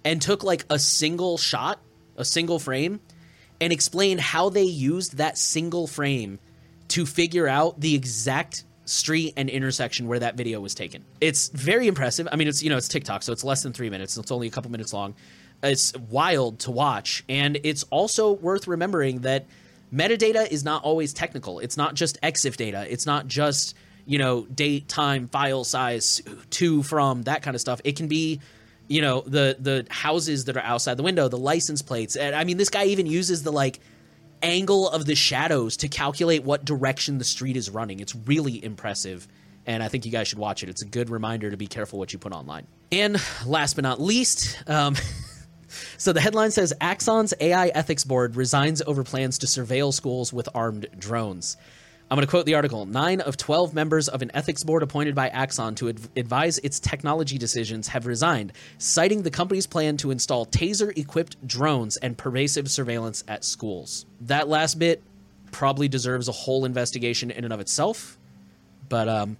and 0.04 0.20
took 0.20 0.44
like 0.44 0.66
a 0.68 0.78
single 0.78 1.38
shot, 1.38 1.80
a 2.18 2.24
single 2.26 2.58
frame, 2.58 3.00
and 3.62 3.72
explained 3.72 4.20
how 4.20 4.50
they 4.50 4.64
used 4.64 5.16
that 5.16 5.38
single 5.38 5.86
frame 5.86 6.38
to 6.88 7.06
figure 7.06 7.48
out 7.48 7.80
the 7.80 7.94
exact 7.94 8.64
street 8.86 9.34
and 9.36 9.50
intersection 9.50 10.06
where 10.06 10.20
that 10.20 10.36
video 10.36 10.60
was 10.60 10.74
taken. 10.74 11.04
It's 11.20 11.48
very 11.48 11.88
impressive. 11.88 12.28
I 12.30 12.36
mean, 12.36 12.48
it's 12.48 12.62
you 12.62 12.70
know 12.70 12.76
it's 12.76 12.88
TikTok, 12.88 13.22
so 13.22 13.32
it's 13.32 13.44
less 13.44 13.62
than 13.62 13.72
three 13.72 13.90
minutes. 13.90 14.16
It's 14.16 14.30
only 14.30 14.46
a 14.46 14.50
couple 14.50 14.70
minutes 14.70 14.92
long. 14.92 15.14
It's 15.62 15.96
wild 15.96 16.60
to 16.60 16.70
watch, 16.70 17.24
and 17.28 17.58
it's 17.64 17.84
also 17.84 18.32
worth 18.32 18.68
remembering 18.68 19.20
that 19.20 19.46
metadata 19.92 20.50
is 20.50 20.64
not 20.64 20.84
always 20.84 21.12
technical. 21.12 21.58
It's 21.58 21.76
not 21.76 21.94
just 21.94 22.20
EXIF 22.22 22.56
data. 22.56 22.86
It's 22.88 23.06
not 23.06 23.26
just 23.26 23.74
you 24.06 24.18
know 24.18 24.46
date, 24.46 24.88
time, 24.88 25.28
file 25.28 25.64
size, 25.64 26.22
to, 26.50 26.82
from 26.82 27.22
that 27.22 27.42
kind 27.42 27.54
of 27.54 27.60
stuff. 27.60 27.80
It 27.84 27.96
can 27.96 28.08
be 28.08 28.40
you 28.88 29.00
know 29.02 29.22
the 29.22 29.56
the 29.58 29.86
houses 29.90 30.44
that 30.44 30.56
are 30.56 30.62
outside 30.62 30.96
the 30.96 31.02
window, 31.02 31.28
the 31.28 31.38
license 31.38 31.82
plates. 31.82 32.16
And 32.16 32.34
I 32.34 32.44
mean, 32.44 32.56
this 32.56 32.70
guy 32.70 32.84
even 32.86 33.06
uses 33.06 33.42
the 33.42 33.52
like 33.52 33.80
angle 34.42 34.88
of 34.88 35.06
the 35.06 35.14
shadows 35.14 35.76
to 35.78 35.88
calculate 35.88 36.44
what 36.44 36.64
direction 36.64 37.18
the 37.18 37.24
street 37.24 37.56
is 37.56 37.70
running. 37.70 38.00
It's 38.00 38.14
really 38.14 38.62
impressive. 38.64 39.26
And 39.66 39.82
I 39.82 39.88
think 39.88 40.06
you 40.06 40.12
guys 40.12 40.28
should 40.28 40.38
watch 40.38 40.62
it. 40.62 40.68
It's 40.68 40.82
a 40.82 40.86
good 40.86 41.10
reminder 41.10 41.50
to 41.50 41.56
be 41.56 41.66
careful 41.66 41.98
what 41.98 42.12
you 42.12 42.18
put 42.18 42.32
online. 42.32 42.66
And 42.92 43.20
last 43.44 43.74
but 43.74 43.82
not 43.82 44.00
least, 44.00 44.62
um, 44.68 44.94
so 45.98 46.12
the 46.12 46.20
headline 46.20 46.52
says 46.52 46.72
Axon's 46.80 47.34
AI 47.40 47.68
ethics 47.68 48.04
board 48.04 48.36
resigns 48.36 48.80
over 48.86 49.02
plans 49.02 49.38
to 49.38 49.46
surveil 49.46 49.92
schools 49.92 50.32
with 50.32 50.48
armed 50.54 50.86
drones. 50.98 51.56
I'm 52.08 52.14
going 52.14 52.24
to 52.24 52.30
quote 52.30 52.46
the 52.46 52.54
article. 52.54 52.86
Nine 52.86 53.20
of 53.20 53.36
12 53.36 53.74
members 53.74 54.08
of 54.08 54.22
an 54.22 54.30
ethics 54.32 54.62
board 54.62 54.84
appointed 54.84 55.16
by 55.16 55.28
Axon 55.28 55.74
to 55.76 55.88
adv- 55.88 56.08
advise 56.16 56.58
its 56.58 56.78
technology 56.78 57.36
decisions 57.36 57.88
have 57.88 58.06
resigned, 58.06 58.52
citing 58.78 59.22
the 59.22 59.30
company's 59.30 59.66
plan 59.66 59.96
to 59.96 60.12
install 60.12 60.46
taser 60.46 60.96
equipped 60.96 61.44
drones 61.44 61.96
and 61.96 62.16
pervasive 62.16 62.70
surveillance 62.70 63.24
at 63.26 63.44
schools. 63.44 64.06
That 64.20 64.46
last 64.46 64.78
bit 64.78 65.02
probably 65.50 65.88
deserves 65.88 66.28
a 66.28 66.32
whole 66.32 66.64
investigation 66.64 67.32
in 67.32 67.42
and 67.42 67.52
of 67.52 67.58
itself, 67.58 68.18
but 68.88 69.08
um, 69.08 69.36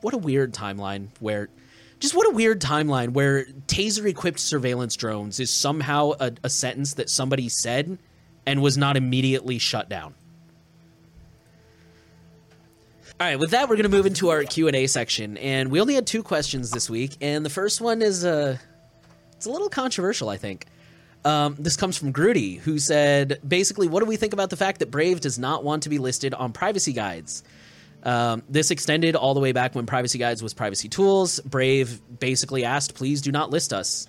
what 0.00 0.14
a 0.14 0.18
weird 0.18 0.52
timeline 0.52 1.08
where. 1.20 1.48
Just 2.00 2.16
what 2.16 2.26
a 2.26 2.34
weird 2.34 2.60
timeline 2.60 3.10
where 3.10 3.44
taser 3.68 4.04
equipped 4.06 4.40
surveillance 4.40 4.96
drones 4.96 5.38
is 5.38 5.48
somehow 5.48 6.12
a, 6.18 6.32
a 6.42 6.50
sentence 6.50 6.94
that 6.94 7.08
somebody 7.08 7.48
said 7.48 7.98
and 8.44 8.60
was 8.60 8.76
not 8.76 8.96
immediately 8.96 9.58
shut 9.58 9.88
down. 9.88 10.14
All 13.20 13.28
right, 13.28 13.38
with 13.38 13.50
that, 13.50 13.68
we're 13.68 13.76
going 13.76 13.84
to 13.84 13.96
move 13.96 14.06
into 14.06 14.30
our 14.30 14.42
Q 14.42 14.66
and 14.66 14.74
A 14.74 14.88
section, 14.88 15.36
and 15.36 15.70
we 15.70 15.80
only 15.80 15.94
had 15.94 16.04
two 16.04 16.24
questions 16.24 16.72
this 16.72 16.90
week, 16.90 17.16
and 17.20 17.46
the 17.46 17.50
first 17.50 17.80
one 17.80 18.02
is 18.02 18.24
uh, 18.24 18.58
it's 19.36 19.46
a 19.46 19.50
little 19.50 19.68
controversial, 19.68 20.28
I 20.28 20.36
think. 20.36 20.66
Um, 21.24 21.54
this 21.56 21.76
comes 21.76 21.96
from 21.96 22.10
Grudy, 22.10 22.56
who 22.56 22.80
said, 22.80 23.40
basically, 23.46 23.86
what 23.86 24.00
do 24.00 24.06
we 24.06 24.16
think 24.16 24.32
about 24.32 24.50
the 24.50 24.56
fact 24.56 24.80
that 24.80 24.90
Brave 24.90 25.20
does 25.20 25.38
not 25.38 25.62
want 25.62 25.84
to 25.84 25.90
be 25.90 25.98
listed 25.98 26.34
on 26.34 26.52
privacy 26.52 26.92
guides? 26.92 27.44
Um, 28.02 28.42
this 28.48 28.72
extended 28.72 29.14
all 29.14 29.32
the 29.32 29.40
way 29.40 29.52
back 29.52 29.76
when 29.76 29.86
Privacy 29.86 30.18
Guides 30.18 30.42
was 30.42 30.52
Privacy 30.52 30.88
Tools. 30.88 31.38
Brave 31.40 32.00
basically 32.18 32.64
asked, 32.64 32.94
please 32.94 33.22
do 33.22 33.32
not 33.32 33.50
list 33.50 33.72
us. 33.72 34.08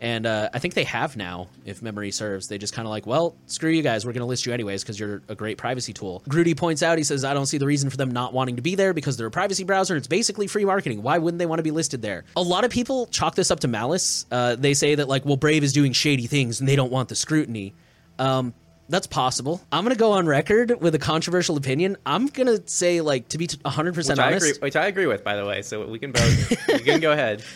And 0.00 0.26
uh, 0.26 0.50
I 0.52 0.58
think 0.58 0.74
they 0.74 0.84
have 0.84 1.16
now, 1.16 1.48
if 1.64 1.80
memory 1.80 2.10
serves. 2.10 2.48
They 2.48 2.58
just 2.58 2.74
kind 2.74 2.86
of 2.86 2.90
like, 2.90 3.06
well, 3.06 3.34
screw 3.46 3.70
you 3.70 3.82
guys. 3.82 4.04
We're 4.04 4.12
going 4.12 4.20
to 4.20 4.26
list 4.26 4.44
you 4.44 4.52
anyways 4.52 4.82
because 4.82 5.00
you're 5.00 5.22
a 5.28 5.34
great 5.34 5.56
privacy 5.56 5.92
tool. 5.92 6.22
Grudy 6.28 6.54
points 6.54 6.82
out, 6.82 6.98
he 6.98 7.04
says, 7.04 7.24
I 7.24 7.32
don't 7.32 7.46
see 7.46 7.58
the 7.58 7.66
reason 7.66 7.88
for 7.88 7.96
them 7.96 8.10
not 8.10 8.34
wanting 8.34 8.56
to 8.56 8.62
be 8.62 8.74
there 8.74 8.92
because 8.92 9.16
they're 9.16 9.26
a 9.26 9.30
privacy 9.30 9.64
browser. 9.64 9.96
It's 9.96 10.06
basically 10.06 10.48
free 10.48 10.64
marketing. 10.66 11.02
Why 11.02 11.18
wouldn't 11.18 11.38
they 11.38 11.46
want 11.46 11.60
to 11.60 11.62
be 11.62 11.70
listed 11.70 12.02
there? 12.02 12.24
A 12.36 12.42
lot 12.42 12.64
of 12.64 12.70
people 12.70 13.06
chalk 13.06 13.34
this 13.34 13.50
up 13.50 13.60
to 13.60 13.68
malice. 13.68 14.26
Uh, 14.30 14.56
they 14.56 14.74
say 14.74 14.96
that, 14.96 15.08
like, 15.08 15.24
well, 15.24 15.38
Brave 15.38 15.64
is 15.64 15.72
doing 15.72 15.92
shady 15.92 16.26
things 16.26 16.60
and 16.60 16.68
they 16.68 16.76
don't 16.76 16.92
want 16.92 17.08
the 17.08 17.16
scrutiny. 17.16 17.72
Um, 18.18 18.52
that's 18.88 19.06
possible. 19.06 19.60
I'm 19.72 19.82
going 19.82 19.94
to 19.94 19.98
go 19.98 20.12
on 20.12 20.26
record 20.26 20.80
with 20.80 20.94
a 20.94 20.98
controversial 20.98 21.56
opinion. 21.56 21.96
I'm 22.06 22.26
going 22.26 22.46
to 22.46 22.62
say, 22.68 23.00
like, 23.00 23.28
to 23.28 23.38
be 23.38 23.46
100% 23.48 23.96
which 23.96 24.10
honest. 24.10 24.20
I 24.20 24.28
agree, 24.30 24.52
which 24.60 24.76
I 24.76 24.86
agree 24.86 25.06
with, 25.06 25.24
by 25.24 25.36
the 25.36 25.44
way. 25.44 25.62
So 25.62 25.86
we 25.86 25.98
can 25.98 26.12
both, 26.12 26.68
you 26.68 26.80
can 26.80 27.00
go 27.00 27.12
ahead. 27.12 27.42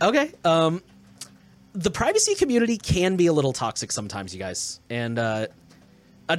Okay. 0.00 0.32
Um, 0.44 0.80
the 1.78 1.92
privacy 1.92 2.34
community 2.34 2.76
can 2.76 3.14
be 3.14 3.28
a 3.28 3.32
little 3.32 3.52
toxic 3.52 3.92
sometimes, 3.92 4.34
you 4.34 4.40
guys, 4.40 4.80
and 4.90 5.16
uh, 5.16 5.46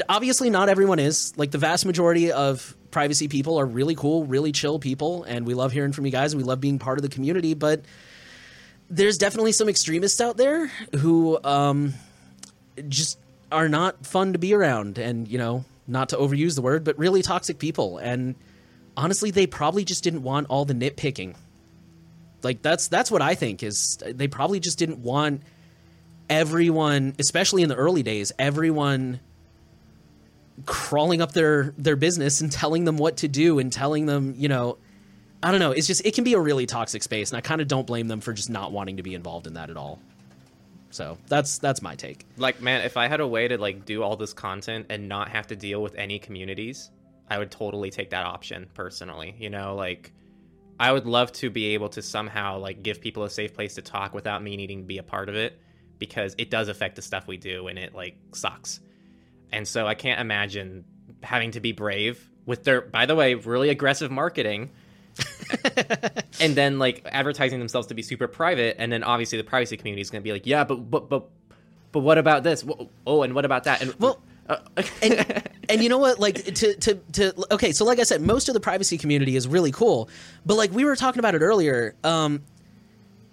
obviously 0.10 0.50
not 0.50 0.68
everyone 0.68 1.00
is. 1.00 1.34
Like 1.38 1.52
the 1.52 1.58
vast 1.58 1.86
majority 1.86 2.34
of 2.34 2.76
privacy 2.92 3.30
people 3.30 3.58
are 3.58 3.66
really 3.66 3.96
cool, 3.96 4.26
really 4.26 4.52
chill 4.52 4.80
people, 4.80 5.24
and 5.24 5.48
we 5.48 5.54
love 5.54 5.72
hearing 5.72 5.94
from 5.94 6.06
you 6.06 6.12
guys. 6.12 6.34
And 6.34 6.42
we 6.42 6.46
love 6.46 6.60
being 6.60 6.78
part 6.78 6.98
of 6.98 7.04
the 7.04 7.10
community, 7.10 7.54
but 7.54 7.84
there's 8.90 9.18
definitely 9.18 9.54
some 9.54 9.70
extremists 9.70 10.20
out 10.20 10.36
there 10.36 10.68
who 10.98 11.40
um, 11.46 11.94
just 12.90 13.18
are 13.50 13.70
not 13.70 14.06
fun 14.06 14.34
to 14.34 14.40
be 14.40 14.54
around, 14.54 14.98
and 14.98 15.26
you 15.26 15.38
know, 15.38 15.64
not 15.88 16.10
to 16.10 16.18
overuse 16.18 16.56
the 16.56 16.62
word, 16.62 16.84
but 16.84 17.00
really 17.00 17.22
toxic 17.22 17.60
people. 17.60 17.98
And 17.98 18.36
honestly, 18.98 19.32
they 19.32 19.48
probably 19.48 19.86
just 19.86 20.04
didn't 20.04 20.24
want 20.24 20.48
all 20.50 20.66
the 20.66 20.74
nitpicking 20.74 21.36
like 22.44 22.62
that's 22.62 22.88
that's 22.88 23.12
what 23.12 23.22
I 23.22 23.36
think 23.36 23.64
is 23.64 23.98
they 24.06 24.28
probably 24.28 24.60
just 24.60 24.78
didn't 24.78 25.00
want 25.00 25.42
everyone, 26.30 27.16
especially 27.20 27.64
in 27.64 27.70
the 27.70 27.76
early 27.76 28.04
days, 28.04 28.32
everyone 28.38 29.20
crawling 30.66 31.22
up 31.22 31.32
their 31.32 31.74
their 31.78 31.96
business 31.96 32.42
and 32.42 32.52
telling 32.52 32.84
them 32.86 32.98
what 32.98 33.18
to 33.18 33.28
do 33.28 33.60
and 33.60 33.72
telling 33.72 34.06
them, 34.06 34.36
you 34.38 34.48
know, 34.48 34.78
I 35.42 35.52
don't 35.52 35.60
know, 35.60 35.72
it's 35.72 35.88
just 35.88 36.06
it 36.06 36.14
can 36.14 36.24
be 36.24 36.34
a 36.34 36.40
really 36.40 36.66
toxic 36.66 37.04
space 37.04 37.32
and 37.32 37.38
I 37.38 37.42
kind 37.42 37.62
of 37.62 37.68
don't 37.68 37.88
blame 37.88 38.08
them 38.08 38.22
for 38.22 38.34
just 38.34 38.50
not 38.50 38.72
wanting 38.72 38.98
to 38.98 39.04
be 39.04 39.16
involved 39.16 39.48
in 39.48 39.54
that 39.54 39.70
at 39.70 39.78
all. 39.78 40.00
So, 40.92 41.20
that's 41.28 41.60
that's 41.60 41.84
my 41.84 41.96
take. 41.96 42.26
Like, 42.38 42.62
man, 42.62 42.82
if 42.82 42.98
I 42.98 43.08
had 43.08 43.20
a 43.20 43.28
way 43.28 43.48
to 43.48 43.60
like 43.60 43.86
do 43.86 44.02
all 44.02 44.16
this 44.16 44.34
content 44.34 44.88
and 44.90 45.08
not 45.08 45.30
have 45.30 45.48
to 45.48 45.56
deal 45.56 45.84
with 45.84 45.94
any 45.96 46.18
communities, 46.18 46.90
I 47.30 47.38
would 47.38 47.52
totally 47.52 47.92
take 47.92 48.10
that 48.10 48.26
option 48.26 48.68
personally. 48.74 49.36
You 49.38 49.52
know, 49.52 49.76
like 49.76 50.12
I 50.80 50.92
would 50.92 51.06
love 51.06 51.32
to 51.34 51.50
be 51.50 51.74
able 51.74 51.90
to 51.90 52.02
somehow 52.02 52.58
like 52.58 52.82
give 52.82 53.02
people 53.02 53.24
a 53.24 53.30
safe 53.30 53.54
place 53.54 53.76
to 53.76 53.82
talk 53.82 54.14
without 54.14 54.42
me 54.42 54.56
needing 54.56 54.82
to 54.82 54.86
be 54.86 54.98
a 54.98 55.04
part 55.04 55.28
of 55.28 55.36
it 55.36 55.60
because 55.98 56.36
it 56.38 56.50
does 56.50 56.70
affect 56.70 56.96
the 56.96 57.02
stuff 57.02 57.28
we 57.28 57.36
do 57.36 57.68
and 57.68 57.78
it 57.78 57.94
like 57.94 58.16
sucks. 58.34 58.80
And 59.52 59.68
so 59.68 59.86
I 59.86 59.96
can't 59.96 60.22
imagine 60.22 60.86
having 61.22 61.52
to 61.52 61.60
be 61.60 61.74
brave 61.74 62.30
with 62.46 62.64
their 62.64 62.82
by 62.82 63.06
the 63.06 63.16
way, 63.16 63.34
really 63.34 63.70
aggressive 63.70 64.10
marketing. 64.10 64.70
and 66.40 66.56
then 66.56 66.80
like 66.80 67.06
advertising 67.12 67.60
themselves 67.60 67.88
to 67.88 67.94
be 67.94 68.02
super 68.02 68.28
private 68.28 68.78
and 68.80 68.90
then 68.90 69.04
obviously 69.04 69.38
the 69.38 69.44
privacy 69.44 69.76
community 69.76 70.02
is 70.02 70.10
going 70.10 70.22
to 70.22 70.24
be 70.24 70.32
like, 70.32 70.46
"Yeah, 70.46 70.64
but 70.64 70.90
but 70.90 71.10
but 71.10 71.28
but 71.92 72.00
what 72.00 72.18
about 72.18 72.44
this? 72.44 72.64
Oh, 73.06 73.24
and 73.24 73.34
what 73.36 73.44
about 73.44 73.66
that?" 73.66 73.82
And 73.82 73.94
Well, 74.00 74.22
and, 75.02 75.44
and 75.70 75.84
you 75.84 75.90
know 75.90 75.98
what? 75.98 76.20
Like 76.20 76.44
to, 76.44 76.76
to 76.76 76.96
to 77.14 77.54
okay 77.54 77.72
so 77.72 77.86
like 77.86 78.00
i 78.00 78.04
said 78.04 78.22
most 78.22 78.50
of 78.50 78.54
the 78.54 78.60
privacy 78.60 78.98
community 78.98 79.36
is 79.36 79.48
really 79.48 79.72
cool. 79.72 80.10
But 80.46 80.56
like 80.56 80.72
we 80.72 80.86
were 80.86 80.96
talking 80.96 81.20
about 81.20 81.36
it 81.36 81.42
earlier 81.42 81.96
um 82.04 82.42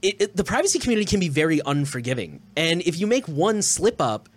it, 0.03 0.21
it, 0.21 0.37
the 0.37 0.45
privacy 0.45 0.79
community 0.79 1.07
can 1.07 1.21
be 1.21 1.29
very 1.29 1.61
unforgiving. 1.64 2.43
And 2.57 2.83
if 2.83 2.99
you 3.01 3.07
make 3.07 3.27
one 3.27 3.62
slip 3.62 4.01
up 4.01 4.29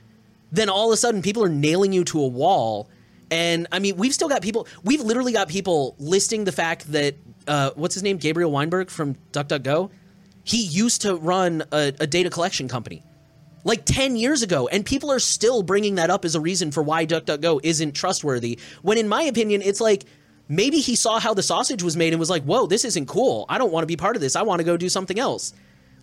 then 0.51 0.69
all 0.69 0.89
of 0.89 0.93
a 0.93 0.97
sudden 0.97 1.21
people 1.21 1.43
are 1.43 1.49
nailing 1.49 1.93
you 1.93 2.03
to 2.05 2.21
a 2.21 2.27
wall. 2.27 2.89
And 3.29 3.67
i 3.71 3.79
mean 3.79 3.97
we've 3.97 4.13
still 4.13 4.29
got 4.29 4.41
people 4.41 4.67
we've 4.83 5.01
literally 5.01 5.33
got 5.33 5.49
people 5.49 5.95
listing 5.99 6.45
the 6.45 6.51
fact 6.51 6.91
that 6.91 7.15
uh, 7.47 7.71
what's 7.75 7.95
his 7.95 8.03
name? 8.03 8.17
Gabriel 8.17 8.51
weinberg 8.51 8.89
from 8.89 9.15
duckduckgo? 9.31 9.89
He 10.43 10.63
used 10.63 11.01
to 11.01 11.15
run 11.15 11.63
a, 11.71 11.93
a 11.99 12.07
data 12.07 12.29
collection 12.29 12.67
company 12.67 13.03
like 13.63 13.85
10 13.85 14.15
years 14.15 14.41
ago 14.41 14.67
and 14.67 14.85
people 14.85 15.11
are 15.11 15.19
still 15.19 15.63
bringing 15.63 15.95
that 15.95 16.09
up 16.09 16.25
as 16.25 16.35
a 16.35 16.41
reason 16.41 16.71
for 16.71 16.81
why 16.81 17.05
DuckDuckGo 17.05 17.59
isn't 17.63 17.93
trustworthy 17.93 18.59
when 18.81 18.97
in 18.97 19.07
my 19.07 19.23
opinion 19.23 19.61
it's 19.61 19.81
like 19.81 20.05
maybe 20.47 20.79
he 20.79 20.95
saw 20.95 21.19
how 21.19 21.33
the 21.33 21.43
sausage 21.43 21.83
was 21.83 21.97
made 21.97 22.13
and 22.13 22.19
was 22.19 22.29
like 22.29 22.43
whoa 22.43 22.67
this 22.67 22.85
isn't 22.85 23.07
cool. 23.07 23.45
I 23.49 23.57
don't 23.57 23.71
want 23.71 23.83
to 23.83 23.87
be 23.87 23.97
part 23.97 24.15
of 24.15 24.21
this. 24.21 24.35
I 24.35 24.43
want 24.43 24.59
to 24.59 24.63
go 24.63 24.77
do 24.77 24.89
something 24.89 25.19
else. 25.19 25.53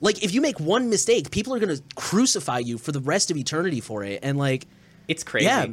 Like 0.00 0.22
if 0.22 0.34
you 0.34 0.40
make 0.40 0.60
one 0.60 0.90
mistake 0.90 1.30
people 1.30 1.54
are 1.54 1.58
going 1.58 1.76
to 1.76 1.82
crucify 1.94 2.58
you 2.58 2.78
for 2.78 2.92
the 2.92 3.00
rest 3.00 3.30
of 3.30 3.36
eternity 3.36 3.80
for 3.80 4.04
it 4.04 4.20
and 4.22 4.38
like 4.38 4.66
it's 5.08 5.22
crazy. 5.22 5.46
yeah 5.46 5.66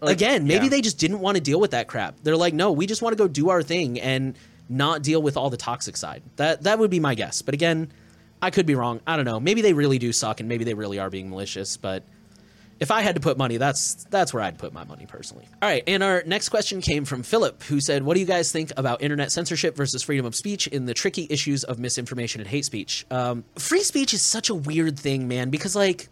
Like, 0.00 0.12
again 0.12 0.46
maybe 0.46 0.66
yeah. 0.66 0.70
they 0.70 0.80
just 0.80 0.98
didn't 0.98 1.20
want 1.20 1.36
to 1.36 1.42
deal 1.42 1.60
with 1.60 1.72
that 1.72 1.88
crap. 1.88 2.16
They're 2.22 2.36
like 2.36 2.54
no 2.54 2.72
we 2.72 2.86
just 2.86 3.02
want 3.02 3.16
to 3.16 3.22
go 3.22 3.28
do 3.28 3.50
our 3.50 3.62
thing 3.62 4.00
and 4.00 4.36
not 4.68 5.02
deal 5.02 5.22
with 5.22 5.36
all 5.36 5.50
the 5.50 5.56
toxic 5.56 5.96
side. 5.96 6.22
That 6.36 6.62
that 6.62 6.78
would 6.78 6.90
be 6.90 7.00
my 7.00 7.14
guess 7.14 7.42
but 7.42 7.54
again 7.54 7.92
I 8.40 8.50
could 8.50 8.66
be 8.66 8.74
wrong. 8.74 9.00
I 9.06 9.16
don't 9.16 9.24
know. 9.24 9.40
Maybe 9.40 9.62
they 9.62 9.72
really 9.72 9.98
do 9.98 10.12
suck, 10.12 10.40
and 10.40 10.48
maybe 10.48 10.64
they 10.64 10.74
really 10.74 10.98
are 10.98 11.10
being 11.10 11.30
malicious. 11.30 11.76
But 11.76 12.04
if 12.78 12.90
I 12.90 13.00
had 13.00 13.14
to 13.14 13.20
put 13.20 13.38
money, 13.38 13.56
that's 13.56 14.04
that's 14.04 14.34
where 14.34 14.42
I'd 14.42 14.58
put 14.58 14.72
my 14.72 14.84
money 14.84 15.06
personally. 15.06 15.48
All 15.62 15.68
right, 15.68 15.82
and 15.86 16.02
our 16.02 16.22
next 16.26 16.50
question 16.50 16.80
came 16.80 17.04
from 17.06 17.22
Philip, 17.22 17.62
who 17.62 17.80
said, 17.80 18.02
"What 18.02 18.14
do 18.14 18.20
you 18.20 18.26
guys 18.26 18.52
think 18.52 18.72
about 18.76 19.02
internet 19.02 19.32
censorship 19.32 19.74
versus 19.76 20.02
freedom 20.02 20.26
of 20.26 20.34
speech 20.34 20.66
in 20.66 20.84
the 20.84 20.92
tricky 20.92 21.26
issues 21.30 21.64
of 21.64 21.78
misinformation 21.78 22.40
and 22.40 22.48
hate 22.48 22.66
speech?" 22.66 23.06
Um, 23.10 23.44
free 23.58 23.82
speech 23.82 24.12
is 24.12 24.20
such 24.20 24.50
a 24.50 24.54
weird 24.54 24.98
thing, 24.98 25.26
man, 25.26 25.48
because 25.48 25.74
like, 25.74 26.08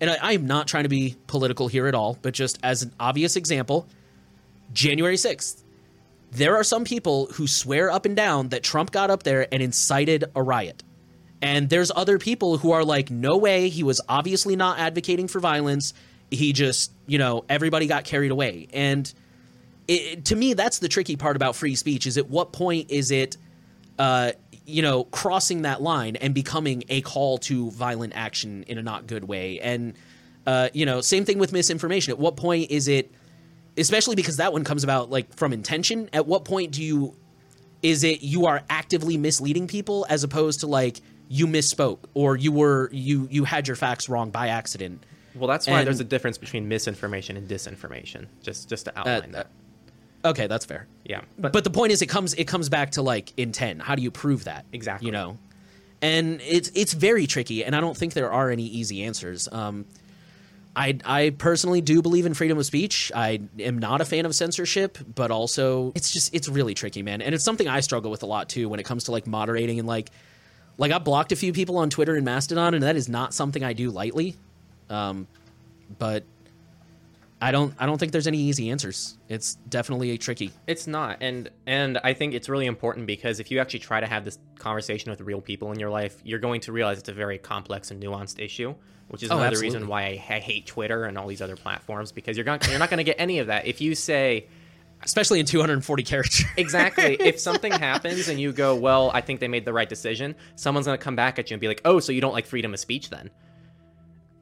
and 0.00 0.10
I, 0.10 0.18
I'm 0.22 0.46
not 0.46 0.68
trying 0.68 0.84
to 0.84 0.88
be 0.88 1.16
political 1.26 1.66
here 1.66 1.88
at 1.88 1.94
all, 1.94 2.16
but 2.22 2.34
just 2.34 2.58
as 2.62 2.82
an 2.82 2.92
obvious 3.00 3.34
example, 3.34 3.88
January 4.72 5.16
sixth. 5.16 5.62
There 6.30 6.56
are 6.56 6.64
some 6.64 6.82
people 6.84 7.26
who 7.26 7.46
swear 7.46 7.92
up 7.92 8.06
and 8.06 8.16
down 8.16 8.48
that 8.48 8.64
Trump 8.64 8.90
got 8.90 9.08
up 9.08 9.22
there 9.22 9.46
and 9.52 9.62
incited 9.62 10.24
a 10.34 10.42
riot. 10.42 10.82
And 11.44 11.68
there's 11.68 11.92
other 11.94 12.18
people 12.18 12.56
who 12.56 12.72
are 12.72 12.82
like, 12.86 13.10
no 13.10 13.36
way, 13.36 13.68
he 13.68 13.82
was 13.82 14.00
obviously 14.08 14.56
not 14.56 14.78
advocating 14.78 15.28
for 15.28 15.40
violence. 15.40 15.92
He 16.30 16.54
just, 16.54 16.90
you 17.06 17.18
know, 17.18 17.44
everybody 17.50 17.86
got 17.86 18.04
carried 18.04 18.30
away. 18.30 18.66
And 18.72 19.12
it, 19.86 20.24
to 20.24 20.36
me, 20.36 20.54
that's 20.54 20.78
the 20.78 20.88
tricky 20.88 21.16
part 21.16 21.36
about 21.36 21.54
free 21.54 21.74
speech 21.74 22.06
is 22.06 22.16
at 22.16 22.30
what 22.30 22.52
point 22.52 22.90
is 22.90 23.10
it, 23.10 23.36
uh, 23.98 24.32
you 24.64 24.80
know, 24.80 25.04
crossing 25.04 25.62
that 25.62 25.82
line 25.82 26.16
and 26.16 26.34
becoming 26.34 26.84
a 26.88 27.02
call 27.02 27.36
to 27.36 27.70
violent 27.72 28.14
action 28.16 28.62
in 28.62 28.78
a 28.78 28.82
not 28.82 29.06
good 29.06 29.24
way? 29.24 29.60
And, 29.60 29.92
uh, 30.46 30.70
you 30.72 30.86
know, 30.86 31.02
same 31.02 31.26
thing 31.26 31.38
with 31.38 31.52
misinformation. 31.52 32.10
At 32.10 32.18
what 32.18 32.36
point 32.36 32.70
is 32.70 32.88
it, 32.88 33.12
especially 33.76 34.16
because 34.16 34.38
that 34.38 34.54
one 34.54 34.64
comes 34.64 34.82
about 34.82 35.10
like 35.10 35.34
from 35.34 35.52
intention, 35.52 36.08
at 36.14 36.26
what 36.26 36.46
point 36.46 36.72
do 36.72 36.82
you 36.82 37.14
is 37.84 38.02
it 38.02 38.22
you 38.22 38.46
are 38.46 38.62
actively 38.70 39.16
misleading 39.16 39.68
people 39.68 40.06
as 40.08 40.24
opposed 40.24 40.60
to 40.60 40.66
like 40.66 41.00
you 41.28 41.46
misspoke 41.46 41.98
or 42.14 42.34
you 42.36 42.50
were 42.50 42.88
you 42.92 43.28
you 43.30 43.44
had 43.44 43.68
your 43.68 43.76
facts 43.76 44.08
wrong 44.08 44.30
by 44.30 44.48
accident 44.48 45.04
Well, 45.34 45.46
that's 45.48 45.66
why 45.66 45.78
And- 45.80 45.86
there's 45.86 46.00
a 46.00 46.04
difference 46.04 46.38
between 46.38 46.66
misinformation 46.68 47.36
and 47.36 47.48
disinformation. 47.48 48.26
Just 48.42 48.68
just 48.68 48.86
to 48.86 48.98
outline 48.98 49.32
that. 49.32 49.48
okay 50.24 50.46
that's 50.46 50.64
fair 50.64 50.86
Yeah, 51.04 51.20
but, 51.38 51.62
the 51.64 51.70
point 51.70 51.92
is 51.92 52.00
it 52.02 52.06
comes 52.08 52.34
it 52.34 52.46
comes 52.48 52.68
back 52.68 52.90
to 52.92 53.02
like 53.02 53.32
intent 53.36 53.82
how 53.82 53.94
do 53.94 54.02
you 54.02 54.10
prove 54.10 54.44
that 54.44 54.64
Exactly. 54.72 55.06
you 55.06 55.12
know 55.12 55.38
and 56.02 56.40
it's 56.42 56.70
it's 56.74 56.92
very 56.92 57.26
tricky 57.26 57.64
and 57.64 57.74
i 57.76 57.80
don't 57.80 57.96
think 57.96 58.12
there 58.14 58.32
are 58.32 58.50
any 58.50 58.64
easy 58.66 59.02
answers 59.04 59.48
um 59.52 59.84
I, 60.76 60.98
I 61.04 61.30
personally 61.30 61.80
do 61.80 62.02
believe 62.02 62.26
in 62.26 62.34
freedom 62.34 62.58
of 62.58 62.66
speech. 62.66 63.12
I 63.14 63.40
am 63.60 63.78
not 63.78 64.00
a 64.00 64.04
fan 64.04 64.26
of 64.26 64.34
censorship, 64.34 64.98
but 65.14 65.30
also 65.30 65.92
it's 65.94 66.10
just 66.10 66.34
it's 66.34 66.48
really 66.48 66.74
tricky, 66.74 67.02
man. 67.02 67.22
And 67.22 67.34
it's 67.34 67.44
something 67.44 67.68
I 67.68 67.80
struggle 67.80 68.10
with 68.10 68.22
a 68.22 68.26
lot 68.26 68.48
too 68.48 68.68
when 68.68 68.80
it 68.80 68.84
comes 68.84 69.04
to 69.04 69.12
like 69.12 69.26
moderating 69.26 69.78
and 69.78 69.86
like 69.86 70.10
like 70.76 70.90
I 70.90 70.98
blocked 70.98 71.32
a 71.32 71.36
few 71.36 71.52
people 71.52 71.78
on 71.78 71.90
Twitter 71.90 72.16
and 72.16 72.24
Mastodon, 72.24 72.74
and 72.74 72.82
that 72.82 72.96
is 72.96 73.08
not 73.08 73.32
something 73.32 73.62
I 73.62 73.72
do 73.72 73.90
lightly. 73.90 74.36
Um, 74.90 75.28
but 75.98 76.24
I 77.42 77.50
don't 77.50 77.74
I 77.78 77.84
don't 77.86 77.98
think 77.98 78.12
there's 78.12 78.26
any 78.26 78.38
easy 78.38 78.70
answers. 78.70 79.18
It's 79.28 79.56
definitely 79.68 80.16
tricky. 80.18 80.50
It's 80.66 80.86
not, 80.86 81.18
and 81.20 81.50
and 81.66 81.98
I 82.02 82.14
think 82.14 82.32
it's 82.32 82.48
really 82.48 82.66
important 82.66 83.06
because 83.06 83.38
if 83.40 83.50
you 83.50 83.58
actually 83.58 83.80
try 83.80 84.00
to 84.00 84.06
have 84.06 84.24
this 84.24 84.38
conversation 84.58 85.10
with 85.10 85.20
real 85.20 85.40
people 85.42 85.70
in 85.72 85.78
your 85.78 85.90
life, 85.90 86.16
you're 86.24 86.38
going 86.38 86.62
to 86.62 86.72
realize 86.72 86.98
it's 86.98 87.08
a 87.08 87.12
very 87.14 87.36
complex 87.38 87.90
and 87.90 88.02
nuanced 88.02 88.40
issue, 88.42 88.74
which 89.08 89.22
is 89.22 89.30
Oh, 89.30 89.34
another 89.34 89.48
absolutely. 89.48 89.76
reason 89.76 89.88
why 89.88 90.02
I, 90.02 90.36
I 90.36 90.38
hate 90.38 90.66
Twitter 90.66 91.04
and 91.04 91.18
all 91.18 91.26
these 91.26 91.42
other 91.42 91.56
platforms 91.56 92.12
because 92.12 92.36
you're 92.36 92.46
not 92.46 92.66
you're 92.68 92.78
not 92.78 92.88
going 92.88 92.98
to 92.98 93.04
get 93.04 93.16
any 93.18 93.40
of 93.40 93.48
that 93.48 93.66
if 93.66 93.80
you 93.80 93.94
say 93.94 94.46
Especially 95.02 95.38
in 95.38 95.44
240 95.44 96.02
characters. 96.02 96.46
exactly 96.56 97.14
if 97.20 97.38
something 97.38 97.70
happens 97.72 98.28
and 98.28 98.40
you 98.40 98.52
go, 98.52 98.74
well, 98.74 99.10
I 99.12 99.20
think 99.20 99.40
they 99.40 99.48
made 99.48 99.66
the 99.66 99.72
right 99.72 99.88
decision. 99.88 100.34
Someone's 100.54 100.86
going 100.86 100.96
to 100.96 101.02
come 101.04 101.14
back 101.16 101.38
at 101.38 101.50
you 101.50 101.54
and 101.56 101.60
be 101.60 101.68
like, 101.68 101.82
oh, 101.84 102.00
so 102.00 102.10
you 102.10 102.22
don't 102.22 102.32
like 102.32 102.46
freedom 102.46 102.72
of 102.72 102.80
speech 102.80 103.10
then? 103.10 103.28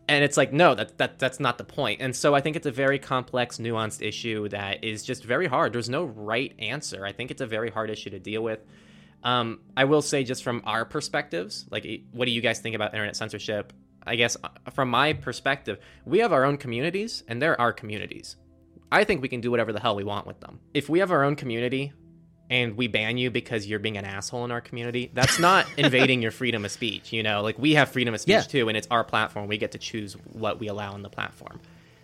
And 0.09 0.25
it's 0.25 0.37
like, 0.37 0.53
no, 0.53 0.75
that, 0.75 0.99
that 0.99 1.19
that's 1.19 1.39
not 1.39 1.59
the 1.59 1.65
point. 1.65 2.01
And 2.01 2.15
so 2.15 2.35
I 2.35 2.41
think 2.41 2.57
it's 2.57 2.67
a 2.67 2.73
very 2.73 2.99
complex, 2.99 3.59
nuanced 3.59 4.07
issue 4.07 4.49
that 4.49 4.83
is 4.85 5.05
just 5.05 5.25
very 5.25 5.47
hard. 5.47 5.73
There's 5.73 5.89
no 5.89 6.05
right 6.05 6.53
answer. 6.59 7.07
I 7.07 7.13
think 7.13 7.31
it's 7.31 7.41
a 7.41 7.47
very 7.47 7.71
hard 7.71 7.89
issue 7.89 8.11
to 8.11 8.19
deal 8.19 8.43
with. 8.43 8.61
Um, 9.23 9.61
I 9.77 9.85
will 9.85 10.03
say, 10.03 10.25
just 10.25 10.43
from 10.43 10.63
our 10.65 10.85
perspectives, 10.85 11.67
like, 11.71 11.87
what 12.13 12.27
do 12.27 12.33
you 12.33 12.41
guys 12.41 12.59
think 12.59 12.75
about 12.75 12.93
internet 12.93 13.15
censorship? 13.15 13.73
I 14.05 14.17
guess 14.17 14.37
uh, 14.43 14.49
from 14.73 14.91
my 14.91 15.13
perspective, 15.13 15.79
we 16.05 16.19
have 16.19 16.33
our 16.33 16.45
own 16.45 16.57
communities, 16.57 17.23
and 17.29 17.41
they're 17.41 17.61
our 17.61 17.73
communities. 17.73 18.37
I 18.91 19.05
think 19.05 19.23
we 19.23 19.29
can 19.29 19.41
do 19.41 19.51
whatever 19.51 19.73
the 19.73 19.81
hell 19.81 19.95
we 19.95 20.05
want 20.05 20.27
with 20.27 20.41
them. 20.41 20.59
If 20.75 20.89
we 20.89 20.99
have 20.99 21.13
our 21.13 21.23
own 21.23 21.37
community 21.37 21.93
and 22.51 22.77
we 22.77 22.87
ban 22.87 23.17
you 23.19 23.31
because 23.31 23.67
you're 23.67 23.79
being 23.79 23.97
an 23.97 24.05
asshole 24.05 24.45
in 24.45 24.51
our 24.51 24.61
community, 24.61 25.11
that's 25.15 25.39
not 25.39 25.67
invading 25.79 26.21
your 26.23 26.31
freedom 26.33 26.65
of 26.65 26.71
speech. 26.71 27.13
You 27.13 27.23
know, 27.23 27.43
like 27.43 27.59
we 27.59 27.75
have 27.75 27.89
freedom 27.91 28.13
of 28.15 28.21
speech 28.21 28.33
Yeah. 28.33 28.41
too, 28.43 28.69
and 28.69 28.77
it's 28.77 28.89
our 28.91 29.05
platform. 29.05 29.49
We 29.49 29.59
get 29.59 29.73
to 29.73 29.79
choose 29.79 30.15
what 30.33 30.59
we 30.61 30.69
allow 30.69 30.93
on 30.93 31.03
the 31.03 31.09
platform. 31.11 31.61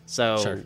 So 0.07 0.37
Sure. 0.39 0.65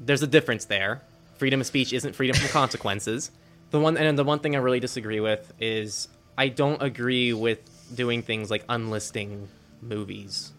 there's 0.00 0.22
a 0.22 0.26
difference 0.26 0.64
there. 0.64 1.02
Freedom 1.38 1.60
of 1.60 1.66
speech 1.66 1.92
isn't 1.92 2.14
freedom 2.14 2.36
from 2.36 2.48
consequences. 2.48 3.30
The 3.70 3.80
one 3.80 3.96
and 3.96 4.18
the 4.18 4.24
one 4.24 4.38
thing 4.40 4.54
I 4.54 4.58
really 4.58 4.80
disagree 4.80 5.20
with 5.20 5.50
is 5.58 6.06
I 6.36 6.48
don't 6.48 6.82
agree 6.82 7.32
with 7.32 7.58
doing 7.94 8.20
things 8.20 8.50
like 8.50 8.64
unlisting 8.68 9.48
movies 9.80 10.52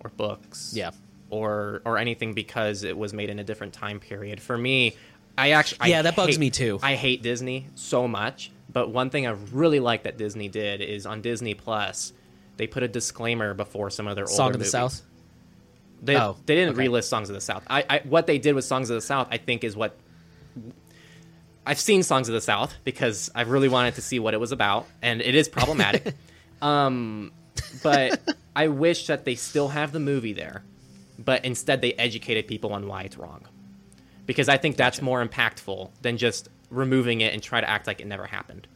or 0.00 0.08
books. 0.10 0.72
Yeah. 0.74 0.92
Or 1.28 1.82
or 1.84 1.98
anything 1.98 2.32
because 2.32 2.84
it 2.84 2.96
was 2.96 3.12
made 3.12 3.28
in 3.28 3.38
a 3.38 3.44
different 3.44 3.74
time 3.74 4.00
period. 4.00 4.40
For 4.40 4.56
me, 4.56 4.96
I 5.38 5.50
actually 5.52 5.90
Yeah, 5.90 6.00
I 6.00 6.02
that 6.02 6.16
bugs 6.16 6.32
hate- 6.34 6.40
me 6.40 6.50
too. 6.50 6.78
I 6.82 6.94
hate 6.96 7.22
Disney 7.22 7.68
so 7.76 8.06
much, 8.08 8.50
but 8.72 8.90
one 8.90 9.08
thing 9.10 9.26
I 9.26 9.30
really 9.52 9.80
like 9.80 10.02
that 10.02 10.18
Disney 10.18 10.48
did 10.48 10.80
is 10.80 11.06
on 11.06 11.22
Disney 11.22 11.54
Plus, 11.54 12.12
they 12.56 12.66
put 12.66 12.82
a 12.82 12.88
disclaimer 12.88 13.54
before 13.54 13.88
some 13.90 14.06
of 14.08 14.16
their 14.16 14.26
Song 14.26 14.46
older 14.46 14.50
of 14.50 14.52
the 14.54 14.58
movies. 14.58 14.70
South. 14.72 15.02
They, 16.02 16.16
Oh, 16.16 16.36
they 16.46 16.54
didn't 16.54 16.74
okay. 16.76 16.86
relist 16.88 17.04
Songs 17.04 17.28
of 17.30 17.34
the 17.34 17.40
South. 17.40 17.64
I, 17.68 17.84
I 17.88 18.00
what 18.04 18.26
they 18.26 18.38
did 18.38 18.54
with 18.54 18.64
Songs 18.64 18.90
of 18.90 18.94
the 18.94 19.00
South, 19.00 19.28
I 19.30 19.36
think, 19.38 19.64
is 19.64 19.76
what 19.76 19.96
I've 21.66 21.78
seen 21.80 22.02
Songs 22.02 22.28
of 22.28 22.34
the 22.34 22.40
South 22.40 22.74
because 22.84 23.30
I 23.34 23.42
really 23.42 23.68
wanted 23.68 23.94
to 23.96 24.02
see 24.02 24.18
what 24.18 24.34
it 24.34 24.38
was 24.40 24.52
about, 24.52 24.86
and 25.02 25.20
it 25.20 25.34
is 25.34 25.48
problematic. 25.48 26.14
um, 26.62 27.32
but 27.82 28.20
I 28.56 28.68
wish 28.68 29.06
that 29.08 29.24
they 29.24 29.34
still 29.34 29.68
have 29.68 29.92
the 29.92 30.00
movie 30.00 30.32
there, 30.32 30.62
but 31.18 31.44
instead 31.44 31.80
they 31.80 31.92
educated 31.94 32.46
people 32.46 32.72
on 32.72 32.86
why 32.88 33.02
it's 33.02 33.16
wrong, 33.18 33.42
because 34.28 34.50
I 34.50 34.58
think 34.58 34.76
that's 34.76 35.00
more 35.00 35.26
impactful 35.26 35.90
than 36.02 36.18
just 36.18 36.50
removing 36.68 37.22
it 37.22 37.32
and 37.32 37.42
try 37.42 37.62
to 37.62 37.68
act 37.68 37.86
like 37.86 38.02
it 38.02 38.06
never 38.06 38.26
happened. 38.26 38.68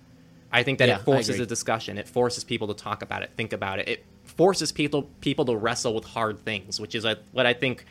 I 0.51 0.63
think 0.63 0.79
that 0.79 0.89
Yeah, 0.89 0.97
it 0.97 1.03
forces 1.03 1.39
a 1.39 1.47
discussion. 1.47 1.99
It 1.99 2.09
forces 2.09 2.43
people 2.43 2.69
to 2.69 2.75
talk 2.75 3.03
about 3.03 3.23
it, 3.23 3.31
think 3.37 3.53
about 3.53 3.79
it. 3.79 3.87
It 3.87 4.05
forces 4.25 4.73
people 4.73 5.03
people 5.21 5.45
to 5.45 5.55
wrestle 5.55 5.95
with 5.95 6.05
hard 6.05 6.41
things, 6.41 6.81
which 6.81 6.95
is 6.95 7.05
uh, 7.05 7.17
what 7.33 7.45
I 7.45 7.53
think. 7.53 7.85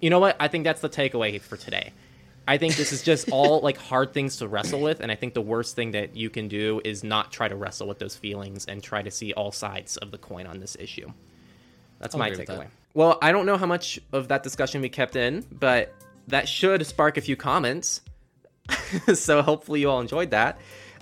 You 0.00 0.10
know 0.10 0.18
what? 0.18 0.36
I 0.40 0.48
think 0.48 0.64
that's 0.64 0.80
the 0.80 0.88
takeaway 0.88 1.40
for 1.40 1.56
today. 1.56 1.92
I 2.48 2.58
think 2.58 2.74
this 2.74 2.92
is 2.92 3.04
just 3.04 3.28
all 3.32 3.60
like 3.60 3.76
hard 3.76 4.12
things 4.12 4.38
to 4.38 4.48
wrestle 4.48 4.80
with, 4.80 4.98
and 4.98 5.12
I 5.12 5.14
think 5.14 5.34
the 5.34 5.40
worst 5.40 5.76
thing 5.76 5.92
that 5.92 6.16
you 6.16 6.30
can 6.30 6.48
do 6.48 6.80
is 6.84 7.04
not 7.04 7.30
try 7.30 7.46
to 7.46 7.54
wrestle 7.54 7.86
with 7.86 8.00
those 8.00 8.16
feelings 8.16 8.66
and 8.66 8.82
try 8.82 9.02
to 9.02 9.10
see 9.10 9.32
all 9.34 9.52
sides 9.52 9.98
of 9.98 10.10
the 10.10 10.18
coin 10.18 10.48
on 10.48 10.58
this 10.58 10.76
issue. 10.80 11.12
That's 12.00 12.16
I'll 12.16 12.18
my 12.18 12.30
takeaway. 12.30 12.46
that. 12.46 12.70
Well, 12.94 13.18
I 13.22 13.30
don't 13.30 13.46
know 13.46 13.56
how 13.56 13.66
much 13.66 14.00
of 14.12 14.26
that 14.28 14.42
discussion 14.42 14.80
we 14.80 14.88
kept 14.88 15.14
in, 15.14 15.46
but 15.52 15.94
that 16.28 16.48
should 16.48 16.86
spark 16.86 17.16
a 17.16 17.20
few 17.20 17.36
comments. 17.36 18.00
so 19.14 19.42
hopefully 19.42 19.80
you 19.80 19.90
all 19.90 20.00
enjoyed 20.00 20.30
that. 20.30 20.58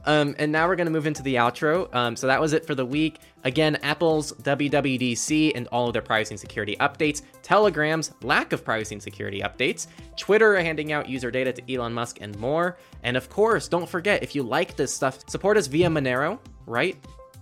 Um, 0.06 0.34
and 0.38 0.50
now 0.50 0.66
we're 0.66 0.76
going 0.76 0.86
to 0.86 0.92
move 0.92 1.06
into 1.06 1.22
the 1.22 1.34
outro. 1.36 1.94
Um, 1.94 2.16
so 2.16 2.26
that 2.26 2.40
was 2.40 2.52
it 2.52 2.66
for 2.66 2.74
the 2.74 2.86
week. 2.86 3.18
Again, 3.44 3.76
Apple's 3.82 4.32
WWDC 4.32 5.52
and 5.54 5.66
all 5.68 5.88
of 5.88 5.92
their 5.92 6.02
privacy 6.02 6.34
and 6.34 6.40
security 6.40 6.76
updates, 6.80 7.22
Telegram's 7.42 8.12
lack 8.22 8.52
of 8.52 8.64
privacy 8.64 8.94
and 8.94 9.02
security 9.02 9.40
updates, 9.40 9.86
Twitter 10.16 10.58
handing 10.60 10.92
out 10.92 11.08
user 11.08 11.30
data 11.30 11.52
to 11.52 11.74
Elon 11.74 11.92
Musk, 11.92 12.18
and 12.20 12.38
more. 12.38 12.78
And 13.02 13.16
of 13.16 13.28
course, 13.28 13.68
don't 13.68 13.88
forget 13.88 14.22
if 14.22 14.34
you 14.34 14.42
like 14.42 14.76
this 14.76 14.94
stuff, 14.94 15.18
support 15.28 15.56
us 15.56 15.66
via 15.66 15.88
Monero, 15.88 16.38
right? 16.66 16.96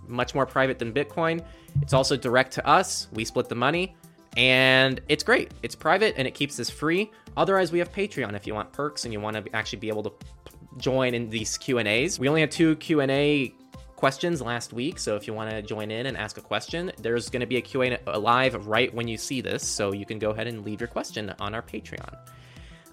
Much 0.06 0.34
more 0.34 0.46
private 0.46 0.78
than 0.78 0.92
Bitcoin. 0.92 1.44
It's 1.82 1.92
also 1.92 2.16
direct 2.16 2.52
to 2.54 2.66
us. 2.66 3.08
We 3.12 3.24
split 3.24 3.48
the 3.48 3.54
money 3.54 3.94
and 4.36 5.00
it's 5.08 5.24
great. 5.24 5.52
It's 5.62 5.74
private 5.74 6.14
and 6.16 6.26
it 6.28 6.34
keeps 6.34 6.56
this 6.56 6.70
free. 6.70 7.10
Otherwise, 7.36 7.72
we 7.72 7.78
have 7.78 7.92
Patreon 7.92 8.34
if 8.34 8.46
you 8.46 8.54
want 8.54 8.72
perks 8.72 9.04
and 9.04 9.12
you 9.12 9.20
want 9.20 9.36
to 9.36 9.56
actually 9.56 9.78
be 9.78 9.88
able 9.88 10.02
to 10.04 10.12
join 10.76 11.14
in 11.14 11.30
these 11.30 11.56
Q 11.58 11.78
and 11.78 11.88
A's. 11.88 12.18
We 12.18 12.28
only 12.28 12.40
had 12.40 12.50
two 12.50 12.76
Q 12.76 13.00
and 13.00 13.10
A 13.10 13.54
questions 13.96 14.40
last 14.40 14.72
week, 14.72 14.98
so 14.98 15.16
if 15.16 15.26
you 15.26 15.34
want 15.34 15.50
to 15.50 15.60
join 15.60 15.90
in 15.90 16.06
and 16.06 16.16
ask 16.16 16.38
a 16.38 16.40
question, 16.40 16.92
there's 17.02 17.28
going 17.28 17.40
to 17.40 17.46
be 17.46 17.56
a 17.56 17.60
Q 17.60 17.82
and 17.82 17.98
A 18.06 18.18
live 18.18 18.66
right 18.66 18.94
when 18.94 19.08
you 19.08 19.16
see 19.16 19.40
this, 19.40 19.66
so 19.66 19.92
you 19.92 20.06
can 20.06 20.18
go 20.18 20.30
ahead 20.30 20.46
and 20.46 20.64
leave 20.64 20.80
your 20.80 20.88
question 20.88 21.34
on 21.40 21.54
our 21.54 21.62
Patreon. 21.62 22.16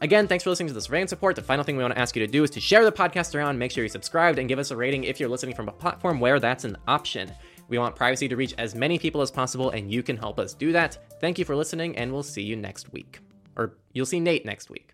Again, 0.02 0.28
thanks 0.28 0.44
for 0.44 0.50
listening 0.50 0.68
to 0.68 0.74
this 0.74 0.86
Surveillance 0.86 1.12
Report. 1.12 1.36
The 1.36 1.42
final 1.42 1.64
thing 1.64 1.78
we 1.78 1.84
want 1.84 1.96
to 1.96 2.00
ask 2.00 2.16
you 2.16 2.26
to 2.26 2.32
do 2.32 2.44
is 2.44 2.50
to 2.52 2.60
share 2.60 2.84
the 2.84 2.92
podcast 2.92 3.34
around. 3.34 3.58
Make 3.58 3.72
sure 3.72 3.84
you're 3.84 3.90
subscribed 3.90 4.40
and 4.40 4.50
give 4.50 4.60
us 4.60 4.72
a 4.72 4.76
rating 4.76 5.06
if 5.06 5.20
you're 5.20 5.30
listening 5.30 5.56
from 5.56 5.70
a 5.70 5.72
platform 5.72 6.20
where 6.20 6.40
that's 6.40 6.66
an 6.66 6.76
option. 6.88 7.32
We 7.68 7.78
want 7.80 7.96
privacy 7.96 8.28
to 8.28 8.36
reach 8.36 8.54
as 8.58 8.76
many 8.76 9.00
people 9.00 9.22
as 9.22 9.32
possible, 9.32 9.72
and 9.72 9.92
you 9.92 10.04
can 10.04 10.18
help 10.18 10.40
us 10.40 10.54
do 10.54 10.72
that. 10.74 10.98
Thank 11.20 11.40
you 11.40 11.46
for 11.46 11.56
listening, 11.56 11.98
and 11.98 12.12
we'll 12.12 12.24
see 12.24 12.44
you 12.44 12.56
next 12.56 12.92
week. 12.94 13.20
Or 13.56 13.78
you'll 13.94 14.06
see 14.06 14.20
Nate 14.20 14.46
next 14.46 14.70
week. 14.70 14.94